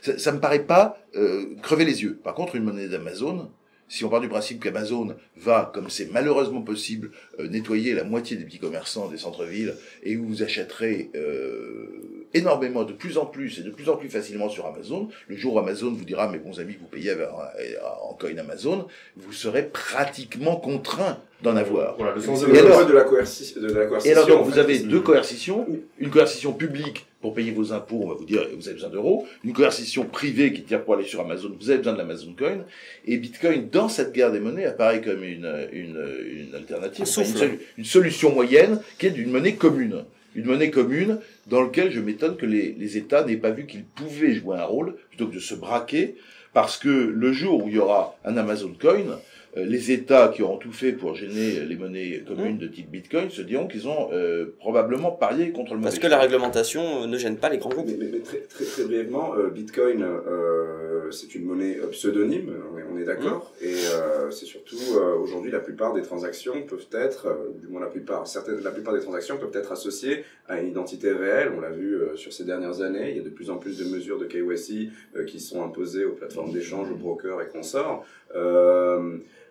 Ça, 0.00 0.18
ça 0.18 0.32
me 0.32 0.40
paraît 0.40 0.64
pas 0.64 0.98
euh, 1.14 1.44
crever 1.62 1.84
les 1.84 2.02
yeux. 2.02 2.18
Par 2.24 2.34
contre, 2.34 2.56
une 2.56 2.64
monnaie 2.64 2.88
d'Amazon, 2.88 3.50
si 3.92 4.06
on 4.06 4.08
part 4.08 4.22
du 4.22 4.28
principe 4.28 4.58
qu'Amazon 4.58 5.14
va, 5.36 5.70
comme 5.74 5.90
c'est 5.90 6.10
malheureusement 6.10 6.62
possible, 6.62 7.10
euh, 7.38 7.46
nettoyer 7.46 7.92
la 7.92 8.04
moitié 8.04 8.38
des 8.38 8.44
petits 8.44 8.58
commerçants 8.58 9.06
des 9.08 9.18
centres-villes 9.18 9.74
et 10.02 10.16
où 10.16 10.26
vous 10.26 10.42
achèterez 10.42 11.10
euh, 11.14 12.21
énormément, 12.34 12.84
de 12.84 12.92
plus 12.92 13.18
en 13.18 13.26
plus 13.26 13.58
et 13.58 13.62
de 13.62 13.70
plus 13.70 13.88
en 13.88 13.96
plus 13.96 14.08
facilement 14.08 14.48
sur 14.48 14.66
Amazon, 14.66 15.08
le 15.28 15.36
jour 15.36 15.54
où 15.54 15.58
Amazon 15.58 15.90
vous 15.92 16.04
dira, 16.04 16.30
mes 16.30 16.38
bons 16.38 16.58
amis, 16.60 16.74
que 16.74 16.80
vous 16.80 16.86
payez 16.86 17.10
avec- 17.10 17.28
en 17.30 18.14
coin 18.14 18.36
Amazon, 18.38 18.86
vous 19.16 19.32
serez 19.32 19.62
pratiquement 19.64 20.56
contraint 20.56 21.18
d'en 21.42 21.56
avoir. 21.56 21.96
Voilà, 21.96 22.14
le 22.14 22.20
sens 22.20 22.40
de 22.40 22.46
alors- 22.56 22.78
code 22.78 22.88
de 22.88 22.92
la 22.94 23.04
coerci- 23.04 23.58
de 23.58 23.66
la 23.72 23.86
coercition. 23.86 24.10
Et 24.14 24.16
alors, 24.16 24.28
donc, 24.28 24.46
vous 24.46 24.52
fait. 24.52 24.60
avez 24.60 24.78
deux 24.78 25.00
coercitions. 25.00 25.66
Une 25.98 26.10
coercition 26.10 26.52
publique 26.52 27.06
pour 27.20 27.34
payer 27.34 27.50
vos 27.50 27.72
impôts, 27.72 28.00
on 28.04 28.08
va 28.08 28.14
vous 28.14 28.24
dire, 28.24 28.46
vous 28.56 28.66
avez 28.68 28.74
besoin 28.74 28.90
d'euros. 28.90 29.26
Une 29.44 29.52
coercition 29.52 30.04
privée 30.04 30.52
qui 30.52 30.62
tire 30.62 30.82
pour 30.84 30.94
aller 30.94 31.04
sur 31.04 31.20
Amazon, 31.20 31.50
vous 31.60 31.68
avez 31.70 31.78
besoin 31.78 31.92
de 31.94 31.98
l'Amazon 31.98 32.34
Coin. 32.38 32.58
Et 33.06 33.16
Bitcoin, 33.16 33.68
dans 33.70 33.88
cette 33.88 34.12
guerre 34.12 34.30
des 34.32 34.40
monnaies, 34.40 34.64
apparaît 34.66 35.00
comme 35.00 35.22
une, 35.24 35.52
une, 35.72 36.00
une 36.48 36.54
alternative, 36.54 37.04
Un 37.04 37.48
une 37.78 37.84
solution 37.84 38.32
moyenne 38.32 38.80
qui 38.98 39.06
est 39.06 39.10
d'une 39.10 39.30
monnaie 39.30 39.54
commune. 39.54 40.04
Une 40.34 40.46
monnaie 40.46 40.70
commune 40.70 41.18
dans 41.46 41.62
laquelle 41.62 41.90
je 41.90 42.00
m'étonne 42.00 42.36
que 42.36 42.46
les, 42.46 42.74
les 42.78 42.96
États 42.96 43.24
n'aient 43.24 43.36
pas 43.36 43.50
vu 43.50 43.66
qu'ils 43.66 43.84
pouvaient 43.84 44.32
jouer 44.34 44.56
un 44.56 44.64
rôle 44.64 44.94
plutôt 45.10 45.26
que 45.28 45.34
de 45.34 45.40
se 45.40 45.54
braquer, 45.54 46.14
parce 46.54 46.76
que 46.78 46.88
le 46.88 47.32
jour 47.32 47.64
où 47.64 47.68
il 47.68 47.74
y 47.74 47.78
aura 47.78 48.16
un 48.24 48.36
Amazon 48.36 48.72
Coin, 48.80 49.18
euh, 49.58 49.66
les 49.66 49.90
États 49.92 50.28
qui 50.28 50.40
auront 50.42 50.56
tout 50.56 50.72
fait 50.72 50.92
pour 50.92 51.14
gêner 51.14 51.60
les 51.68 51.76
monnaies 51.76 52.22
communes 52.26 52.56
de 52.56 52.66
type 52.66 52.90
Bitcoin 52.90 53.28
se 53.28 53.42
diront 53.42 53.66
qu'ils 53.68 53.86
ont 53.86 54.08
euh, 54.12 54.46
probablement 54.58 55.10
parié 55.10 55.50
contre 55.50 55.74
le 55.74 55.80
Parce 55.82 55.96
mauvais 55.96 56.06
que 56.06 56.10
la 56.10 56.18
réglementation 56.18 57.02
euh, 57.02 57.06
ne 57.06 57.18
gêne 57.18 57.36
pas 57.36 57.50
les 57.50 57.58
grands 57.58 57.68
groupes. 57.68 57.86
Mais, 57.86 57.96
mais- 57.98 58.08
mais 58.12 58.18
très, 58.20 58.38
très, 58.38 58.64
très 58.64 58.84
brièvement, 58.84 59.34
euh, 59.36 59.50
Bitcoin, 59.50 60.02
euh, 60.02 61.10
c'est 61.10 61.34
une 61.34 61.44
monnaie 61.44 61.76
pseudonyme, 61.90 62.50
on 62.92 62.98
est, 62.98 63.04
d'accord, 63.04 63.52
et 63.60 63.74
euh, 63.74 64.30
c'est 64.30 64.46
surtout 64.46 64.76
euh, 64.96 65.16
aujourd'hui 65.16 65.50
la 65.50 65.60
plupart 65.60 65.92
des 65.92 66.02
transactions 66.02 66.62
peuvent 66.62 66.86
être, 66.92 67.26
euh, 67.26 67.50
du 67.60 67.66
moins 67.68 67.80
la 67.80 67.86
plupart, 67.86 68.26
certaines, 68.26 68.60
la 68.60 68.70
plupart 68.70 68.94
des 68.94 69.00
transactions 69.00 69.38
peuvent 69.38 69.54
être 69.54 69.72
associées 69.72 70.24
à 70.48 70.60
une 70.60 70.68
identité 70.68 71.10
réelle. 71.12 71.52
On 71.56 71.60
l'a 71.60 71.70
vu 71.70 72.00
sur 72.16 72.32
ces 72.32 72.44
dernières 72.44 72.80
années, 72.80 73.10
il 73.10 73.16
y 73.16 73.20
a 73.20 73.22
de 73.22 73.30
plus 73.30 73.50
en 73.50 73.56
plus 73.56 73.78
de 73.78 73.84
mesures 73.84 74.18
de 74.18 74.26
KYC 74.26 74.90
qui 75.26 75.40
sont 75.40 75.64
imposées 75.64 76.04
aux 76.04 76.12
plateformes 76.12 76.52
d'échange, 76.52 76.90
aux 76.90 76.96
brokers 76.96 77.40
et 77.40 77.48
consorts. 77.48 78.04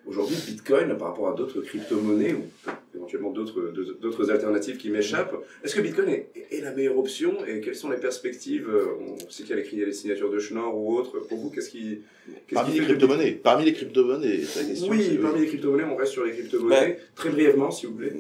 Aujourd'hui, 0.05 0.37
Bitcoin, 0.47 0.97
par 0.97 1.09
rapport 1.09 1.29
à 1.29 1.35
d'autres 1.35 1.61
crypto-monnaies 1.61 2.33
ou 2.33 2.71
éventuellement 3.12 3.32
d'autres 3.32 3.74
d'autres 4.01 4.32
alternatives 4.32 4.78
qui 4.78 4.89
m'échappent, 4.89 5.36
est-ce 5.64 5.76
que 5.76 5.82
Bitcoin 5.82 6.09
est, 6.09 6.30
est 6.51 6.62
la 6.62 6.72
meilleure 6.72 6.97
option 6.97 7.45
et 7.45 7.62
quelles 7.62 7.76
sont 7.76 7.89
les 7.89 7.97
perspectives 7.97 8.70
euh, 8.70 8.95
On 8.99 9.30
sait 9.30 9.43
qu'il 9.43 9.55
y 9.55 9.84
a 9.84 9.86
les, 9.86 9.93
signatures 9.93 10.32
de 10.32 10.39
Schnorr 10.39 10.76
ou 10.76 10.97
autres. 10.97 11.20
Pour 11.20 11.38
vous, 11.38 11.49
qu'est-ce 11.49 11.70
qui, 11.70 12.01
qu'est-ce 12.47 12.53
Parmi 12.53 12.74
qui 12.74 12.80
les 12.80 12.86
crypto-monnaies, 12.86 13.32
parmi 13.32 13.66
les 13.66 13.74
crypto-monnaies, 13.74 14.41
c'est 14.43 14.62
la 14.62 14.70
question. 14.70 14.89
Oui, 14.89 15.20
parmi 15.22 15.41
les 15.41 15.47
crypto-monnaies, 15.47 15.84
on 15.84 15.95
reste 15.95 16.14
sur 16.14 16.26
les 16.26 16.32
crypto-monnaies. 16.32 16.99
Très 17.16 17.30
brièvement, 17.30 17.72
s'il 17.72 17.89
vous 17.89 17.95
plaît. 17.95 18.14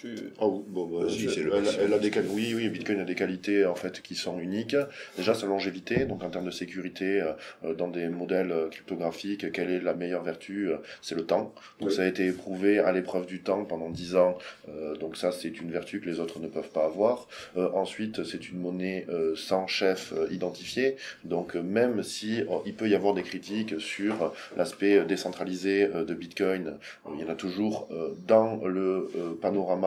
Tu... 0.00 0.14
Oh, 0.40 0.64
bon, 0.68 0.86
bah, 0.86 1.06
Vas-y, 1.06 1.18
je- 1.18 1.28
c'est 1.30 1.42
le 1.42 1.52
elle, 1.80 1.92
a 1.92 1.98
des 1.98 2.12
oui, 2.30 2.52
oui, 2.54 2.68
Bitcoin 2.68 3.00
a 3.00 3.04
des 3.04 3.16
qualités 3.16 3.64
en 3.66 3.74
fait 3.74 4.00
qui 4.00 4.14
sont 4.14 4.38
uniques. 4.38 4.76
Déjà 5.16 5.34
sa 5.34 5.46
longévité, 5.46 6.04
donc 6.04 6.22
en 6.22 6.30
termes 6.30 6.44
de 6.46 6.52
sécurité, 6.52 7.20
euh, 7.20 7.32
euh, 7.64 7.74
dans 7.74 7.88
des 7.88 8.08
modèles 8.08 8.52
euh, 8.52 8.68
cryptographiques, 8.68 9.50
quelle 9.50 9.70
est 9.72 9.80
la 9.80 9.94
meilleure 9.94 10.22
vertu 10.22 10.70
C'est 11.02 11.16
le 11.16 11.26
temps. 11.26 11.52
Donc 11.80 11.88
Oui. 11.88 11.94
ça 11.96 12.02
a 12.02 12.06
été 12.06 12.26
éprouvé 12.26 12.78
à 12.78 12.92
l'épreuve 12.92 13.26
du 13.26 13.40
temps 13.42 13.64
pendant 13.64 13.90
10 13.90 14.14
ans. 14.14 14.38
Euh, 14.68 14.94
donc 14.96 15.16
ça 15.16 15.32
c'est 15.32 15.60
une 15.60 15.72
vertu 15.72 16.00
que 16.00 16.06
les 16.08 16.20
autres 16.20 16.38
ne 16.38 16.46
peuvent 16.46 16.70
pas 16.70 16.84
avoir. 16.84 17.26
Euh, 17.56 17.68
ensuite 17.74 18.22
c'est 18.22 18.48
une 18.50 18.58
monnaie 18.60 19.04
euh, 19.08 19.34
sans 19.34 19.66
chef 19.66 20.12
euh, 20.16 20.28
identifié. 20.30 20.94
Donc 21.24 21.56
euh, 21.56 21.60
même 21.62 22.04
si 22.04 22.40
euh, 22.42 22.44
il 22.66 22.74
peut 22.74 22.88
y 22.88 22.94
avoir 22.94 23.14
des 23.14 23.22
critiques 23.24 23.80
sur 23.80 24.32
l'aspect 24.56 25.04
décentralisé 25.04 25.88
euh, 25.92 26.04
de 26.04 26.14
Bitcoin, 26.14 26.68
euh, 27.06 27.10
il 27.14 27.20
y 27.20 27.24
en 27.24 27.28
a 27.28 27.34
toujours 27.34 27.88
euh, 27.90 28.10
dans 28.28 28.64
le 28.64 29.10
euh, 29.16 29.32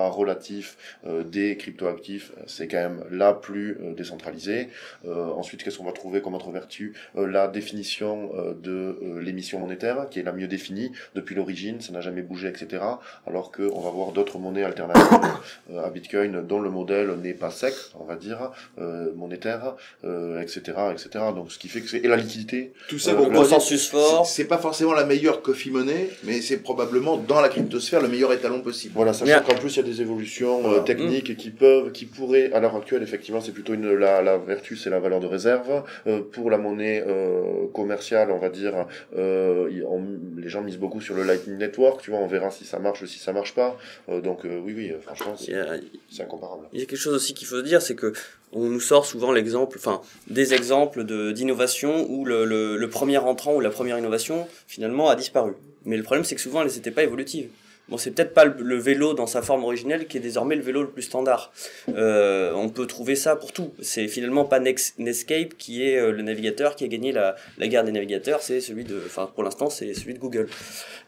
relatif 0.09 0.77
euh, 1.05 1.23
des 1.23 1.57
cryptoactifs, 1.57 2.31
euh, 2.37 2.43
c'est 2.47 2.67
quand 2.67 2.77
même 2.77 3.03
la 3.11 3.33
plus 3.33 3.77
euh, 3.81 3.93
décentralisée. 3.93 4.69
Euh, 5.05 5.27
ensuite, 5.29 5.63
qu'est-ce 5.63 5.77
qu'on 5.77 5.85
va 5.85 5.91
trouver 5.91 6.21
comme 6.21 6.33
autre 6.35 6.51
vertu? 6.51 6.93
Euh, 7.17 7.27
La 7.27 7.47
définition 7.47 8.31
euh, 8.35 8.53
de 8.53 8.97
euh, 9.01 9.21
l'émission 9.21 9.59
monétaire, 9.59 10.07
qui 10.09 10.19
est 10.19 10.23
la 10.23 10.31
mieux 10.33 10.47
définie 10.47 10.91
depuis 11.15 11.35
l'origine, 11.35 11.81
ça 11.81 11.91
n'a 11.93 12.01
jamais 12.01 12.21
bougé, 12.21 12.47
etc. 12.47 12.83
Alors 13.27 13.51
qu'on 13.51 13.79
va 13.81 13.89
voir 13.89 14.11
d'autres 14.11 14.37
monnaies 14.39 14.63
alternatives 14.63 15.19
euh, 15.71 15.85
à 15.85 15.89
Bitcoin 15.89 16.45
dont 16.47 16.59
le 16.59 16.69
modèle 16.69 17.09
n'est 17.21 17.33
pas 17.33 17.51
sec, 17.51 17.73
on 17.99 18.03
va 18.03 18.15
dire, 18.15 18.51
euh, 18.79 19.11
monétaire, 19.15 19.75
euh, 20.03 20.41
etc., 20.41 20.61
etc. 20.91 21.25
Donc, 21.35 21.51
ce 21.51 21.57
qui 21.59 21.67
fait 21.67 21.81
que 21.81 21.89
c'est 21.89 21.99
et 21.99 22.07
la 22.07 22.15
liquidité. 22.15 22.73
Tout 22.87 22.97
ça 22.99 23.11
Euh, 23.11 23.15
pour 23.15 23.31
consensus 23.31 23.89
fort. 23.89 24.25
C'est 24.25 24.45
pas 24.45 24.57
forcément 24.57 24.93
la 24.93 25.05
meilleure 25.05 25.41
coffee 25.41 25.69
money, 25.69 26.09
mais 26.23 26.41
c'est 26.41 26.57
probablement 26.57 27.17
dans 27.17 27.41
la 27.41 27.49
cryptosphère 27.49 28.01
le 28.01 28.07
meilleur 28.07 28.31
étalon 28.31 28.61
possible. 28.61 28.93
Voilà, 28.95 29.11
sachant 29.13 29.41
qu'en 29.43 29.55
plus 29.55 29.73
il 29.73 29.77
y 29.77 29.79
a 29.79 29.83
des 29.83 29.90
évolutions 29.99 30.59
euh, 30.59 30.67
Voilà. 30.67 30.83
techniques 30.83 31.35
qui 31.35 31.49
peuvent, 31.49 31.91
qui 31.91 32.05
pourraient, 32.05 32.51
à 32.53 32.59
l'heure 32.59 32.75
actuelle, 32.75 33.03
effectivement, 33.03 33.41
c'est 33.41 33.51
plutôt 33.51 33.73
une 33.73 33.91
la, 33.95 34.21
la 34.21 34.37
vertu, 34.37 34.77
c'est 34.77 34.89
la 34.91 34.99
valeur 34.99 35.19
de 35.19 35.25
réserve. 35.27 35.83
Euh, 36.07 36.21
pour 36.31 36.49
la 36.51 36.57
monnaie 36.57 37.03
euh, 37.05 37.65
commerciale, 37.73 38.31
on 38.31 38.37
va 38.39 38.49
dire, 38.49 38.85
on- 39.15 40.03
les 40.37 40.49
gens 40.49 40.61
misent 40.61 40.77
beaucoup 40.77 41.01
sur 41.01 41.15
le 41.15 41.23
Lightning 41.23 41.57
Network. 41.57 42.01
Tu 42.01 42.11
vois, 42.11 42.19
on 42.19 42.27
verra 42.27 42.51
si 42.51 42.65
ça 42.65 42.79
marche 42.79 43.01
ou 43.01 43.07
si 43.07 43.19
ça 43.19 43.33
marche 43.33 43.53
pas. 43.55 43.77
Donc 44.23 44.41
oui, 44.43 44.73
oui, 44.75 44.91
franchement, 45.01 45.35
c'est 45.37 46.23
incomparable. 46.23 46.67
il 46.73 46.79
y 46.79 46.83
a 46.83 46.85
quelque 46.85 46.99
chose 46.99 47.13
aussi 47.15 47.33
qu'il 47.33 47.47
faut 47.47 47.61
dire, 47.61 47.81
c'est 47.81 47.95
que 47.95 48.13
on 48.53 48.65
nous 48.65 48.81
sort 48.81 49.05
souvent 49.05 49.31
l'exemple, 49.31 49.77
enfin 49.79 50.01
des 50.27 50.53
exemples 50.53 51.05
de 51.05 51.31
d'innovation 51.31 52.05
où 52.09 52.25
le, 52.25 52.43
le, 52.45 52.75
le 52.75 52.89
premier 52.89 53.17
entrant 53.17 53.55
ou 53.55 53.61
la 53.61 53.69
première 53.69 53.97
innovation 53.97 54.45
finalement 54.67 55.09
a 55.09 55.15
disparu. 55.15 55.53
Mais 55.85 55.95
le 55.97 56.03
problème 56.03 56.25
c'est 56.25 56.35
que 56.35 56.41
souvent 56.41 56.61
elles 56.61 56.71
n'étaient 56.75 56.91
pas 56.91 57.03
évolutives. 57.03 57.49
Bon, 57.91 57.97
c'est 57.97 58.11
peut-être 58.11 58.33
pas 58.33 58.45
le, 58.45 58.77
vélo 58.77 59.13
dans 59.13 59.27
sa 59.27 59.41
forme 59.41 59.65
originelle 59.65 60.07
qui 60.07 60.15
est 60.15 60.21
désormais 60.21 60.55
le 60.55 60.61
vélo 60.61 60.81
le 60.81 60.89
plus 60.89 61.01
standard. 61.01 61.51
Euh, 61.89 62.53
on 62.53 62.69
peut 62.69 62.87
trouver 62.87 63.17
ça 63.17 63.35
pour 63.35 63.51
tout. 63.51 63.73
C'est 63.81 64.07
finalement 64.07 64.45
pas 64.45 64.61
Netscape 64.61 65.55
qui 65.57 65.83
est 65.83 65.97
euh, 65.97 66.13
le 66.13 66.21
navigateur 66.21 66.77
qui 66.77 66.85
a 66.85 66.87
gagné 66.87 67.11
la, 67.11 67.35
la 67.57 67.67
guerre 67.67 67.83
des 67.83 67.91
navigateurs, 67.91 68.41
c'est 68.41 68.61
celui 68.61 68.85
de, 68.85 68.95
enfin 69.05 69.29
pour 69.35 69.43
l'instant 69.43 69.69
c'est 69.69 69.93
celui 69.93 70.13
de 70.13 70.19
Google. 70.19 70.47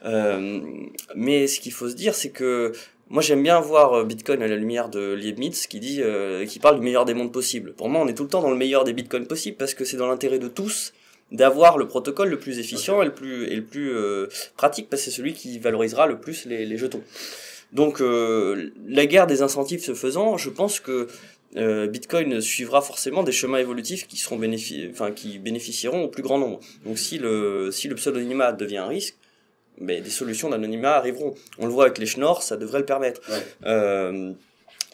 Euh, 0.04 0.60
mais 1.14 1.46
ce 1.46 1.58
qu'il 1.58 1.72
faut 1.72 1.88
se 1.88 1.94
dire, 1.94 2.14
c'est 2.14 2.30
que 2.30 2.72
moi, 3.08 3.22
j'aime 3.22 3.42
bien 3.42 3.60
voir 3.60 4.04
Bitcoin 4.04 4.42
à 4.42 4.46
la 4.46 4.56
lumière 4.56 4.90
de 4.90 5.14
Leibniz 5.14 5.66
qui 5.66 5.80
dit, 5.80 6.02
qui 6.48 6.58
parle 6.58 6.76
du 6.76 6.82
meilleur 6.82 7.04
des 7.04 7.14
mondes 7.14 7.32
possibles. 7.32 7.72
Pour 7.72 7.88
moi, 7.88 8.02
on 8.02 8.08
est 8.08 8.14
tout 8.14 8.24
le 8.24 8.30
temps 8.30 8.40
dans 8.42 8.50
le 8.50 8.56
meilleur 8.56 8.84
des 8.84 8.92
bitcoins 8.92 9.26
possibles 9.26 9.56
parce 9.56 9.74
que 9.74 9.84
c'est 9.84 9.98
dans 9.98 10.08
l'intérêt 10.08 10.38
de 10.38 10.48
tous 10.48 10.92
d'avoir 11.32 11.78
le 11.78 11.88
protocole 11.88 12.28
le 12.28 12.38
plus 12.38 12.58
efficient 12.58 13.02
et 13.02 13.06
le 13.06 13.12
plus 13.12 13.46
et 13.46 13.56
le 13.56 13.64
plus 13.64 13.92
euh, 13.92 14.28
pratique 14.56 14.88
parce 14.88 15.02
que 15.02 15.10
c'est 15.10 15.16
celui 15.16 15.32
qui 15.32 15.58
valorisera 15.58 16.06
le 16.06 16.18
plus 16.18 16.46
les, 16.46 16.64
les 16.64 16.76
jetons. 16.76 17.02
Donc, 17.72 18.00
euh, 18.00 18.70
la 18.86 19.04
guerre 19.04 19.26
des 19.26 19.42
incentives 19.42 19.82
se 19.82 19.94
faisant, 19.94 20.36
je 20.36 20.48
pense 20.48 20.78
que 20.78 21.08
euh, 21.56 21.86
Bitcoin 21.86 22.40
suivra 22.40 22.80
forcément 22.82 23.22
des 23.22 23.32
chemins 23.32 23.58
évolutifs 23.58 24.06
qui 24.06 24.16
seront 24.16 24.36
bénéfi 24.36 24.88
enfin 24.90 25.12
qui 25.12 25.38
bénéficieront 25.38 26.04
au 26.04 26.08
plus 26.08 26.22
grand 26.22 26.38
nombre. 26.38 26.60
Donc 26.84 26.98
si 26.98 27.18
le 27.18 27.70
si 27.70 27.86
le 27.88 27.94
pseudonymat 27.94 28.52
devient 28.52 28.78
un 28.78 28.88
risque, 28.88 29.16
mais 29.78 30.00
des 30.00 30.10
solutions 30.10 30.50
d'anonymat 30.50 30.96
arriveront. 30.96 31.34
On 31.58 31.66
le 31.66 31.72
voit 31.72 31.84
avec 31.84 31.98
les 31.98 32.06
Schnorr, 32.06 32.42
ça 32.42 32.56
devrait 32.56 32.80
le 32.80 32.86
permettre. 32.86 33.20
Ouais. 33.30 33.42
Euh, 33.66 34.32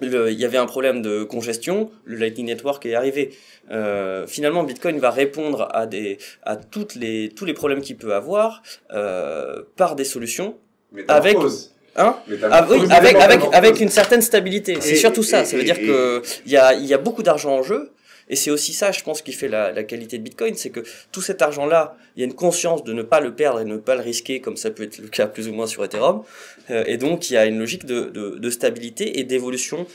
il 0.03 0.33
y 0.39 0.45
avait 0.45 0.59
un 0.59 0.67
problème 0.67 1.03
de 1.03 1.23
congestion, 1.25 1.91
le 2.05 2.17
Lightning 2.17 2.47
Network 2.47 2.85
est 2.87 2.95
arrivé. 2.95 3.31
Euh, 3.71 4.27
finalement, 4.27 4.65
Bitcoin 4.65 4.99
va 4.99 5.11
répondre 5.11 5.69
à 5.73 5.87
des 5.87 6.19
à 6.43 6.57
toutes 6.57 6.95
les 6.95 7.29
tous 7.37 7.45
les 7.45 7.55
problèmes 7.55 7.81
qu'il 7.83 7.97
peut 7.97 8.15
avoir 8.15 8.63
euh, 8.93 9.63
par 9.77 9.97
des 9.97 10.05
solutions. 10.05 10.57
Métamorphose. 10.93 11.75
Hein 11.97 12.17
ah 12.51 12.67
oui, 12.71 12.79
avec, 12.91 13.17
avec, 13.17 13.41
avec 13.53 13.81
une 13.81 13.89
certaine 13.89 14.23
stabilité. 14.23 14.77
C'est 14.81 14.95
surtout 14.97 15.23
ça. 15.25 15.43
et- 15.43 15.45
Ça 15.45 15.57
veut 15.57 15.63
et- 15.63 15.67
dire 15.67 15.79
et- 15.79 15.87
que 15.87 16.23
il 16.47 16.53
y 16.53 16.57
a, 16.57 16.73
il 16.75 16.87
y 16.87 16.95
a 16.95 16.99
beaucoup 16.99 17.23
d'argent 17.23 17.53
en 17.53 17.63
jeu. 17.63 17.91
Et 18.31 18.37
c'est 18.37 18.51
aussi 18.51 18.73
ça, 18.73 18.93
je 18.93 19.03
pense, 19.03 19.21
qui 19.21 19.33
fait 19.33 19.49
la, 19.49 19.83
qualité 19.83 20.17
de 20.17 20.23
Bitcoin, 20.23 20.55
c'est 20.55 20.71
que 20.71 20.81
tout 21.13 21.21
cet 21.21 21.43
argent-là, 21.43 21.97
il 22.17 22.21
y 22.21 22.23
a 22.23 22.27
une 22.27 22.35
conscience 22.35 22.85
de 22.85 22.93
ne 22.93 23.03
pas 23.03 23.21
le 23.21 23.35
perdre 23.35 23.61
et 23.61 23.65
ne 23.65 23.77
pas 23.77 23.97
le 23.97 24.03
risquer, 24.03 24.41
comme 24.41 24.57
ça 24.57 24.71
peut 24.71 24.85
être 24.85 24.99
le 24.99 25.09
cas 25.09 25.27
plus 25.27 25.49
ou 25.49 25.53
moins 25.53 25.67
sur 25.67 25.85
Ethereum. 25.85 26.23
Euh, 26.71 26.85
et 26.87 26.97
donc, 26.97 27.29
il 27.29 27.35
y 27.35 27.37
a 27.37 27.45
une 27.45 27.59
logique 27.59 27.85
de, 27.85 28.05
de, 28.05 28.39
de 28.39 28.51
stabilité 28.51 29.19
et 29.19 29.25
d'évolution 29.25 29.87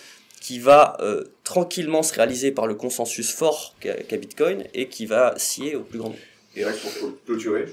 qui 0.41 0.59
va 0.59 0.97
euh, 0.99 1.23
tranquillement 1.43 2.03
se 2.03 2.13
réaliser 2.13 2.51
par 2.51 2.67
le 2.67 2.75
consensus 2.75 3.31
fort 3.31 3.73
qu'a 3.79 3.95
qu'a 3.95 4.17
Bitcoin 4.17 4.65
et 4.75 4.89
qui 4.89 5.07
va 5.07 5.33
scier 5.37 5.75
au 5.75 5.81
plus 5.81 5.97
grand 5.97 6.09
nombre. 6.09 6.21
Et. 6.55 6.63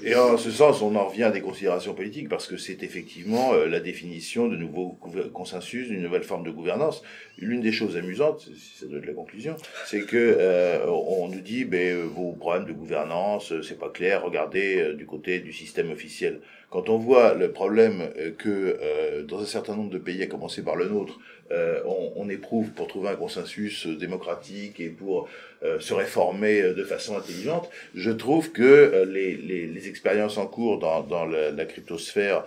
Et 0.03 0.15
en 0.15 0.37
ce 0.37 0.51
sens, 0.51 0.81
on 0.81 0.95
en 0.95 1.07
revient 1.07 1.23
à 1.23 1.31
des 1.31 1.41
considérations 1.41 1.93
politiques 1.93 2.29
parce 2.29 2.47
que 2.47 2.57
c'est 2.57 2.83
effectivement 2.83 3.53
euh, 3.53 3.67
la 3.67 3.79
définition 3.79 4.47
de 4.47 4.55
nouveaux 4.55 4.97
consensus, 5.33 5.87
d'une 5.87 6.01
nouvelle 6.01 6.23
forme 6.23 6.43
de 6.43 6.51
gouvernance. 6.51 7.01
L'une 7.37 7.61
des 7.61 7.71
choses 7.71 7.95
amusantes, 7.97 8.49
si 8.55 8.79
ça 8.79 8.85
doit 8.85 8.99
être 8.99 9.05
la 9.05 9.13
conclusion, 9.13 9.55
c'est 9.85 10.01
que 10.01 10.17
euh, 10.39 10.85
on 10.87 11.29
nous 11.29 11.41
dit 11.41 11.65
ben, 11.65 11.95
euh, 11.95 12.03
vos 12.03 12.33
problèmes 12.33 12.65
de 12.65 12.73
gouvernance, 12.73 13.51
euh, 13.51 13.61
c'est 13.61 13.79
pas 13.79 13.89
clair, 13.89 14.23
regardez 14.23 14.77
euh, 14.77 14.93
du 14.93 15.05
côté 15.05 15.39
du 15.39 15.53
système 15.53 15.91
officiel. 15.91 16.41
Quand 16.69 16.89
on 16.89 16.97
voit 16.97 17.35
le 17.35 17.51
problème 17.51 18.09
que 18.39 18.49
euh, 18.81 19.23
dans 19.23 19.39
un 19.39 19.45
certain 19.45 19.75
nombre 19.75 19.91
de 19.91 19.99
pays, 19.99 20.23
à 20.23 20.25
commencer 20.25 20.63
par 20.63 20.75
le 20.75 20.89
nôtre, 20.89 21.19
euh, 21.53 21.81
on, 22.15 22.29
éprouve 22.29 22.69
pour 22.71 22.87
trouver 22.87 23.09
un 23.09 23.15
consensus 23.15 23.85
euh, 23.85 23.95
démocratique 23.95 24.79
et 24.79 24.89
pour 24.89 25.27
euh, 25.63 25.79
se 25.79 25.93
réformer 25.93 26.61
de 26.61 26.83
façon 26.83 27.15
intelligente, 27.17 27.69
je 27.93 28.09
trouve 28.11 28.51
que 28.51 29.05
les, 29.07 29.87
expériences 29.87 30.37
en 30.37 30.47
cours 30.47 30.79
dans, 30.79 31.25
la, 31.25 31.65
cryptosphère 31.65 32.45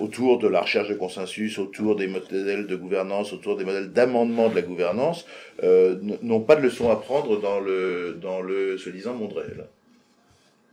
autour 0.00 0.38
de 0.38 0.48
la 0.48 0.62
recherche 0.62 0.88
de 0.88 0.94
consensus, 0.94 1.58
autour 1.58 1.94
des 1.94 2.08
modèles 2.08 2.66
de 2.66 2.76
gouvernance, 2.76 3.32
autour 3.32 3.56
des 3.56 3.64
modèles 3.64 3.92
d'amendement 3.92 4.48
de 4.48 4.56
la 4.56 4.62
gouvernance, 4.62 5.26
n'ont 5.62 6.40
pas 6.40 6.56
de 6.56 6.62
leçon 6.62 6.90
à 6.90 6.96
prendre 6.96 7.40
dans 7.40 7.60
le, 7.60 8.18
dans 8.20 8.40
le 8.40 8.76
soi-disant 8.78 9.14
monde 9.14 9.34
réel. 9.34 9.66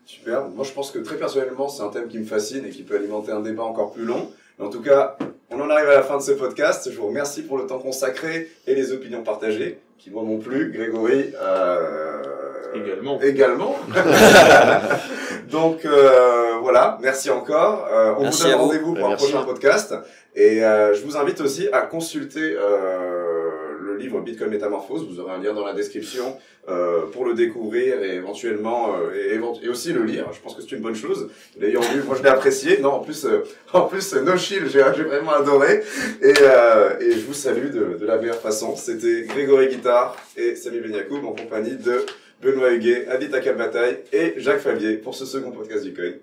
Super. 0.06 0.48
Moi, 0.50 0.66
je 0.66 0.72
pense 0.72 0.92
que 0.92 1.00
très 1.00 1.18
personnellement, 1.18 1.70
c'est 1.70 1.84
un 1.84 1.90
thème 1.90 2.08
qui 2.08 2.18
me 2.18 2.26
fascine 2.26 2.66
et 2.66 2.70
qui 2.70 2.84
peut 2.84 2.96
alimenter 2.96 3.32
un 3.32 3.42
débat 3.42 3.64
encore 3.64 3.94
plus 3.94 4.06
long. 4.06 4.32
En 4.60 4.70
tout 4.70 4.82
cas, 4.82 5.18
on 5.52 5.60
en 5.62 5.70
arrive 5.70 5.90
à 5.90 5.96
la 5.96 6.04
fin 6.04 6.18
de 6.18 6.22
ce 6.22 6.32
podcast. 6.32 6.90
Je 6.92 6.98
vous 6.98 7.08
remercie 7.08 7.42
pour 7.42 7.58
le 7.58 7.66
temps 7.68 7.80
consacré 7.80 8.50
et 8.68 8.76
les 8.76 8.92
opinions 8.92 9.24
partagées, 9.24 9.80
qui 9.98 10.10
moi 10.10 10.24
m'ont 10.24 10.40
plu. 10.40 10.72
Grégory, 10.72 11.34
euh... 11.42 12.22
Également. 12.74 13.20
Également. 13.22 13.76
Donc 15.52 15.84
euh, 15.84 16.54
voilà, 16.62 16.98
merci 17.02 17.30
encore. 17.30 17.88
Euh, 17.92 18.14
on 18.18 18.24
Merci 18.24 18.44
vous 18.44 18.50
donne 18.50 18.60
rendez-vous 18.60 18.94
pour 18.94 19.06
un 19.06 19.10
Merci. 19.10 19.30
prochain 19.30 19.46
podcast. 19.46 19.94
Et 20.36 20.64
euh, 20.64 20.94
je 20.94 21.04
vous 21.04 21.18
invite 21.18 21.42
aussi 21.42 21.68
à 21.74 21.82
consulter 21.82 22.56
euh, 22.58 23.31
le 23.92 23.98
livre 23.98 24.22
Bitcoin 24.22 24.50
Métamorphose. 24.50 25.08
Vous 25.08 25.20
aurez 25.20 25.34
un 25.34 25.42
lien 25.42 25.54
dans 25.54 25.66
la 25.66 25.74
description 25.74 26.38
euh, 26.70 27.06
pour 27.12 27.26
le 27.26 27.34
découvrir 27.34 28.02
et 28.02 28.16
éventuellement 28.16 28.96
euh, 28.96 29.62
et, 29.62 29.68
aussi 29.68 29.94
le 29.94 30.04
lire. 30.04 30.32
Je 30.34 30.40
pense 30.40 30.56
que 30.56 30.62
c'est 30.62 30.72
une 30.72 30.82
bonne 30.82 30.96
chose. 30.96 31.30
L'ayant 31.60 31.82
lu, 31.94 32.04
moi 32.06 32.16
je 32.18 32.24
l'ai 32.24 32.30
apprécié. 32.30 32.80
Non, 32.80 32.94
en 32.94 33.00
plus, 33.00 33.26
euh, 33.26 33.44
en 33.74 33.82
plus, 33.82 34.14
euh, 34.14 34.22
No 34.22 34.38
Chill, 34.38 34.68
j'ai 34.70 34.82
vraiment 34.82 35.32
adoré. 35.32 35.84
Et, 36.22 36.30
et 36.30 37.12
je 37.12 37.26
vous 37.26 37.34
salue 37.34 37.72
de, 37.72 38.06
la 38.06 38.18
meilleure 38.18 38.42
façon. 38.42 38.76
C'était 38.76 39.24
Grégory 39.24 39.68
Guittard 39.68 40.16
et 40.38 40.56
Samy 40.56 40.80
Benyakoub 40.80 41.26
en 41.26 41.34
compagnie 41.34 41.76
de 41.76 42.06
Benoît 42.42 42.72
Huguet, 42.72 43.08
Adit 43.08 43.28
Bataille 43.28 44.00
et 44.12 44.34
Jacques 44.38 44.62
Favier 44.62 44.98
pour 44.98 45.16
ce 45.16 45.26
second 45.26 45.52
podcast 45.52 45.84
du 45.84 45.94
Coin. 45.94 46.14